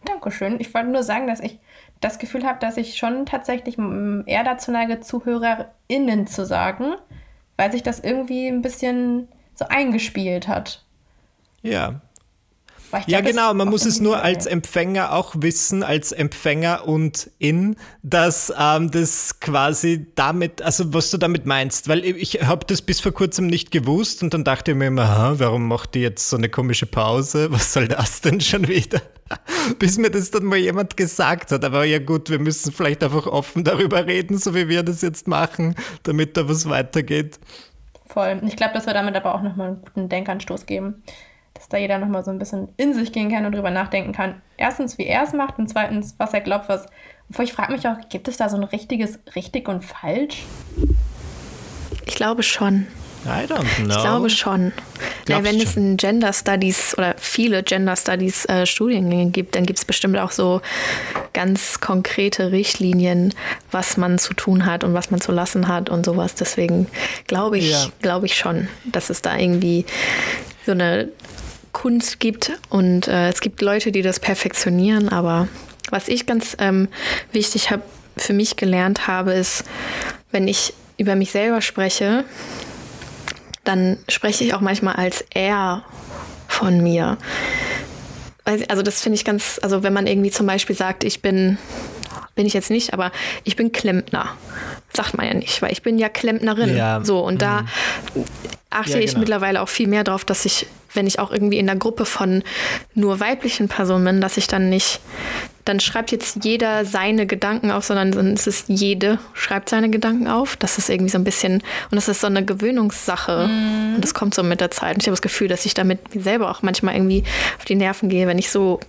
Dankeschön. 0.04 0.60
Ich 0.60 0.72
wollte 0.72 0.88
nur 0.88 1.02
sagen, 1.02 1.26
dass 1.26 1.40
ich 1.40 1.58
das 2.00 2.18
Gefühl 2.18 2.44
habe, 2.44 2.58
dass 2.60 2.76
ich 2.76 2.96
schon 2.96 3.26
tatsächlich 3.26 3.78
eher 3.78 4.44
dazu 4.44 4.70
neige, 4.70 5.00
ZuhörerInnen 5.00 6.26
zu 6.26 6.44
sagen, 6.44 6.94
weil 7.56 7.72
sich 7.72 7.82
das 7.82 8.00
irgendwie 8.00 8.48
ein 8.48 8.62
bisschen 8.62 9.28
so 9.54 9.66
eingespielt 9.68 10.48
hat. 10.48 10.84
Ja, 11.62 12.00
Glaub, 13.00 13.08
ja, 13.08 13.20
genau. 13.20 13.52
Man 13.54 13.68
muss 13.68 13.84
es 13.84 14.00
nur 14.00 14.22
als 14.22 14.46
Empfänger 14.46 15.12
auch 15.12 15.34
wissen, 15.38 15.82
als 15.82 16.12
Empfänger 16.12 16.86
und 16.86 17.30
in, 17.38 17.76
dass 18.02 18.52
ähm, 18.58 18.90
das 18.90 19.40
quasi 19.40 20.06
damit, 20.14 20.62
also 20.62 20.92
was 20.94 21.10
du 21.10 21.18
damit 21.18 21.46
meinst, 21.46 21.88
weil 21.88 22.04
ich 22.04 22.42
habe 22.42 22.66
das 22.66 22.82
bis 22.82 23.00
vor 23.00 23.12
kurzem 23.12 23.46
nicht 23.46 23.70
gewusst 23.70 24.22
und 24.22 24.34
dann 24.34 24.44
dachte 24.44 24.72
ich 24.72 24.76
mir 24.76 24.86
immer, 24.86 25.38
warum 25.38 25.68
macht 25.68 25.94
die 25.94 26.00
jetzt 26.00 26.28
so 26.28 26.36
eine 26.36 26.48
komische 26.48 26.86
Pause? 26.86 27.50
Was 27.54 27.72
soll 27.72 27.88
das 27.88 28.20
denn 28.20 28.40
schon 28.40 28.68
wieder? 28.68 29.00
bis 29.78 29.98
mir 29.98 30.10
das 30.10 30.30
dann 30.30 30.44
mal 30.44 30.58
jemand 30.58 30.96
gesagt 30.96 31.52
hat. 31.52 31.64
Aber 31.64 31.84
ja 31.84 31.98
gut, 31.98 32.30
wir 32.30 32.38
müssen 32.38 32.72
vielleicht 32.72 33.02
einfach 33.02 33.26
offen 33.26 33.64
darüber 33.64 34.06
reden, 34.06 34.38
so 34.38 34.54
wie 34.54 34.68
wir 34.68 34.82
das 34.82 35.02
jetzt 35.02 35.28
machen, 35.28 35.74
damit 36.02 36.36
da 36.36 36.48
was 36.48 36.68
weitergeht. 36.68 37.38
Voll. 38.06 38.40
Ich 38.46 38.56
glaube, 38.56 38.74
dass 38.74 38.86
wir 38.86 38.94
damit 38.94 39.16
aber 39.16 39.34
auch 39.34 39.42
nochmal 39.42 39.68
einen 39.68 39.82
guten 39.82 40.08
Denkanstoß 40.08 40.66
geben 40.66 41.02
dass 41.54 41.68
da 41.68 41.78
jeder 41.78 41.98
nochmal 41.98 42.24
so 42.24 42.30
ein 42.30 42.38
bisschen 42.38 42.68
in 42.76 42.94
sich 42.94 43.12
gehen 43.12 43.30
kann 43.30 43.46
und 43.46 43.52
drüber 43.52 43.70
nachdenken 43.70 44.12
kann. 44.12 44.42
Erstens, 44.56 44.98
wie 44.98 45.06
er 45.06 45.22
es 45.22 45.32
macht 45.32 45.58
und 45.58 45.68
zweitens, 45.68 46.14
was 46.18 46.34
er 46.34 46.40
glaubt, 46.40 46.68
was. 46.68 46.86
Obwohl 47.30 47.46
ich 47.46 47.52
frage 47.54 47.72
mich 47.72 47.88
auch, 47.88 47.96
gibt 48.10 48.28
es 48.28 48.36
da 48.36 48.48
so 48.48 48.56
ein 48.56 48.64
richtiges 48.64 49.18
richtig 49.34 49.68
und 49.68 49.82
falsch? 49.82 50.44
Ich 52.06 52.14
glaube 52.14 52.42
schon. 52.42 52.86
I 53.24 53.46
don't 53.46 53.64
know. 53.76 53.94
Ich 53.94 54.02
glaube 54.02 54.30
schon. 54.30 54.72
Ja, 55.28 55.42
wenn 55.42 55.58
es 55.58 55.76
ein 55.76 55.96
Gender 55.96 56.32
Studies 56.34 56.96
oder 56.98 57.14
viele 57.16 57.62
Gender 57.62 57.96
Studies 57.96 58.44
äh, 58.46 58.66
Studiengänge 58.66 59.30
gibt, 59.30 59.54
dann 59.54 59.64
gibt 59.64 59.78
es 59.78 59.84
bestimmt 59.86 60.18
auch 60.18 60.30
so 60.30 60.60
ganz 61.32 61.80
konkrete 61.80 62.52
Richtlinien, 62.52 63.34
was 63.70 63.96
man 63.96 64.18
zu 64.18 64.34
tun 64.34 64.66
hat 64.66 64.84
und 64.84 64.92
was 64.92 65.10
man 65.10 65.22
zu 65.22 65.32
lassen 65.32 65.68
hat 65.68 65.88
und 65.88 66.04
sowas. 66.04 66.34
Deswegen 66.34 66.86
glaube 67.26 67.56
ich, 67.56 67.70
ja. 67.70 67.86
glaube 68.02 68.26
ich 68.26 68.36
schon, 68.36 68.68
dass 68.84 69.08
es 69.08 69.22
da 69.22 69.36
irgendwie 69.36 69.86
so 70.66 70.72
eine 70.72 71.08
Kunst 71.74 72.20
gibt 72.20 72.52
und 72.70 73.08
äh, 73.08 73.28
es 73.28 73.40
gibt 73.42 73.60
Leute, 73.60 73.92
die 73.92 74.00
das 74.00 74.18
perfektionieren, 74.20 75.10
aber 75.10 75.48
was 75.90 76.08
ich 76.08 76.24
ganz 76.24 76.56
ähm, 76.58 76.88
wichtig 77.32 77.70
hab, 77.70 77.82
für 78.16 78.32
mich 78.32 78.56
gelernt 78.56 79.06
habe, 79.06 79.32
ist, 79.32 79.64
wenn 80.30 80.48
ich 80.48 80.72
über 80.96 81.16
mich 81.16 81.32
selber 81.32 81.60
spreche, 81.60 82.24
dann 83.64 83.98
spreche 84.08 84.44
ich 84.44 84.54
auch 84.54 84.60
manchmal 84.60 84.94
als 84.96 85.24
er 85.34 85.84
von 86.48 86.82
mir. 86.82 87.18
Also 88.44 88.82
das 88.82 89.02
finde 89.02 89.16
ich 89.16 89.24
ganz, 89.24 89.58
also 89.62 89.82
wenn 89.82 89.92
man 89.92 90.06
irgendwie 90.06 90.30
zum 90.30 90.46
Beispiel 90.46 90.76
sagt, 90.76 91.02
ich 91.02 91.22
bin, 91.22 91.58
bin 92.34 92.46
ich 92.46 92.52
jetzt 92.52 92.70
nicht, 92.70 92.92
aber 92.92 93.12
ich 93.44 93.56
bin 93.56 93.72
Klempner. 93.72 94.30
Sagt 94.92 95.16
man 95.16 95.26
ja 95.26 95.34
nicht, 95.34 95.62
weil 95.62 95.72
ich 95.72 95.82
bin 95.82 95.98
ja 95.98 96.08
Klempnerin. 96.08 96.76
Ja. 96.76 97.02
So, 97.04 97.20
und 97.20 97.34
mhm. 97.34 97.38
da 97.38 97.64
achte 98.70 98.92
ja, 98.92 98.98
genau. 98.98 99.10
ich 99.10 99.16
mittlerweile 99.16 99.62
auch 99.62 99.68
viel 99.68 99.86
mehr 99.86 100.04
darauf, 100.04 100.24
dass 100.24 100.44
ich, 100.44 100.66
wenn 100.92 101.06
ich 101.06 101.18
auch 101.18 101.30
irgendwie 101.30 101.58
in 101.58 101.66
der 101.66 101.76
Gruppe 101.76 102.04
von 102.04 102.42
nur 102.94 103.20
weiblichen 103.20 103.68
Personen 103.68 104.04
bin, 104.04 104.20
dass 104.20 104.36
ich 104.36 104.46
dann 104.48 104.68
nicht, 104.68 105.00
dann 105.64 105.80
schreibt 105.80 106.12
jetzt 106.12 106.44
jeder 106.44 106.84
seine 106.84 107.26
Gedanken 107.26 107.70
auf, 107.70 107.84
sondern 107.84 108.12
dann 108.12 108.34
ist 108.34 108.46
es 108.46 108.64
jede 108.66 109.18
schreibt 109.32 109.68
seine 109.68 109.88
Gedanken 109.88 110.28
auf. 110.28 110.56
Das 110.56 110.76
ist 110.76 110.90
irgendwie 110.90 111.10
so 111.10 111.18
ein 111.18 111.24
bisschen, 111.24 111.54
und 111.90 111.96
das 111.96 112.08
ist 112.08 112.20
so 112.20 112.26
eine 112.26 112.44
Gewöhnungssache. 112.44 113.48
Mm. 113.48 113.94
Und 113.94 114.00
das 114.04 114.12
kommt 114.12 114.34
so 114.34 114.42
mit 114.42 114.60
der 114.60 114.70
Zeit. 114.70 114.96
Und 114.96 115.02
ich 115.02 115.06
habe 115.06 115.14
das 115.14 115.22
Gefühl, 115.22 115.48
dass 115.48 115.64
ich 115.64 115.74
damit 115.74 116.00
selber 116.14 116.50
auch 116.50 116.62
manchmal 116.62 116.94
irgendwie 116.94 117.24
auf 117.58 117.64
die 117.64 117.76
Nerven 117.76 118.08
gehe, 118.08 118.26
wenn 118.26 118.38
ich 118.38 118.50
so 118.50 118.80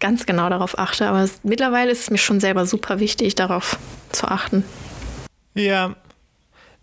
ganz 0.00 0.26
genau 0.26 0.48
darauf 0.48 0.78
achte. 0.78 1.06
Aber 1.06 1.28
mittlerweile 1.42 1.90
ist 1.90 2.02
es 2.02 2.10
mir 2.10 2.18
schon 2.18 2.40
selber 2.40 2.66
super 2.66 3.00
wichtig, 3.00 3.34
darauf 3.34 3.78
zu 4.10 4.28
achten. 4.28 4.64
Ja, 5.54 5.94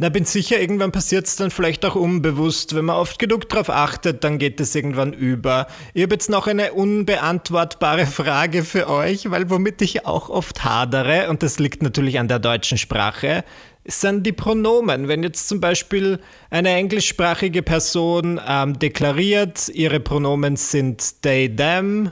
na, 0.02 0.10
bin 0.10 0.26
sicher, 0.26 0.60
irgendwann 0.60 0.91
passiert 0.91 1.28
es 1.28 1.36
dann 1.36 1.52
vielleicht 1.52 1.86
auch 1.86 1.93
unbewusst. 1.93 2.74
Wenn 2.74 2.86
man 2.86 2.95
oft 2.95 3.19
genug 3.19 3.47
darauf 3.50 3.69
achtet, 3.69 4.24
dann 4.24 4.39
geht 4.39 4.60
es 4.60 4.74
irgendwann 4.74 5.13
über. 5.13 5.67
Ich 5.93 6.02
habe 6.02 6.15
jetzt 6.15 6.28
noch 6.28 6.47
eine 6.47 6.74
unbeantwortbare 6.74 8.08
Frage 8.08 8.63
für 8.63 8.89
euch, 8.89 9.30
weil 9.30 9.52
womit 9.52 9.80
ich 9.84 10.08
auch 10.08 10.30
oft 10.30 10.63
hadere, 10.63 11.30
und 11.30 11.43
das 11.43 11.60
liegt 11.60 11.84
natürlich 11.84 12.17
an 12.17 12.28
der 12.28 12.39
deutschen 12.39 12.80
Sprache, 12.80 13.43
sind 13.86 14.26
die 14.26 14.32
Pronomen. 14.32 15.08
Wenn 15.08 15.21
jetzt 15.21 15.47
zum 15.47 15.62
Beispiel 15.62 16.19
eine 16.50 16.69
englischsprachige 16.69 17.62
Person 17.62 18.41
ähm, 18.43 18.80
deklariert, 18.80 19.69
ihre 19.69 20.00
Pronomen 20.00 20.56
sind 20.56 21.21
they, 21.21 21.47
them, 21.56 22.10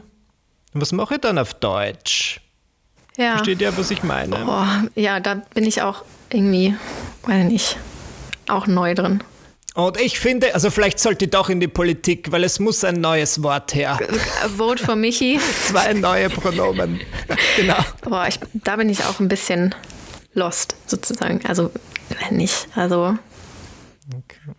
was 0.74 0.92
mache 0.92 1.16
ich 1.16 1.22
dann 1.22 1.38
auf 1.38 1.54
Deutsch? 1.54 2.42
Ja. 3.18 3.34
Versteht 3.34 3.62
ihr, 3.62 3.76
was 3.78 3.92
ich 3.92 4.04
meine? 4.04 4.46
Oh, 4.48 5.00
ja, 5.00 5.20
da 5.20 5.36
bin 5.54 5.66
ich 5.66 5.82
auch 5.82 6.04
irgendwie, 6.32 6.76
weiß 7.24 7.46
nicht, 7.46 7.78
auch 8.48 8.68
neu 8.68 8.96
drin. 8.96 9.24
Und 9.76 10.00
ich 10.00 10.20
finde, 10.20 10.54
also 10.54 10.70
vielleicht 10.72 11.00
sollte 11.00 11.28
doch 11.28 11.50
in 11.50 11.60
die 11.60 11.68
Politik, 11.68 12.32
weil 12.32 12.44
es 12.44 12.60
muss 12.60 12.84
ein 12.84 13.02
neues 13.02 13.44
Wort 13.44 13.76
her. 13.76 14.00
Vote 14.58 14.84
for 14.84 14.96
Michi. 14.96 15.40
Zwei 15.64 15.94
neue 15.94 16.30
Pronomen. 16.30 17.00
genau. 17.56 17.78
Boah, 18.02 18.28
ich, 18.28 18.40
da 18.54 18.76
bin 18.76 18.90
ich 18.90 19.04
auch 19.06 19.20
ein 19.20 19.28
bisschen 19.28 19.76
lost, 20.34 20.76
sozusagen. 20.86 21.46
Also, 21.46 21.72
wenn 22.10 22.38
nicht, 22.38 22.68
also. 22.76 23.18
Okay. 24.14 24.56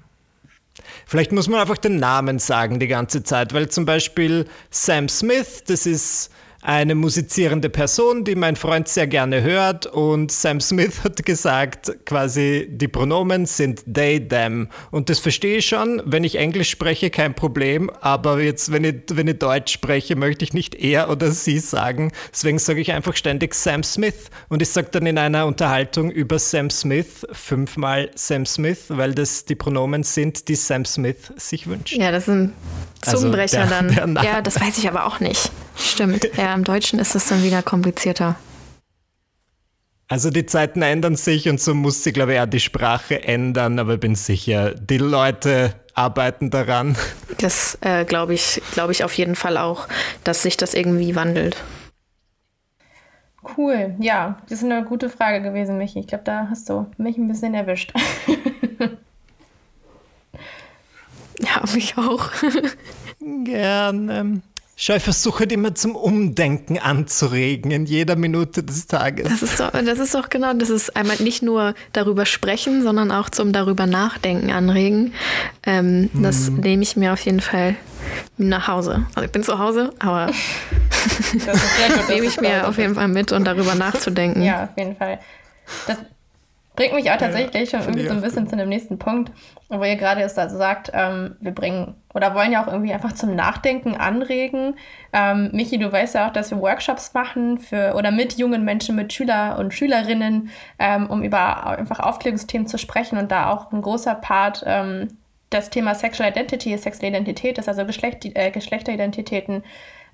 Vielleicht 1.10 1.32
muss 1.32 1.48
man 1.48 1.58
einfach 1.58 1.76
den 1.76 1.96
Namen 1.96 2.38
sagen 2.38 2.78
die 2.78 2.86
ganze 2.86 3.24
Zeit, 3.24 3.52
weil 3.52 3.68
zum 3.68 3.84
Beispiel 3.84 4.46
Sam 4.70 5.08
Smith, 5.08 5.64
das 5.66 5.84
ist 5.84 6.30
eine 6.62 6.94
musizierende 6.94 7.70
Person, 7.70 8.24
die 8.24 8.34
mein 8.34 8.56
Freund 8.56 8.86
sehr 8.88 9.06
gerne 9.06 9.42
hört. 9.42 9.86
Und 9.86 10.30
Sam 10.30 10.60
Smith 10.60 11.02
hat 11.04 11.24
gesagt, 11.24 12.04
quasi 12.04 12.68
die 12.70 12.88
Pronomen 12.88 13.46
sind 13.46 13.82
they, 13.92 14.20
them. 14.26 14.68
Und 14.90 15.08
das 15.08 15.18
verstehe 15.18 15.58
ich 15.58 15.66
schon. 15.66 16.02
Wenn 16.04 16.24
ich 16.24 16.36
Englisch 16.36 16.70
spreche, 16.70 17.10
kein 17.10 17.34
Problem. 17.34 17.90
Aber 18.00 18.40
jetzt, 18.40 18.72
wenn 18.72 18.84
ich, 18.84 18.96
wenn 19.12 19.28
ich 19.28 19.38
Deutsch 19.38 19.72
spreche, 19.72 20.16
möchte 20.16 20.44
ich 20.44 20.52
nicht 20.52 20.74
er 20.74 21.10
oder 21.10 21.30
sie 21.30 21.58
sagen. 21.58 22.12
Deswegen 22.30 22.58
sage 22.58 22.80
ich 22.80 22.92
einfach 22.92 23.16
ständig 23.16 23.54
Sam 23.54 23.82
Smith. 23.82 24.30
Und 24.48 24.60
ich 24.60 24.68
sage 24.68 24.88
dann 24.90 25.06
in 25.06 25.16
einer 25.16 25.46
Unterhaltung 25.46 26.10
über 26.10 26.38
Sam 26.38 26.68
Smith 26.68 27.26
fünfmal 27.32 28.10
Sam 28.14 28.44
Smith, 28.44 28.84
weil 28.88 29.14
das 29.14 29.46
die 29.46 29.54
Pronomen 29.54 30.02
sind, 30.02 30.48
die 30.48 30.56
Sam 30.56 30.84
Smith 30.84 31.32
sich 31.36 31.66
wünscht. 31.66 31.96
Ja, 31.96 32.10
das 32.10 32.24
ist 32.24 32.34
ein 32.34 32.52
also 33.06 33.18
Zungenbrecher 33.18 33.62
also 33.62 33.74
der, 33.74 34.00
dann. 34.00 34.14
Der 34.14 34.24
ja, 34.24 34.42
das 34.42 34.60
weiß 34.60 34.76
ich 34.78 34.88
aber 34.88 35.06
auch 35.06 35.20
nicht. 35.20 35.50
Stimmt. 35.76 36.28
Ja, 36.36 36.49
im 36.54 36.64
Deutschen 36.64 36.98
ist 36.98 37.14
es 37.14 37.28
dann 37.28 37.42
wieder 37.42 37.62
komplizierter. 37.62 38.36
Also 40.08 40.30
die 40.30 40.44
Zeiten 40.44 40.82
ändern 40.82 41.14
sich 41.14 41.48
und 41.48 41.60
so 41.60 41.72
muss 41.72 42.02
sich, 42.02 42.12
glaube 42.12 42.34
ich, 42.34 42.40
auch 42.40 42.46
die 42.46 42.58
Sprache 42.58 43.22
ändern, 43.22 43.78
aber 43.78 43.94
ich 43.94 44.00
bin 44.00 44.16
sicher, 44.16 44.74
die 44.74 44.98
Leute 44.98 45.74
arbeiten 45.94 46.50
daran. 46.50 46.96
Das 47.38 47.78
äh, 47.80 48.04
glaube 48.04 48.34
ich, 48.34 48.60
glaube 48.72 48.90
ich 48.90 49.04
auf 49.04 49.14
jeden 49.14 49.36
Fall 49.36 49.56
auch, 49.56 49.86
dass 50.24 50.42
sich 50.42 50.56
das 50.56 50.74
irgendwie 50.74 51.14
wandelt. 51.14 51.56
Cool, 53.56 53.94
ja, 54.00 54.38
das 54.48 54.58
ist 54.58 54.64
eine 54.64 54.84
gute 54.84 55.08
Frage 55.08 55.42
gewesen, 55.42 55.78
Michi. 55.78 56.00
Ich 56.00 56.08
glaube, 56.08 56.24
da 56.24 56.48
hast 56.50 56.68
du 56.68 56.90
mich 56.98 57.16
ein 57.16 57.28
bisschen 57.28 57.54
erwischt. 57.54 57.92
ja, 61.38 61.62
mich 61.72 61.96
auch. 61.96 62.30
Gerne. 63.44 64.42
Schau, 64.82 64.94
ich 64.94 65.02
versuche 65.02 65.40
halt 65.40 65.52
immer 65.52 65.74
zum 65.74 65.94
Umdenken 65.94 66.78
anzuregen 66.78 67.70
in 67.70 67.84
jeder 67.84 68.16
Minute 68.16 68.62
des 68.62 68.86
Tages. 68.86 69.28
Das 69.28 69.42
ist, 69.42 69.60
doch, 69.60 69.72
das 69.72 69.98
ist 69.98 70.14
doch 70.14 70.30
genau, 70.30 70.54
das 70.54 70.70
ist 70.70 70.96
einmal 70.96 71.16
nicht 71.16 71.42
nur 71.42 71.74
darüber 71.92 72.24
sprechen, 72.24 72.82
sondern 72.82 73.12
auch 73.12 73.28
zum 73.28 73.52
darüber 73.52 73.84
nachdenken 73.84 74.50
anregen. 74.50 75.12
Ähm, 75.66 76.08
hm. 76.14 76.22
Das 76.22 76.48
mhm. 76.48 76.60
nehme 76.60 76.82
ich 76.82 76.96
mir 76.96 77.12
auf 77.12 77.20
jeden 77.20 77.42
Fall 77.42 77.76
nach 78.38 78.68
Hause. 78.68 79.06
Also 79.14 79.26
ich 79.26 79.32
bin 79.32 79.42
zu 79.42 79.58
Hause, 79.58 79.92
aber 79.98 80.28
das 81.44 82.08
nehme 82.08 82.26
ich 82.26 82.40
mir 82.40 82.66
auf 82.66 82.78
jeden 82.78 82.94
Fall 82.94 83.08
mit 83.08 83.32
und 83.32 83.44
darüber 83.44 83.74
nachzudenken. 83.74 84.40
Ja, 84.40 84.64
auf 84.64 84.78
jeden 84.78 84.96
Fall. 84.96 85.20
Das 85.88 85.98
Bringt 86.80 86.94
mich 86.94 87.10
auch 87.10 87.18
tatsächlich 87.18 87.72
ja, 87.72 87.78
schon 87.78 87.86
irgendwie 87.86 88.08
so 88.08 88.14
ein 88.14 88.22
bisschen 88.22 88.48
zu 88.48 88.56
dem 88.56 88.70
nächsten 88.70 88.98
Punkt, 88.98 89.30
wo 89.68 89.84
ihr 89.84 89.96
gerade 89.96 90.22
jetzt 90.22 90.38
also 90.38 90.56
sagt, 90.56 90.90
ähm, 90.94 91.36
wir 91.38 91.50
bringen 91.50 91.94
oder 92.14 92.34
wollen 92.34 92.52
ja 92.52 92.64
auch 92.64 92.72
irgendwie 92.72 92.94
einfach 92.94 93.12
zum 93.12 93.36
Nachdenken 93.36 93.96
anregen. 93.96 94.76
Ähm, 95.12 95.50
Michi, 95.52 95.76
du 95.76 95.92
weißt 95.92 96.14
ja 96.14 96.26
auch, 96.26 96.32
dass 96.32 96.50
wir 96.50 96.58
Workshops 96.58 97.12
machen 97.12 97.58
für 97.58 97.92
oder 97.96 98.10
mit 98.10 98.38
jungen 98.38 98.64
Menschen, 98.64 98.96
mit 98.96 99.12
Schüler 99.12 99.58
und 99.58 99.74
Schülerinnen, 99.74 100.48
ähm, 100.78 101.10
um 101.10 101.22
über 101.22 101.66
einfach 101.66 102.00
Aufklärungsthemen 102.00 102.66
zu 102.66 102.78
sprechen 102.78 103.18
und 103.18 103.30
da 103.30 103.50
auch 103.50 103.70
ein 103.72 103.82
großer 103.82 104.14
Part 104.14 104.64
ähm, 104.64 105.08
das 105.50 105.68
Thema 105.68 105.94
Sexual 105.94 106.30
Identity, 106.30 106.78
sexuelle 106.78 107.14
Identität 107.14 107.58
ist, 107.58 107.68
also 107.68 107.84
Geschlecht, 107.84 108.24
äh, 108.24 108.50
Geschlechteridentitäten, 108.50 109.64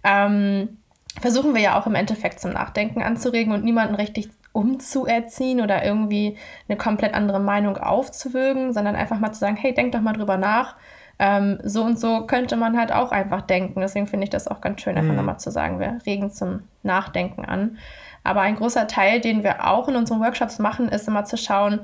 ähm, 0.03 0.79
versuchen 1.21 1.55
wir 1.55 1.63
ja 1.63 1.79
auch 1.79 1.87
im 1.87 1.95
Endeffekt 1.95 2.41
zum 2.41 2.55
Nachdenken 2.55 3.03
anzuregen 3.03 3.53
und 3.53 3.63
niemanden 3.63 3.95
richtig 3.95 4.31
umzuerziehen 4.57 5.61
oder 5.61 5.85
irgendwie 5.85 6.39
eine 6.67 6.79
komplett 6.79 7.13
andere 7.13 7.39
Meinung 7.39 7.77
aufzuwürgen, 7.77 8.73
sondern 8.73 8.97
einfach 8.97 9.19
mal 9.19 9.33
zu 9.33 9.41
sagen, 9.41 9.57
hey, 9.57 9.75
denk 9.75 9.93
doch 9.93 10.01
mal 10.01 10.15
drüber 10.15 10.39
nach. 10.39 10.77
Ähm, 11.19 11.59
so 11.63 11.83
und 11.83 12.01
so 12.01 12.27
könnte 12.27 12.57
man 12.57 12.79
halt 12.79 12.91
auch 12.91 13.13
einfach 13.13 13.43
denken. 13.43 13.81
Deswegen 13.81 14.07
finde 14.07 14.25
ich 14.25 14.31
das 14.31 14.49
auch 14.49 14.63
ganz 14.63 14.81
schön, 14.81 14.97
einfach 14.97 15.11
mhm. 15.11 15.17
nochmal 15.17 15.39
zu 15.39 15.51
sagen, 15.51 15.79
wir 15.79 15.99
regen 16.07 16.31
zum 16.31 16.63
Nachdenken 16.83 17.45
an. 17.45 17.77
Aber 18.25 18.41
ein 18.41 18.57
großer 18.57 18.87
Teil, 18.87 19.21
den 19.21 19.45
wir 19.45 19.67
auch 19.69 19.89
in 19.89 19.97
unseren 19.97 20.21
Workshops 20.21 20.59
machen, 20.59 20.89
ist 20.89 21.07
immer 21.07 21.25
zu 21.27 21.37
schauen, 21.37 21.81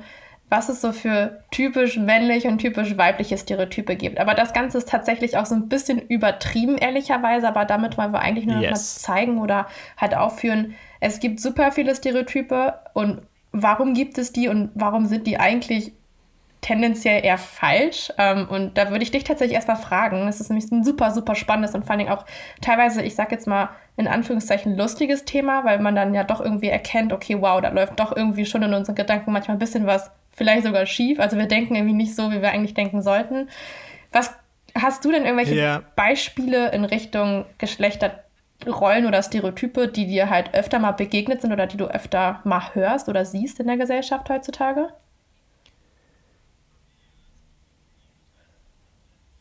was 0.52 0.68
es 0.68 0.82
so 0.82 0.92
für 0.92 1.42
typisch 1.50 1.96
männliche 1.96 2.46
und 2.46 2.58
typisch 2.58 2.98
weibliche 2.98 3.38
Stereotype 3.38 3.96
gibt. 3.96 4.20
Aber 4.20 4.34
das 4.34 4.52
Ganze 4.52 4.76
ist 4.76 4.88
tatsächlich 4.90 5.38
auch 5.38 5.46
so 5.46 5.54
ein 5.54 5.70
bisschen 5.70 5.98
übertrieben, 5.98 6.76
ehrlicherweise. 6.76 7.48
Aber 7.48 7.64
damit 7.64 7.96
wollen 7.96 8.12
wir 8.12 8.20
eigentlich 8.20 8.44
nur 8.44 8.60
yes. 8.60 8.64
noch 8.64 8.76
mal 8.76 9.16
zeigen 9.16 9.38
oder 9.38 9.66
halt 9.96 10.14
aufführen, 10.14 10.74
es 11.00 11.20
gibt 11.20 11.40
super 11.40 11.72
viele 11.72 11.94
Stereotype 11.96 12.74
und 12.92 13.22
warum 13.52 13.94
gibt 13.94 14.18
es 14.18 14.32
die 14.32 14.48
und 14.48 14.70
warum 14.74 15.06
sind 15.06 15.26
die 15.26 15.40
eigentlich 15.40 15.92
tendenziell 16.60 17.24
eher 17.24 17.38
falsch. 17.38 18.12
Ähm, 18.18 18.46
und 18.46 18.76
da 18.76 18.90
würde 18.90 19.02
ich 19.04 19.10
dich 19.10 19.24
tatsächlich 19.24 19.56
erstmal 19.56 19.78
fragen. 19.78 20.26
Das 20.26 20.38
ist 20.38 20.50
nämlich 20.50 20.70
ein 20.70 20.84
super, 20.84 21.12
super 21.12 21.34
spannendes 21.34 21.74
und 21.74 21.86
vor 21.86 21.96
allem 21.96 22.08
auch 22.08 22.26
teilweise, 22.60 23.00
ich 23.00 23.14
sag 23.14 23.32
jetzt 23.32 23.46
mal 23.46 23.70
in 23.96 24.08
Anführungszeichen, 24.08 24.76
lustiges 24.76 25.24
Thema, 25.24 25.64
weil 25.64 25.78
man 25.78 25.94
dann 25.94 26.14
ja 26.14 26.24
doch 26.24 26.40
irgendwie 26.40 26.68
erkennt, 26.68 27.12
okay, 27.12 27.40
wow, 27.40 27.60
da 27.60 27.68
läuft 27.68 28.00
doch 28.00 28.16
irgendwie 28.16 28.46
schon 28.46 28.62
in 28.62 28.72
unseren 28.72 28.94
Gedanken 28.94 29.32
manchmal 29.32 29.56
ein 29.56 29.60
bisschen 29.60 29.86
was, 29.86 30.10
vielleicht 30.32 30.64
sogar 30.64 30.86
schief. 30.86 31.20
Also 31.20 31.36
wir 31.36 31.46
denken 31.46 31.74
irgendwie 31.74 31.94
nicht 31.94 32.16
so, 32.16 32.30
wie 32.30 32.40
wir 32.40 32.50
eigentlich 32.50 32.74
denken 32.74 33.02
sollten. 33.02 33.48
Was 34.10 34.34
hast 34.74 35.04
du 35.04 35.12
denn 35.12 35.24
irgendwelche 35.24 35.54
yeah. 35.54 35.82
Beispiele 35.96 36.70
in 36.70 36.84
Richtung 36.84 37.44
Geschlechter 37.58 38.22
Rollen 38.66 39.06
oder 39.06 39.22
Stereotype, 39.22 39.88
die 39.88 40.06
dir 40.06 40.30
halt 40.30 40.54
öfter 40.54 40.78
mal 40.78 40.92
begegnet 40.92 41.42
sind 41.42 41.52
oder 41.52 41.66
die 41.66 41.76
du 41.76 41.86
öfter 41.86 42.40
mal 42.44 42.74
hörst 42.74 43.08
oder 43.08 43.24
siehst 43.24 43.60
in 43.60 43.66
der 43.66 43.76
Gesellschaft 43.76 44.30
heutzutage? 44.30 44.88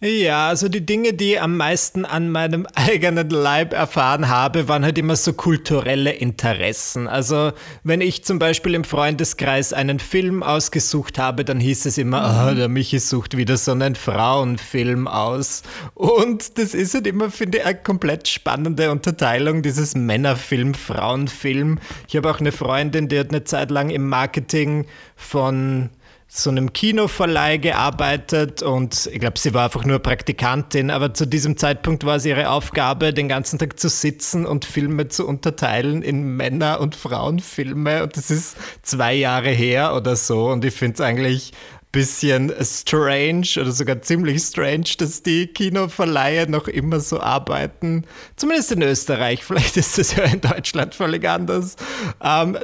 Ja, 0.03 0.47
also 0.47 0.67
die 0.67 0.83
Dinge, 0.83 1.13
die 1.13 1.33
ich 1.33 1.41
am 1.41 1.57
meisten 1.57 2.05
an 2.05 2.31
meinem 2.31 2.65
eigenen 2.73 3.29
Leib 3.29 3.71
erfahren 3.71 4.29
habe, 4.29 4.67
waren 4.67 4.83
halt 4.83 4.97
immer 4.97 5.15
so 5.15 5.31
kulturelle 5.31 6.11
Interessen. 6.11 7.07
Also 7.07 7.51
wenn 7.83 8.01
ich 8.01 8.23
zum 8.23 8.39
Beispiel 8.39 8.73
im 8.73 8.83
Freundeskreis 8.83 9.73
einen 9.73 9.99
Film 9.99 10.41
ausgesucht 10.41 11.19
habe, 11.19 11.45
dann 11.45 11.59
hieß 11.59 11.85
es 11.85 11.99
immer, 11.99 12.47
oh, 12.49 12.55
der 12.55 12.67
Michi 12.67 12.97
sucht 12.97 13.37
wieder 13.37 13.57
so 13.57 13.73
einen 13.73 13.93
Frauenfilm 13.93 15.07
aus. 15.07 15.61
Und 15.93 16.57
das 16.57 16.73
ist 16.73 16.95
halt 16.95 17.05
immer, 17.05 17.29
finde 17.29 17.59
ich, 17.59 17.65
eine 17.65 17.75
komplett 17.75 18.27
spannende 18.27 18.89
Unterteilung, 18.89 19.61
dieses 19.61 19.93
Männerfilm, 19.93 20.73
Frauenfilm. 20.73 21.77
Ich 22.07 22.15
habe 22.15 22.31
auch 22.31 22.39
eine 22.39 22.51
Freundin, 22.51 23.07
die 23.07 23.19
hat 23.19 23.29
eine 23.29 23.43
Zeit 23.43 23.69
lang 23.69 23.91
im 23.91 24.09
Marketing 24.09 24.87
von 25.15 25.91
so 26.33 26.49
einem 26.49 26.71
Kinoverleih 26.71 27.57
gearbeitet 27.57 28.61
und 28.61 29.09
ich 29.11 29.19
glaube, 29.19 29.37
sie 29.37 29.53
war 29.53 29.65
einfach 29.65 29.83
nur 29.83 29.99
Praktikantin, 29.99 30.89
aber 30.89 31.13
zu 31.13 31.27
diesem 31.27 31.57
Zeitpunkt 31.57 32.05
war 32.05 32.15
es 32.15 32.25
ihre 32.25 32.49
Aufgabe, 32.51 33.13
den 33.13 33.27
ganzen 33.27 33.59
Tag 33.59 33.77
zu 33.77 33.89
sitzen 33.89 34.45
und 34.45 34.63
Filme 34.63 35.09
zu 35.09 35.27
unterteilen 35.27 36.01
in 36.01 36.37
Männer- 36.37 36.79
und 36.79 36.95
Frauenfilme 36.95 38.03
und 38.03 38.15
das 38.15 38.31
ist 38.31 38.55
zwei 38.81 39.13
Jahre 39.13 39.49
her 39.49 39.93
oder 39.93 40.15
so 40.15 40.49
und 40.49 40.63
ich 40.63 40.73
finde 40.73 40.93
es 40.93 41.01
eigentlich 41.01 41.51
ein 41.51 41.87
bisschen 41.91 42.53
strange 42.61 43.47
oder 43.59 43.73
sogar 43.73 44.01
ziemlich 44.01 44.41
strange, 44.41 44.85
dass 44.99 45.23
die 45.23 45.47
Kinoverleihe 45.47 46.49
noch 46.49 46.69
immer 46.69 47.01
so 47.01 47.19
arbeiten. 47.19 48.05
Zumindest 48.37 48.71
in 48.71 48.83
Österreich, 48.83 49.43
vielleicht 49.43 49.75
ist 49.75 49.99
es 49.99 50.15
ja 50.15 50.23
in 50.23 50.39
Deutschland 50.39 50.95
völlig 50.95 51.27
anders. 51.27 51.75
Ähm, 52.23 52.57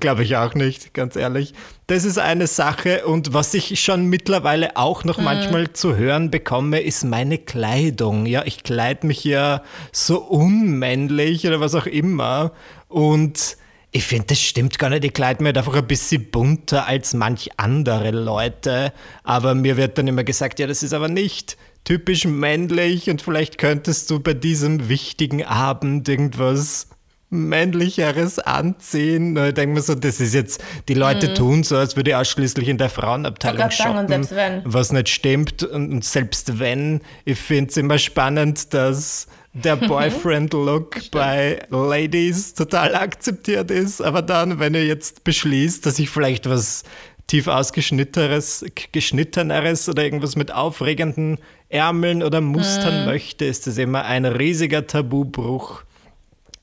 Glaube 0.00 0.22
ich 0.22 0.36
auch 0.36 0.54
nicht, 0.54 0.94
ganz 0.94 1.16
ehrlich. 1.16 1.54
Das 1.86 2.04
ist 2.04 2.18
eine 2.18 2.46
Sache 2.46 3.06
und 3.06 3.32
was 3.32 3.54
ich 3.54 3.80
schon 3.80 4.06
mittlerweile 4.06 4.76
auch 4.76 5.04
noch 5.04 5.18
mhm. 5.18 5.24
manchmal 5.24 5.72
zu 5.72 5.96
hören 5.96 6.30
bekomme, 6.30 6.80
ist 6.80 7.04
meine 7.04 7.38
Kleidung. 7.38 8.26
Ja, 8.26 8.44
ich 8.44 8.62
kleide 8.62 9.06
mich 9.06 9.24
ja 9.24 9.62
so 9.92 10.20
unmännlich 10.20 11.46
oder 11.46 11.60
was 11.60 11.74
auch 11.74 11.86
immer 11.86 12.52
und 12.88 13.56
ich 13.90 14.04
finde, 14.04 14.26
das 14.26 14.40
stimmt 14.40 14.78
gar 14.78 14.90
nicht. 14.90 15.04
Ich 15.04 15.14
kleide 15.14 15.42
mich 15.42 15.48
halt 15.48 15.58
einfach 15.58 15.74
ein 15.74 15.86
bisschen 15.86 16.30
bunter 16.30 16.86
als 16.86 17.14
manch 17.14 17.48
andere 17.56 18.10
Leute. 18.10 18.92
Aber 19.24 19.54
mir 19.54 19.78
wird 19.78 19.96
dann 19.96 20.06
immer 20.06 20.24
gesagt, 20.24 20.58
ja, 20.58 20.66
das 20.66 20.82
ist 20.82 20.92
aber 20.92 21.08
nicht 21.08 21.56
typisch 21.84 22.26
männlich 22.26 23.08
und 23.08 23.22
vielleicht 23.22 23.56
könntest 23.56 24.10
du 24.10 24.20
bei 24.20 24.34
diesem 24.34 24.90
wichtigen 24.90 25.42
Abend 25.42 26.06
irgendwas 26.06 26.88
männlicheres 27.30 28.38
anziehen. 28.38 29.36
Ich 29.36 29.54
denke 29.54 29.74
mir 29.74 29.80
so, 29.80 29.94
das 29.94 30.20
ist 30.20 30.34
jetzt, 30.34 30.62
die 30.88 30.94
Leute 30.94 31.30
mhm. 31.30 31.34
tun 31.34 31.62
so, 31.62 31.76
als 31.76 31.96
würde 31.96 32.10
ich 32.10 32.16
ausschließlich 32.16 32.68
in 32.68 32.78
der 32.78 32.88
Frauenabteilung 32.88 33.70
shoppen, 33.70 34.22
sagen, 34.22 34.62
was 34.64 34.92
nicht 34.92 35.08
stimmt. 35.08 35.62
Und 35.62 36.04
selbst 36.04 36.58
wenn, 36.58 37.00
ich 37.24 37.38
finde 37.38 37.70
es 37.70 37.76
immer 37.76 37.98
spannend, 37.98 38.72
dass 38.72 39.26
der 39.52 39.76
Boyfriend-Look 39.76 41.10
bei 41.10 41.60
Ladies 41.70 42.54
total 42.54 42.94
akzeptiert 42.94 43.70
ist, 43.70 44.00
aber 44.00 44.22
dann, 44.22 44.58
wenn 44.58 44.74
ihr 44.74 44.86
jetzt 44.86 45.24
beschließt, 45.24 45.84
dass 45.84 45.98
ich 45.98 46.08
vielleicht 46.08 46.48
was 46.48 46.84
tief 47.26 47.46
ausgeschnitteneres 47.46 48.64
geschnitteneres 48.90 49.88
oder 49.88 50.02
irgendwas 50.02 50.34
mit 50.34 50.50
aufregenden 50.50 51.36
Ärmeln 51.68 52.22
oder 52.22 52.40
Mustern 52.40 53.00
mhm. 53.00 53.06
möchte, 53.06 53.44
ist 53.44 53.66
das 53.66 53.76
immer 53.76 54.06
ein 54.06 54.24
riesiger 54.24 54.86
Tabubruch. 54.86 55.82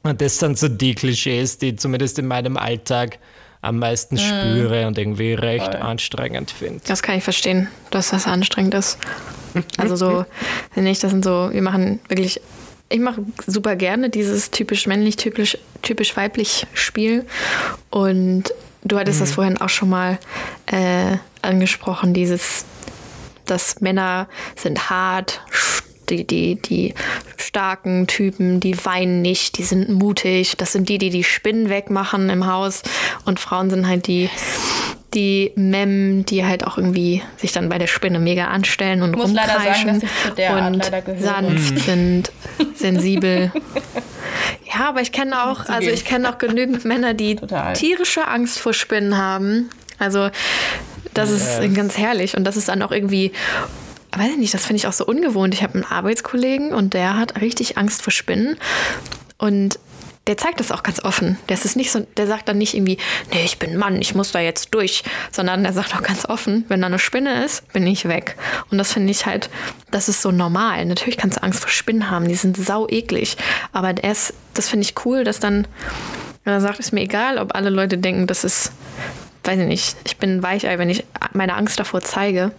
Und 0.05 0.21
das 0.21 0.37
sind 0.37 0.57
so 0.57 0.67
die 0.67 0.93
Klischees, 0.93 1.57
die 1.57 1.75
zumindest 1.75 2.19
in 2.19 2.27
meinem 2.27 2.57
Alltag 2.57 3.17
am 3.61 3.79
meisten 3.79 4.15
mhm. 4.15 4.19
spüre 4.19 4.85
und 4.85 4.99
irgendwie 4.99 5.33
recht 5.33 5.65
Voll. 5.65 5.75
anstrengend 5.77 6.51
finde. 6.51 6.81
Das 6.85 7.01
kann 7.01 7.17
ich 7.17 7.23
verstehen, 7.23 7.69
dass 7.89 8.11
das 8.11 8.27
anstrengend 8.27 8.75
ist. 8.75 8.99
Also 9.77 9.95
so, 9.95 10.25
ich, 10.75 10.99
das 10.99 11.09
sind 11.09 11.25
so, 11.25 11.49
wir 11.51 11.61
machen 11.63 11.99
wirklich, 12.07 12.39
ich 12.89 12.99
mache 12.99 13.21
super 13.47 13.75
gerne 13.75 14.11
dieses 14.11 14.51
typisch 14.51 14.85
männlich, 14.85 15.15
typisch, 15.15 15.57
typisch 15.81 16.15
weiblich 16.15 16.67
Spiel. 16.75 17.25
Und 17.89 18.53
du 18.83 18.99
hattest 18.99 19.19
mhm. 19.19 19.23
das 19.23 19.31
vorhin 19.31 19.57
auch 19.57 19.69
schon 19.69 19.89
mal 19.89 20.19
äh, 20.67 21.17
angesprochen, 21.41 22.13
dieses, 22.13 22.65
dass 23.45 23.81
Männer 23.81 24.27
sind 24.55 24.91
hart, 24.91 25.41
die, 26.09 26.25
die, 26.25 26.55
die 26.55 26.93
starken 27.37 28.07
Typen, 28.07 28.59
die 28.59 28.83
weinen 28.85 29.21
nicht, 29.21 29.57
die 29.57 29.63
sind 29.63 29.89
mutig. 29.89 30.57
Das 30.57 30.71
sind 30.71 30.89
die, 30.89 30.97
die 30.97 31.09
die 31.09 31.23
Spinnen 31.23 31.69
wegmachen 31.69 32.29
im 32.29 32.47
Haus. 32.47 32.83
Und 33.25 33.39
Frauen 33.39 33.69
sind 33.69 33.87
halt 33.87 34.07
die, 34.07 34.29
die 35.13 35.51
Mem, 35.55 36.25
die 36.25 36.45
halt 36.45 36.65
auch 36.65 36.77
irgendwie 36.77 37.23
sich 37.37 37.51
dann 37.51 37.69
bei 37.69 37.77
der 37.77 37.87
Spinne 37.87 38.19
mega 38.19 38.47
anstellen 38.47 39.01
und 39.01 39.15
rumkreischen 39.15 40.01
sagen, 40.35 40.75
und 40.75 40.83
sanft 41.19 41.71
mhm. 41.71 41.77
sind, 41.77 42.31
sensibel. 42.75 43.51
Ja, 44.65 44.89
aber 44.89 45.01
ich 45.01 45.11
kenne 45.13 45.45
auch, 45.45 45.69
also 45.69 45.89
ich 45.89 46.03
kenne 46.03 46.29
auch 46.29 46.37
genügend 46.37 46.83
Männer, 46.83 47.13
die 47.13 47.35
Total. 47.35 47.73
tierische 47.73 48.27
Angst 48.27 48.59
vor 48.59 48.73
Spinnen 48.73 49.17
haben. 49.17 49.69
Also 49.99 50.29
das 51.13 51.29
ist 51.29 51.73
ganz 51.73 51.97
herrlich 51.97 52.35
und 52.35 52.43
das 52.43 52.57
ist 52.57 52.67
dann 52.67 52.81
auch 52.81 52.91
irgendwie 52.91 53.31
weiß 54.19 54.31
ich 54.31 54.37
nicht, 54.37 54.53
das 54.53 54.65
finde 54.65 54.77
ich 54.77 54.87
auch 54.87 54.93
so 54.93 55.05
ungewohnt. 55.05 55.53
Ich 55.53 55.63
habe 55.63 55.75
einen 55.75 55.83
Arbeitskollegen 55.83 56.73
und 56.73 56.93
der 56.93 57.17
hat 57.17 57.41
richtig 57.41 57.77
Angst 57.77 58.01
vor 58.01 58.11
Spinnen. 58.11 58.57
Und 59.37 59.79
der 60.27 60.37
zeigt 60.37 60.59
das 60.59 60.71
auch 60.71 60.81
ganz 60.81 61.03
offen. 61.03 61.37
Der 61.49 61.55
ist 61.55 61.75
nicht 61.75 61.91
so, 61.91 61.99
der 62.17 62.25
sagt 62.25 62.49
dann 62.49 62.57
nicht 62.57 62.73
irgendwie, 62.73 62.97
nee, 63.31 63.43
ich 63.43 63.59
bin 63.59 63.77
Mann, 63.77 64.01
ich 64.01 64.15
muss 64.15 64.31
da 64.31 64.39
jetzt 64.39 64.73
durch, 64.73 65.03
sondern 65.31 65.63
der 65.63 65.73
sagt 65.73 65.95
auch 65.95 66.01
ganz 66.01 66.25
offen, 66.25 66.65
wenn 66.67 66.81
da 66.81 66.87
eine 66.87 66.99
Spinne 66.99 67.45
ist, 67.45 67.71
bin 67.73 67.85
ich 67.85 68.07
weg. 68.07 68.35
Und 68.71 68.77
das 68.77 68.91
finde 68.91 69.11
ich 69.11 69.25
halt, 69.25 69.49
das 69.91 70.09
ist 70.09 70.21
so 70.21 70.31
normal. 70.31 70.85
Natürlich 70.85 71.17
kannst 71.17 71.37
du 71.37 71.43
Angst 71.43 71.59
vor 71.59 71.69
Spinnen 71.69 72.09
haben, 72.09 72.27
die 72.27 72.35
sind 72.35 72.57
sau 72.57 72.87
eklig. 72.87 73.37
Aber 73.71 74.03
ist, 74.03 74.33
das 74.53 74.67
finde 74.67 74.85
ich 74.85 75.05
cool, 75.05 75.23
dass 75.23 75.39
dann, 75.39 75.67
wenn 76.43 76.53
er 76.53 76.61
sagt, 76.61 76.79
ist 76.79 76.91
mir 76.91 77.01
egal, 77.01 77.37
ob 77.37 77.53
alle 77.53 77.69
Leute 77.69 77.97
denken, 77.99 78.25
das 78.25 78.43
ist, 78.43 78.71
weiß 79.43 79.59
ich 79.59 79.67
nicht, 79.67 79.95
ich 80.05 80.17
bin 80.17 80.37
ein 80.37 80.43
Weichei, 80.43 80.79
wenn 80.79 80.89
ich 80.89 81.03
meine 81.33 81.55
Angst 81.55 81.79
davor 81.79 82.01
zeige, 82.01 82.51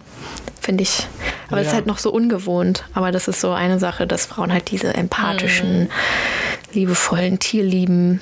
finde 0.67 0.83
ich. 0.83 1.07
Aber 1.47 1.61
es 1.61 1.67
ja. 1.67 1.69
ist 1.69 1.75
halt 1.75 1.87
noch 1.87 1.97
so 1.97 2.11
ungewohnt. 2.11 2.83
Aber 2.93 3.13
das 3.13 3.29
ist 3.29 3.39
so 3.39 3.51
eine 3.51 3.79
Sache, 3.79 4.05
dass 4.05 4.25
Frauen 4.25 4.51
halt 4.51 4.69
diese 4.69 4.93
empathischen, 4.93 5.83
mhm. 5.83 5.89
liebevollen, 6.73 7.39
tierlieben, 7.39 8.19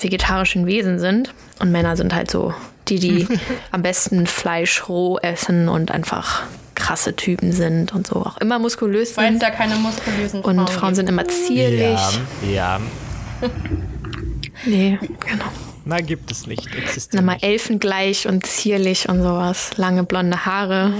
vegetarischen 0.00 0.66
Wesen 0.66 0.98
sind. 0.98 1.32
Und 1.60 1.70
Männer 1.70 1.96
sind 1.96 2.16
halt 2.16 2.32
so 2.32 2.52
die, 2.88 2.98
die 2.98 3.28
am 3.70 3.82
besten 3.82 4.26
Fleisch 4.26 4.88
roh 4.88 5.18
essen 5.18 5.68
und 5.68 5.92
einfach 5.92 6.42
krasse 6.74 7.14
Typen 7.14 7.52
sind 7.52 7.94
und 7.94 8.08
so 8.08 8.16
auch 8.16 8.38
immer 8.38 8.58
muskulös 8.58 9.14
sind. 9.14 9.18
Weil 9.18 9.34
es 9.34 9.38
da 9.38 9.50
keine 9.50 9.76
muskulösen 9.76 10.42
Frauen 10.42 10.58
Und 10.58 10.70
Frauen 10.70 10.96
sind 10.96 11.08
immer 11.08 11.28
zierlich. 11.28 12.00
Ja, 12.52 12.80
ja. 13.40 13.48
nee, 14.66 14.98
genau. 15.00 15.44
Nein, 15.84 16.06
gibt 16.06 16.30
es 16.30 16.46
nicht. 16.46 16.66
Existiert 16.76 17.14
Na, 17.14 17.22
mal 17.22 17.38
elfengleich 17.40 18.28
und 18.28 18.46
zierlich 18.46 19.08
und 19.08 19.22
sowas. 19.22 19.76
Lange 19.76 20.04
blonde 20.04 20.44
Haare. 20.46 20.92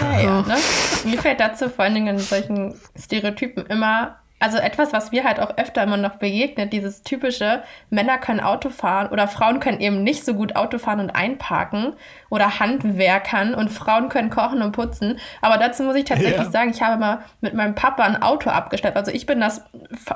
Ja, 0.00 0.20
ja, 0.20 0.42
ne? 0.42 0.56
Mir 1.04 1.18
fällt 1.18 1.40
dazu 1.40 1.68
vor 1.68 1.84
allen 1.84 1.94
Dingen 1.94 2.16
in 2.16 2.18
solchen 2.18 2.74
Stereotypen 2.98 3.66
immer 3.66 4.16
also 4.40 4.56
etwas, 4.56 4.92
was 4.94 5.12
mir 5.12 5.24
halt 5.24 5.38
auch 5.38 5.56
öfter 5.58 5.82
immer 5.82 5.98
noch 5.98 6.16
begegnet, 6.16 6.72
dieses 6.72 7.02
typische, 7.02 7.62
Männer 7.90 8.16
können 8.16 8.40
Auto 8.40 8.70
fahren 8.70 9.08
oder 9.08 9.28
Frauen 9.28 9.60
können 9.60 9.80
eben 9.80 10.02
nicht 10.02 10.24
so 10.24 10.32
gut 10.32 10.56
Auto 10.56 10.78
fahren 10.78 10.98
und 10.98 11.10
einparken 11.10 11.92
oder 12.30 12.58
Handwerkern 12.58 13.54
und 13.54 13.68
Frauen 13.68 14.08
können 14.08 14.30
kochen 14.30 14.62
und 14.62 14.72
putzen. 14.72 15.18
Aber 15.42 15.58
dazu 15.58 15.82
muss 15.82 15.94
ich 15.94 16.04
tatsächlich 16.04 16.38
ja. 16.38 16.50
sagen, 16.50 16.70
ich 16.70 16.80
habe 16.80 16.98
mal 16.98 17.18
mit 17.42 17.52
meinem 17.52 17.74
Papa 17.74 18.02
ein 18.02 18.22
Auto 18.22 18.48
abgestellt. 18.48 18.96
Also 18.96 19.10
ich 19.10 19.26
bin 19.26 19.40
das 19.40 19.62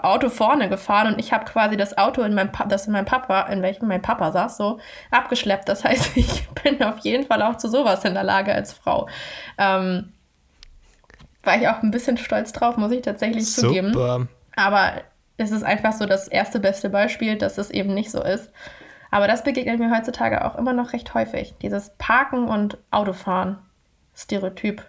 Auto 0.03 0.31
vorne 0.31 0.71
gefahren 0.71 1.13
und 1.13 1.21
ich 1.21 1.35
habe 1.35 1.45
quasi 1.45 1.77
das 1.77 1.99
Auto 1.99 2.23
in 2.23 2.35
meinem, 2.35 2.51
pa 2.51 2.65
das 2.65 2.87
in 2.87 2.95
meinem 2.95 3.05
Papa, 3.05 3.43
in 3.43 3.61
welchem 3.61 3.89
mein 3.89 4.01
Papa 4.01 4.33
saß, 4.33 4.57
so 4.57 4.81
abgeschleppt. 5.11 5.69
Das 5.69 5.85
heißt, 5.85 6.13
ich 6.17 6.49
bin 6.63 6.83
auf 6.83 7.01
jeden 7.01 7.27
Fall 7.27 7.43
auch 7.43 7.57
zu 7.57 7.69
sowas 7.69 8.05
in 8.07 8.15
der 8.15 8.25
Lage 8.25 8.55
als 8.55 8.73
Frau. 8.73 9.07
Ähm, 9.59 10.14
war 11.47 11.57
ich 11.57 11.69
auch 11.69 11.83
ein 11.83 11.91
bisschen 11.91 12.17
stolz 12.17 12.53
drauf, 12.53 12.77
muss 12.77 12.93
ich 12.93 13.03
tatsächlich 13.03 13.47
Super. 13.47 13.69
zugeben. 13.69 14.29
Aber 14.57 14.93
es 15.37 15.51
ist 15.51 15.65
einfach 15.65 15.93
so 15.93 16.07
das 16.07 16.29
erste 16.29 16.61
beste 16.61 16.91
Beispiel, 16.91 17.37
dass 17.37 17.59
es 17.59 17.71
eben 17.71 17.95
nicht 17.95 18.11
so 18.11 18.23
ist. 18.23 18.51
Aber 19.11 19.29
das 19.29 19.45
begegnet 19.45 19.79
mir 19.79 19.97
heutzutage 19.97 20.45
auch 20.45 20.57
immer 20.57 20.73
noch 20.73 20.93
recht 20.93 21.15
häufig. 21.15 21.55
Dieses 21.63 21.91
Parken 21.99 22.49
und 22.49 22.79
Autofahren. 22.91 23.59
Stereotyp. 24.17 24.85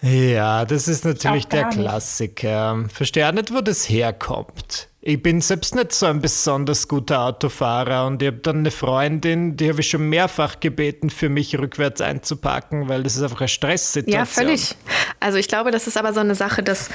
Ja, 0.00 0.64
das 0.64 0.86
ist 0.86 1.04
natürlich 1.04 1.46
der 1.46 1.64
Klassiker. 1.70 2.84
Verstehe 2.88 3.32
nicht, 3.32 3.54
wo 3.54 3.62
das 3.62 3.88
herkommt. 3.88 4.88
Ich 5.06 5.22
bin 5.22 5.42
selbst 5.42 5.74
nicht 5.74 5.92
so 5.92 6.06
ein 6.06 6.22
besonders 6.22 6.88
guter 6.88 7.26
Autofahrer 7.26 8.06
und 8.06 8.22
ich 8.22 8.28
habe 8.28 8.38
dann 8.38 8.60
eine 8.60 8.70
Freundin, 8.70 9.54
die 9.54 9.68
habe 9.68 9.80
ich 9.80 9.90
schon 9.90 10.08
mehrfach 10.08 10.60
gebeten, 10.60 11.10
für 11.10 11.28
mich 11.28 11.58
rückwärts 11.58 12.00
einzupacken, 12.00 12.88
weil 12.88 13.02
das 13.02 13.14
ist 13.14 13.22
einfach 13.22 13.42
eine 13.42 13.48
Stresssituation. 13.48 14.18
Ja, 14.18 14.24
völlig. 14.24 14.74
Also 15.20 15.36
ich 15.36 15.46
glaube, 15.46 15.72
das 15.72 15.86
ist 15.86 15.98
aber 15.98 16.14
so 16.14 16.20
eine 16.20 16.34
Sache, 16.34 16.62
dass 16.62 16.88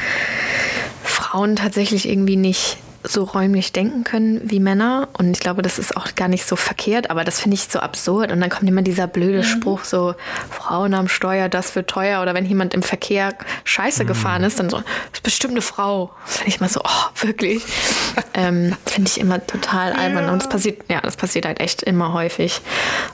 Frauen 1.03 1.55
tatsächlich 1.55 2.09
irgendwie 2.09 2.35
nicht 2.35 2.79
so 3.03 3.23
räumlich 3.23 3.71
denken 3.71 4.03
können 4.03 4.41
wie 4.43 4.59
Männer. 4.59 5.07
Und 5.17 5.31
ich 5.31 5.39
glaube, 5.39 5.61
das 5.61 5.79
ist 5.79 5.95
auch 5.95 6.15
gar 6.15 6.27
nicht 6.27 6.45
so 6.45 6.55
verkehrt, 6.55 7.09
aber 7.09 7.23
das 7.23 7.39
finde 7.39 7.55
ich 7.55 7.63
so 7.63 7.79
absurd. 7.79 8.31
Und 8.31 8.41
dann 8.41 8.49
kommt 8.49 8.69
immer 8.69 8.81
dieser 8.81 9.07
blöde 9.07 9.39
mhm. 9.39 9.43
Spruch, 9.43 9.83
so 9.83 10.15
Frauen 10.49 10.93
am 10.93 11.07
Steuer, 11.07 11.49
das 11.49 11.75
wird 11.75 11.89
teuer. 11.89 12.21
Oder 12.21 12.33
wenn 12.33 12.45
jemand 12.45 12.73
im 12.73 12.83
Verkehr 12.83 13.33
scheiße 13.63 14.03
mhm. 14.03 14.07
gefahren 14.07 14.43
ist, 14.43 14.59
dann 14.59 14.69
so, 14.69 14.77
das 14.77 14.85
ist 15.13 15.23
bestimmt 15.23 15.53
eine 15.53 15.61
Frau. 15.61 16.11
Das 16.25 16.37
finde 16.37 16.49
ich 16.49 16.59
immer 16.59 16.69
so, 16.69 16.81
oh, 16.83 17.25
wirklich. 17.25 17.63
ähm, 18.33 18.75
finde 18.85 19.09
ich 19.09 19.19
immer 19.19 19.45
total 19.45 19.93
albern. 19.93 20.25
Ja. 20.25 20.31
Und 20.31 20.41
das 20.41 20.49
passiert, 20.49 20.83
ja, 20.89 21.01
das 21.01 21.15
passiert 21.15 21.45
halt 21.45 21.59
echt 21.59 21.83
immer 21.83 22.13
häufig. 22.13 22.61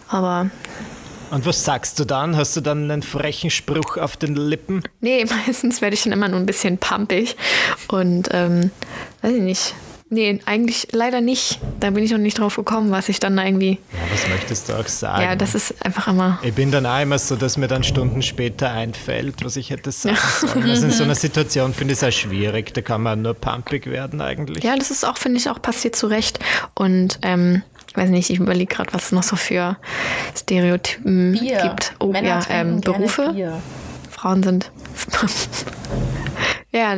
Aber 0.08 0.50
und 1.32 1.46
was 1.46 1.64
sagst 1.64 2.00
du 2.00 2.06
dann? 2.06 2.36
Hast 2.36 2.56
du 2.56 2.62
dann 2.62 2.90
einen 2.90 3.02
frechen 3.02 3.50
Spruch 3.50 3.98
auf 3.98 4.18
den 4.18 4.36
Lippen? 4.36 4.84
Nee, 5.02 5.26
meistens 5.48 5.82
werde 5.82 5.96
ich 5.96 6.04
dann 6.04 6.14
immer 6.14 6.28
nur 6.28 6.40
ein 6.40 6.46
bisschen 6.46 6.78
pumpig. 6.78 7.36
Und 7.88 8.30
ähm, 8.32 8.72
weiß 9.22 9.34
ich 9.34 9.42
nicht. 9.42 9.76
Nee, 10.08 10.40
eigentlich 10.46 10.90
leider 10.92 11.20
nicht. 11.20 11.60
Da 11.80 11.90
bin 11.90 12.04
ich 12.04 12.12
noch 12.12 12.20
nicht 12.20 12.38
drauf 12.38 12.56
gekommen, 12.58 12.92
was 12.92 13.10
ich 13.10 13.20
dann 13.20 13.40
irgendwie. 13.40 13.80
Ja, 13.92 14.00
was 14.12 14.30
möchtest 14.30 14.70
du 14.70 14.74
auch 14.74 14.88
sagen? 14.88 15.24
Ja, 15.24 15.36
das 15.36 15.56
ist 15.56 15.84
einfach 15.84 16.08
immer. 16.08 16.38
Ich 16.44 16.54
bin 16.54 16.70
dann 16.70 16.86
auch 16.86 17.02
immer 17.02 17.18
so, 17.18 17.36
dass 17.36 17.58
mir 17.58 17.68
dann 17.68 17.84
Stunden 17.84 18.22
später 18.22 18.70
einfällt, 18.70 19.44
was 19.44 19.56
ich 19.56 19.72
hätte 19.72 19.92
sagen 19.92 20.16
sollen. 20.40 20.70
Also 20.70 20.86
in 20.86 20.92
so 20.92 21.04
einer 21.04 21.16
Situation 21.16 21.74
finde 21.74 21.94
ich 21.94 22.04
es 22.04 22.08
auch 22.08 22.16
schwierig. 22.16 22.72
Da 22.76 22.82
kann 22.82 23.02
man 23.02 23.24
nur 23.24 23.34
pumpig 23.34 23.88
werden 23.88 24.22
eigentlich. 24.22 24.64
Ja, 24.64 24.76
das 24.76 24.92
ist 24.92 25.04
auch, 25.06 25.18
finde 25.18 25.40
ich, 25.40 25.50
auch 25.50 25.60
passiert 25.60 25.96
zu 25.96 26.06
Recht. 26.06 26.38
Und 26.76 27.18
ähm, 27.24 27.64
ich 27.96 28.02
weiß 28.02 28.10
nicht, 28.10 28.30
ich 28.30 28.40
überlege 28.40 28.76
gerade, 28.76 28.94
was 28.94 29.06
es 29.06 29.12
noch 29.14 29.24
so 29.24 29.38
für 29.38 29.78
Stereotypen 30.36 31.32
Bier. 31.32 31.60
gibt. 31.62 31.94
Oh 32.00 32.08
Männer 32.08 32.42
ja, 32.42 32.46
ähm, 32.50 32.82
Berufe. 32.82 33.32
Bier. 33.32 33.62
Frauen 34.10 34.44
sind. 34.44 34.70
ja, 36.74 36.98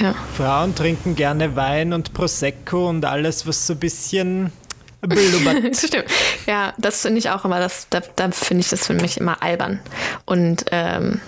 ja. 0.00 0.14
Frauen 0.36 0.74
trinken 0.74 1.14
gerne 1.14 1.54
Wein 1.54 1.92
und 1.92 2.14
Prosecco 2.14 2.88
und 2.88 3.04
alles, 3.04 3.46
was 3.46 3.64
so 3.64 3.74
ein 3.74 3.78
bisschen 3.78 4.52
Stimmt. 5.72 6.06
Ja, 6.46 6.72
das 6.78 7.02
finde 7.02 7.18
ich 7.18 7.30
auch 7.30 7.44
immer, 7.44 7.60
das, 7.60 7.86
da, 7.90 8.00
da 8.16 8.30
finde 8.32 8.62
ich 8.62 8.70
das 8.70 8.86
für 8.86 8.94
mich 8.94 9.18
immer 9.18 9.40
albern. 9.40 9.78
Und 10.24 10.64
ähm, 10.72 11.20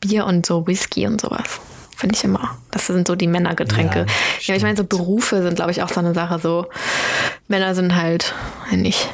Bier 0.00 0.26
und 0.26 0.44
so 0.44 0.66
Whisky 0.66 1.06
und 1.06 1.20
sowas. 1.20 1.60
Finde 1.96 2.14
ich 2.14 2.24
immer. 2.24 2.58
Das 2.70 2.86
sind 2.88 3.08
so 3.08 3.16
die 3.16 3.26
Männergetränke. 3.26 4.00
Ja, 4.00 4.06
ja 4.42 4.54
ich 4.54 4.62
meine, 4.62 4.76
so 4.76 4.84
Berufe 4.84 5.42
sind, 5.42 5.56
glaube 5.56 5.70
ich, 5.70 5.82
auch 5.82 5.88
so 5.88 6.00
eine 6.00 6.12
Sache. 6.12 6.38
So, 6.38 6.66
Männer 7.48 7.74
sind 7.74 7.96
halt, 7.96 8.34
nicht, 8.70 9.08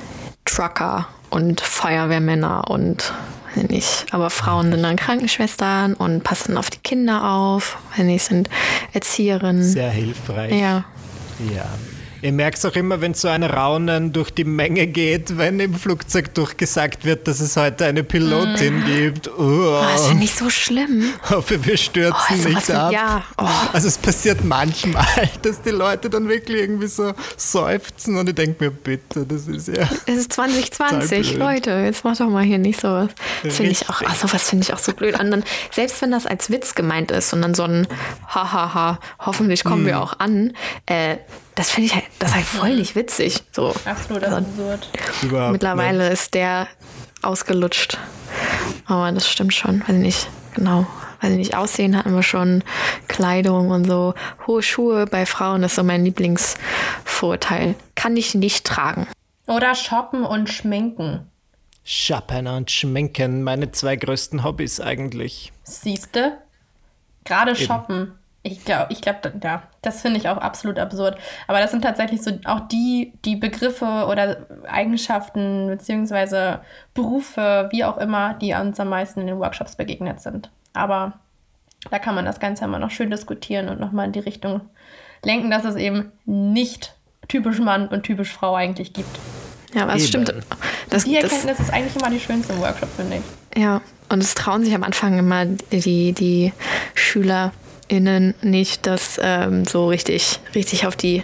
Trucker 0.45 1.07
und 1.31 1.61
Feuerwehrmänner 1.61 2.69
und 2.69 3.15
nicht. 3.55 4.07
Aber 4.11 4.31
Frauen 4.31 4.73
sind 4.73 4.83
dann 4.83 4.97
Krankenschwestern 4.97 5.95
und 5.95 6.25
passen 6.25 6.59
auf 6.59 6.71
die 6.71 6.79
Kinder 6.79 7.31
auf, 7.31 7.79
wenn 7.97 8.07
nicht, 8.07 8.25
sind 8.25 8.51
Erzieherinnen. 8.93 9.63
Sehr 9.63 9.91
hilfreich. 9.91 10.53
Ja. 10.53 10.85
Ja. 11.55 11.67
Ihr 12.23 12.31
merkt 12.31 12.59
es 12.59 12.65
auch 12.65 12.77
immer, 12.77 13.01
wenn 13.01 13.15
so 13.15 13.27
ein 13.27 13.43
Raunen 13.43 14.13
durch 14.13 14.31
die 14.31 14.45
Menge 14.45 14.87
geht, 14.87 15.39
wenn 15.39 15.59
im 15.59 15.75
Flugzeug 15.75 16.33
durchgesagt 16.35 17.05
wird, 17.05 17.27
dass 17.27 17.41
es 17.41 17.57
heute 17.57 17.85
eine 17.85 18.05
Pilotin 18.05 18.79
mm. 18.79 18.85
gibt. 18.85 19.29
Oh. 19.29 19.41
oh 19.41 19.83
das 19.83 20.07
finde 20.07 20.23
ich 20.23 20.33
so 20.33 20.49
schlimm. 20.49 21.13
Hoffe, 21.29 21.65
wir 21.67 21.77
stürzen 21.77 22.47
oh, 22.47 22.49
nicht 22.49 22.71
ab. 22.71 22.93
Ja. 22.93 23.25
Oh. 23.37 23.49
Also 23.73 23.89
es 23.89 23.99
passiert 23.99 24.45
manchmal, 24.45 25.05
dass 25.43 25.63
die 25.63 25.71
Leute 25.71 26.09
dann 26.09 26.29
wirklich 26.29 26.61
irgendwie 26.61 26.87
so 26.87 27.13
seufzen 27.37 28.17
und 28.17 28.29
ich 28.29 28.37
denke 28.37 28.67
mir, 28.67 28.71
bitte, 28.71 29.27
das 29.27 29.49
ist 29.49 29.67
ja... 29.67 29.89
Es 30.07 30.19
ist 30.19 30.33
2020, 30.33 31.35
Leute, 31.39 31.71
jetzt 31.71 32.05
mach 32.05 32.17
doch 32.17 32.29
mal 32.29 32.45
hier 32.45 32.59
nicht 32.59 32.81
sowas. 32.81 33.11
Das 33.43 33.57
finde 33.57 33.73
ich 33.73 33.89
auch, 33.89 34.01
ach, 34.07 34.15
sowas 34.15 34.49
finde 34.49 34.63
ich 34.63 34.73
auch 34.73 34.79
so 34.79 34.93
blöd 34.93 35.19
an. 35.19 35.33
Dann, 35.33 35.43
selbst 35.73 36.01
wenn 36.01 36.13
das 36.13 36.27
als 36.27 36.51
Witz 36.51 36.77
gemeint 36.77 37.11
ist 37.11 37.33
und 37.33 37.43
dann 37.43 37.55
so 37.55 37.65
ein 37.65 37.89
Hahaha, 38.29 39.01
hoffentlich 39.19 39.65
kommen 39.65 39.81
hm. 39.81 39.87
wir 39.87 40.01
auch 40.01 40.21
an, 40.21 40.53
äh, 40.87 41.17
das 41.55 41.71
finde 41.71 41.87
ich 41.87 41.95
halt, 41.95 42.05
das 42.19 42.31
ist 42.31 42.37
halt 42.37 42.47
voll 42.47 42.77
nicht 42.77 42.95
witzig. 42.95 43.43
So. 43.53 43.75
Absolut 43.85 44.25
also, 44.25 44.37
absurd. 44.37 44.89
Überhaupt 45.23 45.53
mittlerweile 45.53 46.05
nicht. 46.05 46.13
ist 46.13 46.35
der 46.35 46.69
ausgelutscht. 47.23 47.99
Aber 48.87 49.13
das 49.13 49.29
stimmt 49.29 49.55
schon, 49.55 49.81
weiß 49.83 49.91
ich 49.91 49.95
nicht. 49.95 50.29
Genau. 50.55 50.87
Weiß 51.21 51.31
ich 51.31 51.39
nicht, 51.39 51.57
Aussehen 51.57 51.97
hatten 51.97 52.13
wir 52.15 52.25
schon, 52.25 52.65
Kleidung 53.07 53.71
und 53.71 53.87
so. 53.87 54.15
Hohe 54.47 54.63
Schuhe 54.63 55.07
bei 55.07 55.25
Frauen 55.25 55.63
ist 55.63 55.77
so 55.77 55.85
mein 55.85 56.05
Lieblingsvorteil. 56.05 57.77
Kann 57.95 58.17
ich 58.17 58.35
nicht 58.35 58.67
tragen. 58.67 59.07
Oder 59.47 59.75
shoppen 59.75 60.25
und 60.25 60.49
schminken. 60.51 61.31
Shoppen 61.85 62.47
und 62.49 62.71
schminken, 62.71 63.43
meine 63.43 63.71
zwei 63.73 63.97
größten 63.97 64.43
Hobbys 64.45 64.81
eigentlich. 64.81 65.53
Siehste? 65.63 66.39
Gerade 67.25 67.55
shoppen. 67.55 68.19
Ich 68.45 68.65
glaube, 68.65 68.87
ich 68.93 69.01
glaube, 69.01 69.33
ja, 69.43 69.63
das 69.83 70.03
finde 70.03 70.19
ich 70.19 70.29
auch 70.29 70.37
absolut 70.37 70.79
absurd. 70.79 71.17
Aber 71.47 71.61
das 71.61 71.71
sind 71.71 71.83
tatsächlich 71.83 72.23
so 72.23 72.33
auch 72.45 72.61
die, 72.67 73.13
die 73.25 73.37
Begriffe 73.37 74.07
oder 74.09 74.47
Eigenschaften 74.69 75.69
beziehungsweise 75.69 76.61
Berufe, 76.93 77.69
wie 77.71 77.85
auch 77.85 77.99
immer, 77.99 78.35
die 78.35 78.53
uns 78.53 78.81
am 78.81 78.89
meisten 78.89 79.21
in 79.21 79.29
den 79.29 79.39
Workshops 79.39 79.77
begegnet 79.77 80.21
sind. 80.21 80.51
Aber 80.73 81.15
da 81.91 81.99
kann 81.99 82.17
man 82.17 82.25
das 82.25 82.41
Ganze 82.41 82.65
immer 82.65 82.81
noch 82.81 82.91
schön 82.91 83.11
diskutieren 83.11 83.69
und 83.69 83.79
nochmal 83.79 84.07
in 84.07 84.13
die 84.13 84.21
Richtung 84.21 84.63
lenken, 85.25 85.51
dass 85.51 85.65
es 85.65 85.77
eben 85.77 86.11
nicht 86.25 86.95
typisch 87.29 87.61
Mann 87.61 87.89
und 87.89 88.03
typisch 88.03 88.33
Frau 88.33 88.55
eigentlich 88.55 88.93
gibt. 88.93 89.19
Ja, 89.75 89.85
aber 89.85 89.95
es 89.95 90.09
stimmt. 90.09 90.35
Das, 90.91 91.05
die 91.05 91.17
Erkenntnis 91.17 91.57
das, 91.59 91.61
ist 91.61 91.73
eigentlich 91.73 91.97
immer 91.97 92.11
die 92.11 92.21
schönste 92.21 92.53
im 92.53 92.61
Workshop, 92.61 92.91
finde 92.95 93.19
ich. 93.19 93.61
Ja, 93.63 93.81
und 94.09 94.23
es 94.23 94.35
trauen 94.35 94.65
sich 94.65 94.75
am 94.75 94.83
Anfang 94.83 95.19
immer 95.19 95.47
die, 95.47 96.13
die 96.13 96.53
Schüler 96.95 97.53
HörerInnen 97.93 98.35
nicht, 98.43 98.87
das 98.87 99.21
ähm, 99.23 99.65
so 99.65 99.89
richtig, 99.89 100.41
richtig 100.55 100.87
auf 100.87 100.97
die, 100.97 101.23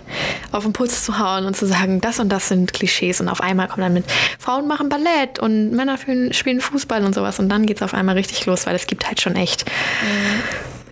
auf 0.53 0.64
den 0.64 0.73
Putz 0.73 1.05
zu 1.05 1.19
hauen 1.19 1.45
und 1.45 1.57
zu 1.57 1.66
sagen, 1.66 2.01
das 2.01 2.21
und 2.21 2.29
das 2.29 2.49
sind 2.49 2.73
Klischees 2.73 3.21
und 3.21 3.29
auf 3.29 3.41
einmal 3.41 3.69
kommt 3.69 3.83
dann 3.83 3.95
mit 3.95 4.05
Frauen 4.39 4.69
machen 4.69 4.89
Ballett 4.89 5.39
und 5.39 5.73
Männer 5.73 5.99
spielen 5.99 6.61
Fußball 6.61 7.05
und 7.05 7.14
sowas 7.14 7.39
und 7.39 7.49
dann 7.49 7.66
geht 7.66 7.79
es 7.79 7.83
auf 7.83 7.95
einmal 7.95 8.16
richtig 8.16 8.45
los, 8.47 8.66
weil 8.66 8.77
es 8.77 8.87
gibt 8.87 9.07
halt 9.07 9.21
schon 9.21 9.37
echt 9.37 9.64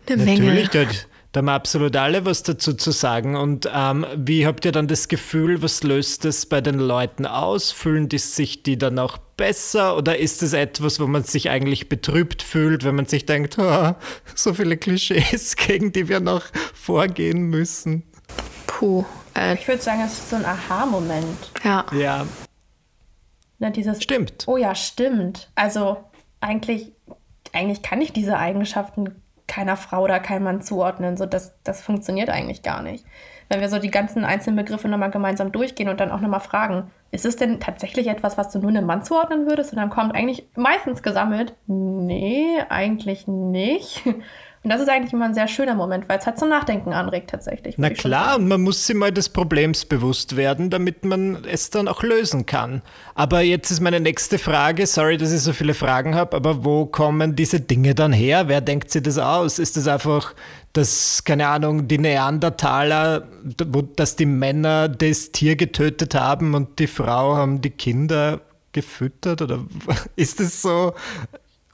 eine 0.09 0.23
Menge. 0.23 0.55
Natürlich, 0.55 1.07
da 1.37 1.41
haben 1.41 1.51
absolut 1.51 1.95
alle 1.97 2.25
was 2.25 2.45
dazu 2.45 2.73
zu 2.73 2.93
sagen. 2.93 3.37
Und 3.37 3.69
ähm, 3.71 4.07
wie 4.17 4.47
habt 4.47 4.65
ihr 4.65 4.73
dann 4.73 4.89
das 4.89 5.07
Gefühl, 5.07 5.61
was 5.61 5.83
löst 5.83 6.25
es 6.25 6.47
bei 6.47 6.63
den 6.63 6.79
Leuten 6.79 7.27
aus? 7.27 7.73
Fühlen 7.73 8.09
die 8.09 8.17
sich 8.17 8.63
die 8.63 8.79
dann 8.79 8.99
auch 8.99 9.19
besser 9.37 9.99
oder 9.99 10.19
ist 10.19 10.43
es 10.43 10.55
etwas, 10.55 10.99
wo 10.99 11.07
man 11.07 11.25
sich 11.25 11.51
eigentlich 11.51 11.91
betrübt 11.91 12.41
fühlt, 12.43 12.85
wenn 12.85 12.95
man 12.95 13.05
sich 13.05 13.27
denkt, 13.27 13.59
oh, 13.59 13.93
so 14.35 14.55
viele 14.55 14.79
Klischees, 14.79 15.57
gegen 15.67 15.93
die 15.93 16.09
wir 16.09 16.21
noch 16.21 16.43
vorgehen 16.73 17.51
müssen? 17.51 18.05
Puh. 18.67 19.05
Äh, 19.37 19.57
ich 19.57 19.69
würde 19.69 19.83
sagen, 19.83 20.01
es 20.07 20.15
ist 20.15 20.31
so 20.31 20.37
ein 20.37 20.45
Aha-Moment. 20.47 21.51
Ja. 21.63 21.85
Ja. 21.93 22.27
Na, 23.59 23.69
dieses, 23.69 24.03
stimmt. 24.03 24.45
Oh 24.47 24.57
ja, 24.57 24.75
stimmt. 24.75 25.51
Also 25.55 25.99
eigentlich, 26.41 26.93
eigentlich 27.53 27.83
kann 27.83 28.01
ich 28.01 28.15
diese 28.15 28.39
Eigenschaften 28.39 29.21
keiner 29.47 29.77
Frau 29.77 30.03
oder 30.03 30.21
keinem 30.21 30.45
Mann 30.45 30.61
zuordnen. 30.61 31.17
So, 31.17 31.27
das, 31.27 31.55
das 31.65 31.83
funktioniert 31.83 32.31
eigentlich 32.31 32.63
gar 32.63 32.83
nicht. 32.83 33.05
Wenn 33.49 33.61
wir 33.61 33.69
so 33.69 33.79
die 33.79 33.91
ganzen 33.91 34.25
einzelnen 34.25 34.57
Begriffe 34.57 34.89
nochmal 34.89 35.11
gemeinsam 35.11 35.53
durchgehen 35.53 35.89
und 35.89 36.01
dann 36.01 36.11
auch 36.11 36.21
nochmal 36.21 36.41
fragen, 36.41 36.91
ist 37.13 37.25
es 37.25 37.37
denn 37.37 37.61
tatsächlich 37.61 38.09
etwas, 38.09 38.37
was 38.37 38.51
du 38.51 38.59
nur 38.59 38.71
einem 38.71 38.87
Mann 38.87 39.05
zuordnen 39.05 39.47
würdest? 39.47 39.73
Und 39.73 39.79
dann 39.79 39.91
kommt 39.91 40.15
eigentlich 40.15 40.49
meistens 40.57 41.03
gesammelt, 41.03 41.55
nee, 41.67 42.59
eigentlich 42.69 43.29
nicht. 43.29 44.03
Und 44.67 44.71
das 44.71 44.81
ist 44.81 44.89
eigentlich 44.89 45.13
immer 45.13 45.27
ein 45.27 45.35
sehr 45.35 45.47
schöner 45.47 45.77
Moment, 45.77 46.09
weil 46.09 46.19
es 46.19 46.27
halt 46.27 46.41
zum 46.41 46.49
Nachdenken 46.49 46.93
anregt 46.93 47.31
tatsächlich. 47.31 47.77
Na 47.79 47.89
klar, 47.89 48.35
und 48.35 48.49
man 48.49 48.63
muss 48.63 48.85
sich 48.85 48.97
mal 48.97 49.13
des 49.13 49.29
Problems 49.29 49.85
bewusst 49.85 50.35
werden, 50.35 50.71
damit 50.71 51.05
man 51.05 51.45
es 51.45 51.71
dann 51.71 51.87
auch 51.87 52.03
lösen 52.03 52.47
kann. 52.47 52.83
Aber 53.15 53.43
jetzt 53.43 53.71
ist 53.71 53.79
meine 53.79 54.01
nächste 54.01 54.39
Frage, 54.39 54.89
sorry, 54.89 55.19
dass 55.19 55.31
ich 55.31 55.43
so 55.43 55.53
viele 55.53 55.73
Fragen 55.73 56.17
habe, 56.17 56.35
aber 56.35 56.65
wo 56.65 56.85
kommen 56.85 57.37
diese 57.37 57.61
Dinge 57.61 57.95
dann 57.95 58.13
her? 58.13 58.49
Wer 58.49 58.61
denkt 58.61 58.91
sich 58.91 59.05
das 59.05 59.19
aus? 59.19 59.61
Ist 59.61 59.77
das 59.77 59.87
einfach, 59.87 60.35
dass, 60.73 61.23
keine 61.23 61.47
Ahnung, 61.47 61.87
die 61.87 61.99
Neandertaler, 61.99 63.25
dass 63.95 64.17
die 64.17 64.27
Männer 64.27 64.89
das 64.89 65.31
Tier 65.31 65.55
getötet 65.55 66.17
haben 66.17 66.55
und 66.57 66.81
die 66.81 66.89
Frau 66.89 67.37
haben 67.37 67.61
die 67.61 67.71
Kinder 67.71 68.41
gefüttert? 68.73 69.43
Oder 69.43 69.65
ist 70.17 70.41
es 70.41 70.61
so? 70.61 70.93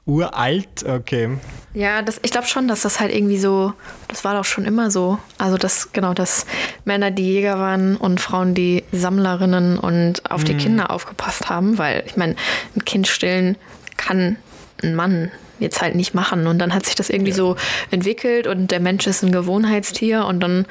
Uralt, 0.05 0.83
okay. 0.85 1.37
Ja, 1.73 2.01
das, 2.01 2.19
ich 2.23 2.31
glaube 2.31 2.47
schon, 2.47 2.67
dass 2.67 2.81
das 2.81 2.99
halt 2.99 3.13
irgendwie 3.13 3.37
so, 3.37 3.73
das 4.09 4.25
war 4.25 4.35
doch 4.35 4.43
schon 4.43 4.65
immer 4.65 4.91
so. 4.91 5.17
Also, 5.37 5.57
dass 5.57 5.93
genau, 5.93 6.13
dass 6.13 6.45
Männer 6.83 7.09
die 7.09 7.23
Jäger 7.23 7.57
waren 7.57 7.95
und 7.95 8.19
Frauen 8.19 8.53
die 8.53 8.83
Sammlerinnen 8.91 9.79
und 9.79 10.29
auf 10.29 10.43
mm. 10.43 10.45
die 10.45 10.57
Kinder 10.57 10.91
aufgepasst 10.91 11.49
haben, 11.49 11.77
weil 11.77 12.03
ich 12.05 12.17
meine, 12.17 12.35
ein 12.75 12.83
Kind 12.83 13.07
stillen 13.07 13.57
kann 13.95 14.35
ein 14.83 14.93
Mann 14.93 15.31
jetzt 15.59 15.81
halt 15.81 15.95
nicht 15.95 16.13
machen. 16.13 16.47
Und 16.47 16.59
dann 16.59 16.73
hat 16.73 16.85
sich 16.85 16.95
das 16.95 17.09
irgendwie 17.09 17.31
ja. 17.31 17.37
so 17.37 17.55
entwickelt 17.89 18.45
und 18.45 18.71
der 18.71 18.79
Mensch 18.79 19.07
ist 19.07 19.23
ein 19.23 19.31
Gewohnheitstier 19.31 20.25
und 20.25 20.41
dann 20.41 20.65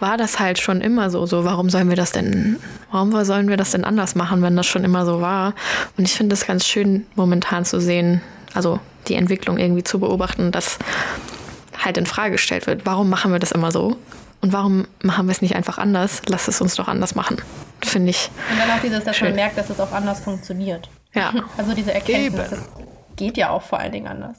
war 0.00 0.16
das 0.16 0.40
halt 0.40 0.58
schon 0.58 0.80
immer 0.80 1.10
so. 1.10 1.24
So, 1.26 1.44
warum 1.44 1.70
sollen 1.70 1.88
wir 1.88 1.96
das 1.96 2.12
denn, 2.12 2.58
warum 2.90 3.24
sollen 3.24 3.48
wir 3.48 3.56
das 3.56 3.70
denn 3.70 3.84
anders 3.84 4.14
machen, 4.14 4.42
wenn 4.42 4.56
das 4.56 4.66
schon 4.66 4.84
immer 4.84 5.06
so 5.06 5.20
war? 5.20 5.54
Und 5.96 6.04
ich 6.04 6.14
finde 6.14 6.34
es 6.34 6.46
ganz 6.46 6.66
schön, 6.66 7.06
momentan 7.14 7.64
zu 7.64 7.80
sehen, 7.80 8.20
also 8.54 8.80
die 9.08 9.14
Entwicklung 9.14 9.58
irgendwie 9.58 9.84
zu 9.84 9.98
beobachten, 9.98 10.52
dass 10.52 10.78
halt 11.78 11.96
in 11.96 12.06
Frage 12.06 12.32
gestellt 12.32 12.66
wird, 12.66 12.86
warum 12.86 13.10
machen 13.10 13.32
wir 13.32 13.38
das 13.38 13.52
immer 13.52 13.72
so? 13.72 13.96
Und 14.40 14.52
warum 14.52 14.86
machen 15.02 15.26
wir 15.26 15.32
es 15.32 15.40
nicht 15.40 15.54
einfach 15.54 15.78
anders? 15.78 16.22
Lass 16.26 16.48
es 16.48 16.60
uns 16.60 16.74
doch 16.74 16.88
anders 16.88 17.14
machen. 17.14 17.40
Finde 17.80 18.10
ich. 18.10 18.30
Und 18.50 18.58
dann 18.58 18.70
auch 18.70 18.82
dieses, 18.82 19.04
dass 19.04 19.16
schön. 19.16 19.28
man 19.28 19.36
merkt, 19.36 19.56
dass 19.56 19.70
es 19.70 19.78
auch 19.78 19.92
anders 19.92 20.20
funktioniert. 20.20 20.88
Ja. 21.14 21.32
Also 21.56 21.74
diese 21.74 21.92
Erkenntnis, 21.94 22.50
das 22.50 22.68
geht 23.16 23.36
ja 23.36 23.50
auch 23.50 23.62
vor 23.62 23.78
allen 23.78 23.92
Dingen 23.92 24.08
anders. 24.08 24.38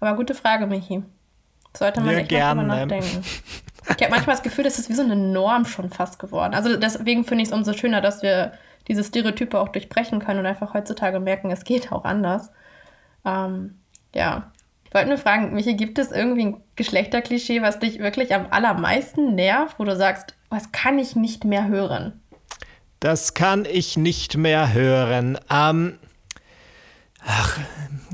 Aber 0.00 0.14
gute 0.16 0.34
Frage, 0.34 0.66
Michi. 0.66 1.02
Sollte 1.76 2.00
man 2.00 2.14
ja, 2.14 2.20
echt 2.20 2.30
gerne. 2.30 2.62
mal 2.62 2.86
nachdenken. 2.86 3.22
Ich 3.88 4.02
habe 4.02 4.10
manchmal 4.10 4.34
das 4.34 4.42
Gefühl, 4.42 4.64
das 4.64 4.78
ist 4.78 4.88
wie 4.88 4.94
so 4.94 5.02
eine 5.02 5.14
Norm 5.14 5.64
schon 5.66 5.90
fast 5.90 6.18
geworden. 6.18 6.54
Also 6.54 6.76
deswegen 6.76 7.24
finde 7.24 7.42
ich 7.42 7.50
es 7.50 7.54
umso 7.54 7.72
schöner, 7.72 8.00
dass 8.00 8.22
wir 8.22 8.52
diese 8.88 9.04
Stereotype 9.04 9.58
auch 9.58 9.68
durchbrechen 9.68 10.18
können 10.18 10.40
und 10.40 10.46
einfach 10.46 10.74
heutzutage 10.74 11.20
merken, 11.20 11.50
es 11.50 11.64
geht 11.64 11.92
auch 11.92 12.04
anders. 12.04 12.50
Ähm, 13.26 13.74
ja. 14.14 14.52
Ich 14.84 14.94
wollte 14.94 15.08
nur 15.08 15.18
fragen, 15.18 15.52
Michi, 15.52 15.74
gibt 15.74 15.98
es 15.98 16.12
irgendwie 16.12 16.46
ein 16.46 16.60
Geschlechterklischee, 16.76 17.60
was 17.60 17.80
dich 17.80 17.98
wirklich 17.98 18.34
am 18.34 18.46
allermeisten 18.50 19.34
nervt, 19.34 19.78
wo 19.78 19.84
du 19.84 19.96
sagst, 19.96 20.34
was 20.48 20.72
kann 20.72 20.98
ich 20.98 21.16
nicht 21.16 21.44
mehr 21.44 21.68
hören? 21.68 22.20
Das 23.00 23.34
kann 23.34 23.66
ich 23.66 23.96
nicht 23.96 24.36
mehr 24.36 24.72
hören. 24.72 25.38
Ähm, 25.50 25.98
ach, 27.24 27.58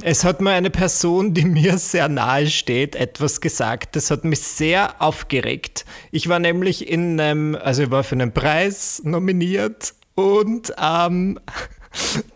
es 0.03 0.25
hat 0.25 0.41
mir 0.41 0.51
eine 0.51 0.71
Person, 0.71 1.35
die 1.35 1.45
mir 1.45 1.79
sehr 1.79 2.09
nahe 2.09 2.49
steht, 2.49 2.97
etwas 2.97 3.41
gesagt. 3.41 3.95
Das 3.95 4.11
hat 4.11 4.25
mich 4.25 4.41
sehr 4.41 5.01
aufgeregt. 5.01 5.85
Ich 6.11 6.29
war 6.29 6.41
nämlich 6.41 6.89
in 6.89 7.21
einem, 7.21 7.55
also 7.55 7.85
ich 7.85 7.91
war 7.91 8.03
für 8.03 8.17
einen 8.17 8.33
Preis 8.33 9.03
nominiert 9.05 9.95
und 10.15 10.73
ähm, 10.83 11.39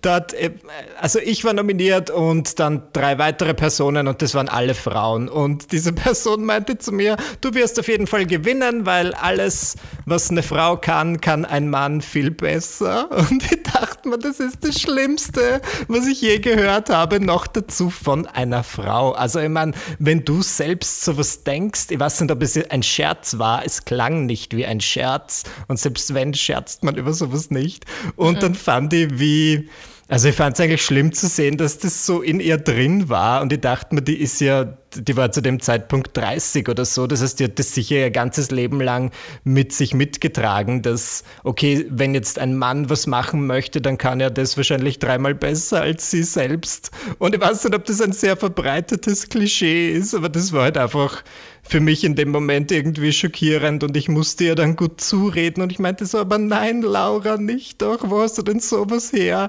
Dort, 0.02 0.34
äh, 0.34 0.52
also 1.00 1.18
ich 1.18 1.44
war 1.44 1.52
nominiert 1.52 2.10
und 2.10 2.58
dann 2.60 2.82
drei 2.92 3.18
weitere 3.18 3.54
Personen 3.54 4.08
und 4.08 4.22
das 4.22 4.34
waren 4.34 4.48
alle 4.48 4.74
Frauen. 4.74 5.28
Und 5.28 5.72
diese 5.72 5.92
Person 5.92 6.44
meinte 6.44 6.78
zu 6.78 6.92
mir, 6.92 7.16
du 7.40 7.54
wirst 7.54 7.78
auf 7.78 7.88
jeden 7.88 8.06
Fall 8.06 8.26
gewinnen, 8.26 8.86
weil 8.86 9.14
alles, 9.14 9.76
was 10.04 10.30
eine 10.30 10.42
Frau 10.42 10.76
kann, 10.76 11.20
kann 11.20 11.44
ein 11.44 11.70
Mann 11.70 12.00
viel 12.00 12.30
besser. 12.30 13.08
Und 13.30 13.42
ich 13.42 13.62
dachte 13.62 14.08
mir, 14.08 14.18
das 14.18 14.40
ist 14.40 14.58
das 14.60 14.80
Schlimmste, 14.80 15.60
was 15.88 16.06
ich 16.06 16.20
je 16.20 16.38
gehört 16.38 16.90
habe, 16.90 17.20
noch 17.20 17.46
dazu 17.46 17.90
von 17.90 18.26
einer 18.26 18.62
Frau. 18.62 19.12
Also 19.12 19.40
ich 19.40 19.48
meine, 19.48 19.72
wenn 19.98 20.24
du 20.24 20.42
selbst 20.42 21.04
sowas 21.04 21.44
denkst, 21.44 21.86
ich 21.90 21.98
weiß 21.98 22.20
nicht, 22.20 22.30
ob 22.30 22.42
es 22.42 22.56
ein 22.70 22.82
Scherz 22.82 23.38
war, 23.38 23.64
es 23.64 23.84
klang 23.84 24.26
nicht 24.26 24.54
wie 24.56 24.66
ein 24.66 24.80
Scherz. 24.80 25.44
Und 25.68 25.78
selbst 25.78 26.14
wenn, 26.14 26.34
scherzt 26.34 26.84
man 26.84 26.96
über 26.96 27.12
sowas 27.12 27.50
nicht. 27.50 27.84
Und 28.16 28.36
mhm. 28.36 28.40
dann 28.40 28.54
fand 28.54 28.92
ich, 28.92 29.18
wie 29.18 29.45
irgendwie 29.54 29.68
also 30.08 30.28
ich 30.28 30.36
fand 30.36 30.54
es 30.54 30.60
eigentlich 30.60 30.84
schlimm 30.84 31.12
zu 31.12 31.26
sehen, 31.26 31.56
dass 31.56 31.78
das 31.78 32.06
so 32.06 32.22
in 32.22 32.40
ihr 32.40 32.58
drin 32.58 33.08
war 33.08 33.42
und 33.42 33.52
ich 33.52 33.60
dachte 33.60 33.94
mir, 33.94 34.02
die 34.02 34.16
ist 34.20 34.40
ja 34.40 34.76
die 34.94 35.16
war 35.16 35.32
zu 35.32 35.40
dem 35.40 35.60
Zeitpunkt 35.60 36.16
30 36.16 36.68
oder 36.68 36.84
so. 36.84 37.06
Das 37.06 37.22
heißt, 37.22 37.40
die 37.40 37.44
hat 37.44 37.58
das 37.58 37.74
sicher 37.74 37.96
ihr 37.96 38.10
ganzes 38.10 38.50
Leben 38.50 38.80
lang 38.80 39.10
mit 39.44 39.72
sich 39.72 39.94
mitgetragen, 39.94 40.82
dass, 40.82 41.24
okay, 41.44 41.86
wenn 41.90 42.14
jetzt 42.14 42.38
ein 42.38 42.56
Mann 42.56 42.88
was 42.88 43.06
machen 43.06 43.46
möchte, 43.46 43.80
dann 43.80 43.98
kann 43.98 44.20
er 44.20 44.30
das 44.30 44.56
wahrscheinlich 44.56 44.98
dreimal 44.98 45.34
besser 45.34 45.82
als 45.82 46.10
sie 46.10 46.22
selbst. 46.22 46.90
Und 47.18 47.34
ich 47.34 47.40
weiß 47.40 47.64
nicht, 47.64 47.74
ob 47.74 47.84
das 47.84 48.00
ein 48.00 48.12
sehr 48.12 48.36
verbreitetes 48.36 49.28
Klischee 49.28 49.90
ist, 49.90 50.14
aber 50.14 50.28
das 50.28 50.52
war 50.52 50.64
halt 50.64 50.78
einfach 50.78 51.22
für 51.68 51.80
mich 51.80 52.04
in 52.04 52.14
dem 52.14 52.30
Moment 52.30 52.70
irgendwie 52.70 53.12
schockierend 53.12 53.82
und 53.82 53.96
ich 53.96 54.08
musste 54.08 54.44
ihr 54.44 54.54
dann 54.54 54.76
gut 54.76 55.00
zureden 55.00 55.62
und 55.62 55.72
ich 55.72 55.80
meinte 55.80 56.06
so, 56.06 56.18
aber 56.18 56.38
nein, 56.38 56.80
Laura, 56.80 57.38
nicht 57.38 57.82
doch, 57.82 58.08
wo 58.08 58.20
hast 58.20 58.38
du 58.38 58.42
denn 58.42 58.60
sowas 58.60 59.12
her? 59.12 59.48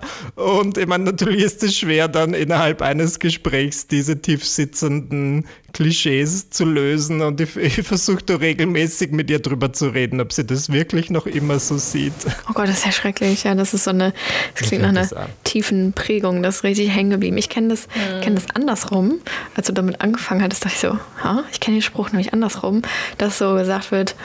Ich 0.77 0.87
meine, 0.87 1.03
natürlich 1.03 1.43
ist 1.43 1.63
es 1.63 1.75
schwer, 1.75 2.07
dann 2.07 2.33
innerhalb 2.33 2.81
eines 2.81 3.19
Gesprächs 3.19 3.87
diese 3.87 4.21
tiefsitzenden 4.21 5.45
Klischees 5.73 6.49
zu 6.49 6.65
lösen 6.65 7.21
und 7.21 7.41
ich, 7.41 7.55
ich 7.55 7.81
versuche 7.85 8.23
da 8.23 8.35
regelmäßig 8.37 9.11
mit 9.11 9.29
ihr 9.29 9.39
drüber 9.39 9.73
zu 9.73 9.89
reden, 9.89 10.21
ob 10.21 10.33
sie 10.33 10.45
das 10.45 10.71
wirklich 10.71 11.09
noch 11.09 11.25
immer 11.25 11.59
so 11.59 11.77
sieht. 11.77 12.13
Oh 12.49 12.53
Gott, 12.53 12.67
das 12.67 12.79
ist 12.79 12.85
ja 12.85 12.91
schrecklich. 12.91 13.43
Ja, 13.43 13.55
das 13.55 13.73
ist 13.73 13.83
so 13.83 13.91
eine, 13.91 14.13
das 14.57 14.69
klingt 14.69 14.83
nach 14.83 14.89
einer 14.89 15.07
tiefen 15.43 15.93
Prägung, 15.93 16.41
das 16.41 16.57
ist 16.57 16.63
richtig 16.63 16.95
hängen 16.95 17.11
geblieben. 17.11 17.37
Ich 17.37 17.49
kenne 17.49 17.67
das, 17.69 17.87
mhm. 17.87 18.21
kenn 18.21 18.35
das 18.35 18.45
andersrum. 18.53 19.19
Als 19.55 19.67
du 19.67 19.73
damit 19.73 20.01
angefangen 20.01 20.41
hattest, 20.41 20.65
dachte 20.65 20.75
ich 20.75 20.81
so, 20.81 20.99
ha, 21.23 21.43
ich 21.51 21.59
kenne 21.59 21.77
den 21.77 21.83
Spruch 21.83 22.11
nämlich 22.11 22.33
andersrum, 22.33 22.81
dass 23.17 23.37
so 23.37 23.55
gesagt 23.55 23.91
wird, 23.91 24.15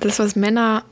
das, 0.00 0.18
was 0.18 0.36
Männer 0.36 0.84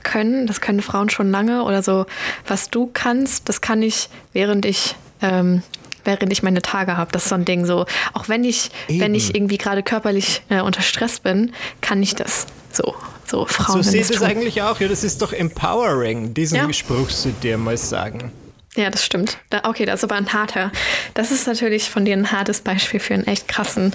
können, 0.00 0.46
das 0.46 0.60
können 0.60 0.82
Frauen 0.82 1.10
schon 1.10 1.30
lange 1.30 1.64
oder 1.64 1.82
so, 1.82 2.06
was 2.46 2.70
du 2.70 2.90
kannst, 2.92 3.48
das 3.48 3.60
kann 3.60 3.82
ich, 3.82 4.08
während 4.32 4.64
ich 4.64 4.96
ähm, 5.22 5.62
während 6.04 6.32
ich 6.32 6.42
meine 6.42 6.62
Tage 6.62 6.96
habe. 6.96 7.12
Das 7.12 7.24
ist 7.24 7.28
so 7.28 7.34
ein 7.34 7.44
Ding 7.44 7.66
so. 7.66 7.86
Auch 8.12 8.28
wenn 8.28 8.44
ich, 8.44 8.70
Eben. 8.88 9.00
wenn 9.00 9.14
ich 9.14 9.34
irgendwie 9.34 9.58
gerade 9.58 9.82
körperlich 9.82 10.42
äh, 10.48 10.60
unter 10.60 10.82
Stress 10.82 11.20
bin, 11.20 11.52
kann 11.80 12.02
ich 12.02 12.14
das. 12.14 12.46
So, 12.72 12.94
so 13.26 13.46
Frauen. 13.46 13.82
So 13.82 13.90
seht 13.90 14.10
es 14.10 14.22
eigentlich 14.22 14.62
auch. 14.62 14.80
Ja, 14.80 14.88
das 14.88 15.04
ist 15.04 15.22
doch 15.22 15.32
empowering, 15.32 16.34
diesen 16.34 16.56
ja. 16.56 16.72
Spruch 16.72 17.08
zu 17.08 17.30
dir 17.30 17.58
mal 17.58 17.76
sagen. 17.76 18.32
Ja, 18.76 18.88
das 18.88 19.04
stimmt. 19.04 19.38
Da, 19.50 19.62
okay, 19.64 19.84
das 19.84 20.00
ist 20.00 20.04
aber 20.04 20.14
ein 20.14 20.32
harter. 20.32 20.70
Das 21.14 21.32
ist 21.32 21.46
natürlich 21.46 21.90
von 21.90 22.04
dir 22.04 22.16
ein 22.16 22.30
hartes 22.30 22.60
Beispiel 22.60 23.00
für 23.00 23.14
einen 23.14 23.26
echt 23.26 23.48
krassen 23.48 23.94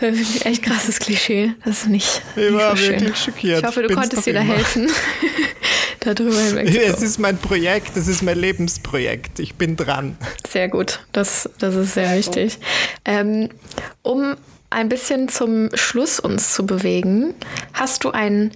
echt 0.44 0.62
krasses 0.62 0.98
Klischee. 0.98 1.54
Das 1.64 1.82
ist 1.82 1.88
nicht. 1.88 2.22
Ich 2.36 2.52
war 2.52 2.76
so 2.76 2.82
wirklich 2.82 3.16
schockiert. 3.16 3.60
Ich 3.60 3.66
hoffe, 3.66 3.82
du 3.82 3.88
Bin's 3.88 4.00
konntest 4.00 4.26
dir 4.26 4.34
da 4.34 4.40
helfen. 4.40 4.90
darüber 6.00 6.40
hinwegzukommen. 6.40 6.94
Es 6.94 7.02
ist 7.02 7.18
mein 7.18 7.38
Projekt, 7.38 7.96
es 7.96 8.08
ist 8.08 8.22
mein 8.22 8.38
Lebensprojekt. 8.38 9.38
Ich 9.40 9.54
bin 9.54 9.76
dran. 9.76 10.16
Sehr 10.48 10.68
gut, 10.68 11.00
das, 11.12 11.48
das 11.58 11.74
ist 11.74 11.94
sehr 11.94 12.16
wichtig. 12.16 12.58
Ähm, 13.04 13.50
um 14.02 14.36
ein 14.70 14.88
bisschen 14.88 15.28
zum 15.28 15.70
Schluss 15.74 16.20
uns 16.20 16.52
zu 16.52 16.66
bewegen, 16.66 17.34
hast 17.72 18.04
du 18.04 18.10
ein, 18.10 18.52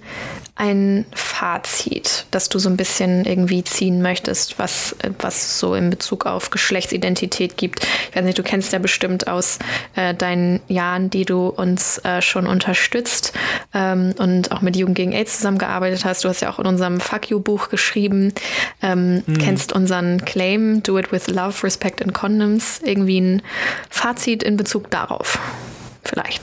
ein 0.55 1.05
Fazit, 1.15 2.27
das 2.29 2.47
du 2.47 2.59
so 2.59 2.69
ein 2.69 2.77
bisschen 2.77 3.25
irgendwie 3.25 3.63
ziehen 3.63 4.03
möchtest, 4.03 4.59
was, 4.59 4.95
was 5.19 5.59
so 5.59 5.73
in 5.73 5.89
Bezug 5.89 6.27
auf 6.27 6.51
Geschlechtsidentität 6.51 7.57
gibt? 7.57 7.87
Ich 8.09 8.15
weiß 8.15 8.23
nicht, 8.23 8.37
du 8.37 8.43
kennst 8.43 8.71
ja 8.71 8.77
bestimmt 8.77 9.27
aus 9.27 9.57
äh, 9.95 10.13
deinen 10.13 10.61
Jahren, 10.67 11.09
die 11.09 11.25
du 11.25 11.47
uns 11.47 11.97
äh, 12.05 12.21
schon 12.21 12.45
unterstützt 12.45 13.33
ähm, 13.73 14.13
und 14.19 14.51
auch 14.51 14.61
mit 14.61 14.75
Jugend 14.75 14.95
gegen 14.95 15.11
AIDS 15.11 15.37
zusammengearbeitet 15.37 16.05
hast. 16.05 16.23
Du 16.23 16.29
hast 16.29 16.41
ja 16.41 16.51
auch 16.51 16.59
in 16.59 16.67
unserem 16.67 16.99
Fuck 16.99 17.31
You-Buch 17.31 17.69
geschrieben, 17.69 18.33
ähm, 18.83 19.23
mhm. 19.25 19.37
kennst 19.39 19.73
unseren 19.73 20.23
Claim, 20.23 20.83
Do 20.83 20.99
It 20.99 21.11
with 21.11 21.27
Love, 21.27 21.63
Respect 21.63 22.01
and 22.03 22.13
Condoms. 22.13 22.79
Irgendwie 22.83 23.19
ein 23.19 23.41
Fazit 23.89 24.43
in 24.43 24.55
Bezug 24.55 24.91
darauf 24.91 25.39
vielleicht. 26.03 26.41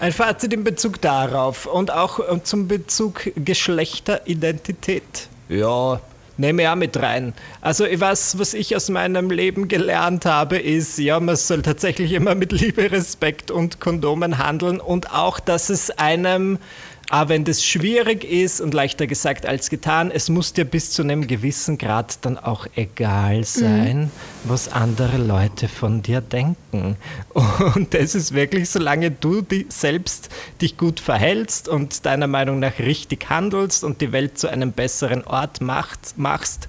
Ein 0.00 0.12
Fazit 0.12 0.54
in 0.54 0.64
Bezug 0.64 1.02
darauf 1.02 1.66
und 1.66 1.90
auch 1.90 2.20
äh, 2.20 2.42
zum 2.42 2.68
Bezug 2.68 3.30
Geschlechteridentität. 3.36 5.28
Ja, 5.50 6.00
nehme 6.38 6.62
ich 6.62 6.68
auch 6.68 6.74
mit 6.74 6.96
rein. 6.96 7.34
Also 7.60 7.84
weiß, 7.84 8.38
was 8.38 8.54
ich 8.54 8.74
aus 8.74 8.88
meinem 8.88 9.30
Leben 9.30 9.68
gelernt 9.68 10.24
habe, 10.24 10.58
ist, 10.58 10.96
ja, 10.96 11.20
man 11.20 11.36
soll 11.36 11.60
tatsächlich 11.60 12.12
immer 12.12 12.34
mit 12.34 12.50
Liebe, 12.50 12.90
Respekt 12.90 13.50
und 13.50 13.78
Kondomen 13.78 14.38
handeln 14.38 14.80
und 14.80 15.12
auch, 15.12 15.38
dass 15.38 15.68
es 15.68 15.90
einem 15.90 16.56
aber 17.10 17.30
wenn 17.30 17.44
das 17.44 17.64
schwierig 17.64 18.22
ist 18.22 18.60
und 18.60 18.72
leichter 18.72 19.08
gesagt 19.08 19.44
als 19.44 19.68
getan, 19.68 20.12
es 20.12 20.28
muss 20.28 20.52
dir 20.52 20.64
bis 20.64 20.92
zu 20.92 21.02
einem 21.02 21.26
gewissen 21.26 21.76
Grad 21.76 22.24
dann 22.24 22.38
auch 22.38 22.68
egal 22.76 23.42
sein, 23.42 24.02
mhm. 24.02 24.10
was 24.44 24.68
andere 24.68 25.18
Leute 25.18 25.66
von 25.66 26.02
dir 26.02 26.20
denken. 26.20 26.96
Und 27.74 27.94
das 27.94 28.14
ist 28.14 28.32
wirklich, 28.32 28.70
solange 28.70 29.10
du 29.10 29.42
die 29.42 29.66
selbst 29.68 30.28
dich 30.60 30.76
gut 30.76 31.00
verhältst 31.00 31.68
und 31.68 32.06
deiner 32.06 32.26
Meinung 32.26 32.60
nach 32.60 32.78
richtig 32.78 33.28
handelst 33.28 33.82
und 33.82 34.00
die 34.00 34.12
Welt 34.12 34.38
zu 34.38 34.48
einem 34.48 34.72
besseren 34.72 35.24
Ort 35.24 35.60
macht, 35.60 36.16
machst, 36.16 36.68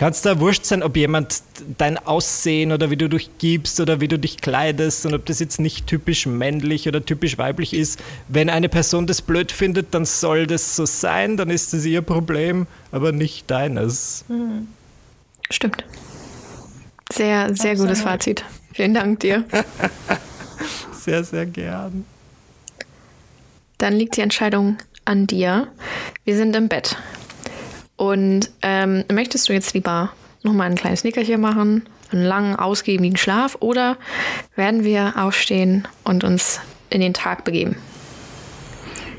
kann 0.00 0.12
es 0.12 0.22
da 0.22 0.40
wurscht 0.40 0.64
sein, 0.64 0.82
ob 0.82 0.96
jemand 0.96 1.42
dein 1.76 1.98
Aussehen 1.98 2.72
oder 2.72 2.88
wie 2.88 2.96
du 2.96 3.06
dich 3.06 3.28
gibst 3.36 3.80
oder 3.80 4.00
wie 4.00 4.08
du 4.08 4.18
dich 4.18 4.38
kleidest 4.38 5.04
und 5.04 5.12
ob 5.12 5.26
das 5.26 5.40
jetzt 5.40 5.60
nicht 5.60 5.86
typisch 5.86 6.24
männlich 6.24 6.88
oder 6.88 7.04
typisch 7.04 7.36
weiblich 7.36 7.74
ist. 7.74 8.00
Wenn 8.26 8.48
eine 8.48 8.70
Person 8.70 9.06
das 9.06 9.20
blöd 9.20 9.52
findet, 9.52 9.92
dann 9.92 10.06
soll 10.06 10.46
das 10.46 10.74
so 10.74 10.86
sein, 10.86 11.36
dann 11.36 11.50
ist 11.50 11.74
das 11.74 11.84
ihr 11.84 12.00
Problem, 12.00 12.66
aber 12.92 13.12
nicht 13.12 13.50
deines. 13.50 14.24
Mhm. 14.28 14.68
Stimmt. 15.50 15.84
Sehr, 17.12 17.54
sehr 17.54 17.72
Absolut. 17.72 17.78
gutes 17.80 18.00
Fazit. 18.00 18.42
Vielen 18.72 18.94
Dank 18.94 19.20
dir. 19.20 19.44
sehr, 20.92 21.24
sehr 21.24 21.44
gern. 21.44 22.06
Dann 23.76 23.92
liegt 23.92 24.16
die 24.16 24.22
Entscheidung 24.22 24.78
an 25.04 25.26
dir. 25.26 25.68
Wir 26.24 26.36
sind 26.38 26.56
im 26.56 26.68
Bett. 26.68 26.96
Und 28.00 28.48
ähm, 28.62 29.04
möchtest 29.12 29.50
du 29.50 29.52
jetzt 29.52 29.74
lieber 29.74 30.10
nochmal 30.42 30.70
ein 30.70 30.74
kleines 30.74 31.04
Nickerchen 31.04 31.38
machen, 31.38 31.86
einen 32.10 32.24
langen, 32.24 32.56
ausgiebigen 32.56 33.18
Schlaf 33.18 33.58
oder 33.60 33.98
werden 34.56 34.84
wir 34.84 35.12
aufstehen 35.18 35.86
und 36.02 36.24
uns 36.24 36.60
in 36.88 37.02
den 37.02 37.12
Tag 37.12 37.44
begeben? 37.44 37.76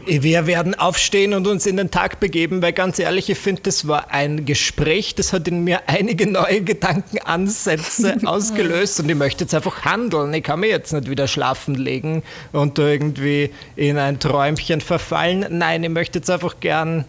Wir 0.07 0.47
werden 0.47 0.73
aufstehen 0.73 1.35
und 1.35 1.45
uns 1.45 1.67
in 1.67 1.77
den 1.77 1.91
Tag 1.91 2.19
begeben, 2.19 2.63
weil 2.63 2.73
ganz 2.73 2.97
ehrlich, 2.97 3.29
ich 3.29 3.37
finde, 3.37 3.61
das 3.61 3.87
war 3.87 4.09
ein 4.09 4.47
Gespräch, 4.47 5.13
das 5.13 5.31
hat 5.31 5.47
in 5.47 5.63
mir 5.63 5.81
einige 5.85 6.25
neue 6.25 6.61
Gedankenansätze 6.61 8.17
ausgelöst 8.25 8.99
und 8.99 9.09
ich 9.09 9.15
möchte 9.15 9.43
jetzt 9.43 9.53
einfach 9.53 9.85
handeln. 9.85 10.33
Ich 10.33 10.41
kann 10.41 10.59
mir 10.59 10.69
jetzt 10.69 10.91
nicht 10.91 11.07
wieder 11.07 11.27
schlafen 11.27 11.75
legen 11.75 12.23
und 12.51 12.79
irgendwie 12.79 13.51
in 13.75 13.99
ein 13.99 14.19
Träumchen 14.19 14.81
verfallen. 14.81 15.45
Nein, 15.51 15.83
ich 15.83 15.91
möchte 15.91 16.17
jetzt 16.17 16.31
einfach 16.31 16.59
gern 16.59 17.05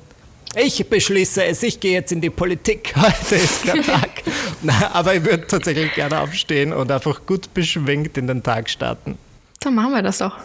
ich 0.55 0.89
beschließe 0.89 1.45
es, 1.45 1.63
ich 1.63 1.81
gehe 1.81 1.93
jetzt 1.93 2.13
in 2.13 2.21
die 2.21 2.31
Politik. 2.31 2.95
Heute 2.97 3.37
ist 3.37 3.67
der 3.67 3.83
Tag. 3.83 4.23
Na, 4.63 4.91
aber 4.93 5.15
ich 5.15 5.25
würde 5.25 5.47
tatsächlich 5.47 5.95
gerne 5.95 6.21
aufstehen 6.21 6.73
und 6.73 6.91
einfach 6.91 7.25
gut 7.27 7.53
beschwingt 7.55 8.17
in 8.19 8.27
den 8.27 8.43
Tag 8.43 8.69
starten. 8.69 9.19
Dann 9.61 9.75
machen 9.75 9.93
wir 9.93 10.03
das 10.03 10.19
doch. 10.19 10.37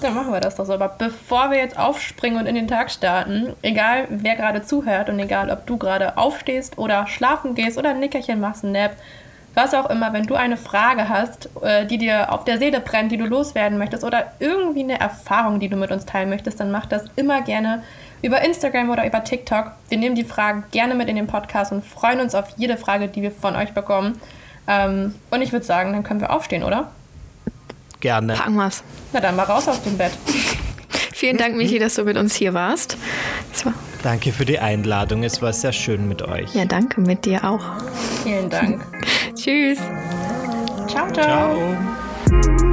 Dann 0.00 0.14
machen 0.14 0.32
wir 0.32 0.40
das 0.40 0.56
doch 0.56 0.66
so. 0.66 0.72
Aber 0.72 0.88
bevor 0.88 1.50
wir 1.50 1.58
jetzt 1.58 1.78
aufspringen 1.78 2.38
und 2.38 2.46
in 2.46 2.54
den 2.54 2.68
Tag 2.68 2.90
starten, 2.90 3.54
egal 3.62 4.06
wer 4.10 4.36
gerade 4.36 4.62
zuhört 4.62 5.08
und 5.08 5.18
egal 5.18 5.50
ob 5.50 5.66
du 5.66 5.76
gerade 5.76 6.16
aufstehst 6.16 6.78
oder 6.78 7.06
schlafen 7.06 7.54
gehst 7.54 7.78
oder 7.78 7.90
ein 7.90 8.00
Nickerchen 8.00 8.40
machst, 8.40 8.64
ein 8.64 8.72
Nap, 8.72 8.96
was 9.54 9.74
auch 9.74 9.90
immer, 9.90 10.12
wenn 10.12 10.24
du 10.24 10.36
eine 10.36 10.56
Frage 10.56 11.08
hast, 11.08 11.50
äh, 11.62 11.84
die 11.84 11.98
dir 11.98 12.32
auf 12.32 12.44
der 12.44 12.58
Seele 12.58 12.80
brennt, 12.80 13.10
die 13.12 13.16
du 13.16 13.26
loswerden 13.26 13.78
möchtest 13.78 14.04
oder 14.04 14.32
irgendwie 14.38 14.84
eine 14.84 15.00
Erfahrung, 15.00 15.60
die 15.60 15.68
du 15.68 15.76
mit 15.76 15.90
uns 15.90 16.06
teilen 16.06 16.30
möchtest, 16.30 16.60
dann 16.60 16.70
mach 16.70 16.86
das 16.86 17.04
immer 17.16 17.42
gerne 17.42 17.82
über 18.22 18.42
Instagram 18.42 18.90
oder 18.90 19.06
über 19.06 19.24
TikTok. 19.24 19.72
Wir 19.88 19.98
nehmen 19.98 20.14
die 20.14 20.24
Fragen 20.24 20.64
gerne 20.70 20.94
mit 20.94 21.08
in 21.08 21.16
den 21.16 21.26
Podcast 21.26 21.72
und 21.72 21.84
freuen 21.84 22.20
uns 22.20 22.34
auf 22.34 22.46
jede 22.56 22.76
Frage, 22.76 23.08
die 23.08 23.22
wir 23.22 23.30
von 23.30 23.56
euch 23.56 23.72
bekommen. 23.72 24.20
Ähm, 24.66 25.14
und 25.30 25.42
ich 25.42 25.52
würde 25.52 25.64
sagen, 25.64 25.92
dann 25.92 26.02
können 26.02 26.20
wir 26.20 26.30
aufstehen, 26.30 26.62
oder? 26.62 26.90
Gerne. 28.00 28.34
Packen 28.34 28.54
wir's. 28.54 28.82
Na 29.12 29.20
dann 29.20 29.36
mal 29.36 29.44
raus 29.44 29.68
aus 29.68 29.82
dem 29.82 29.96
Bett. 29.96 30.12
Vielen 31.12 31.36
Dank, 31.36 31.56
Michi, 31.56 31.78
dass 31.78 31.96
du 31.96 32.04
mit 32.04 32.16
uns 32.16 32.34
hier 32.34 32.54
warst. 32.54 32.96
Danke 34.02 34.32
für 34.32 34.46
die 34.46 34.58
Einladung. 34.58 35.22
Es 35.22 35.42
war 35.42 35.52
sehr 35.52 35.72
schön 35.72 36.08
mit 36.08 36.22
euch. 36.22 36.54
Ja, 36.54 36.64
danke 36.64 37.02
mit 37.02 37.26
dir 37.26 37.44
auch. 37.44 37.62
Vielen 38.22 38.48
Dank. 38.48 38.82
Tschüss. 39.34 39.78
Ciao, 40.88 41.10
ciao. 41.12 41.76
Ciao. 42.26 42.69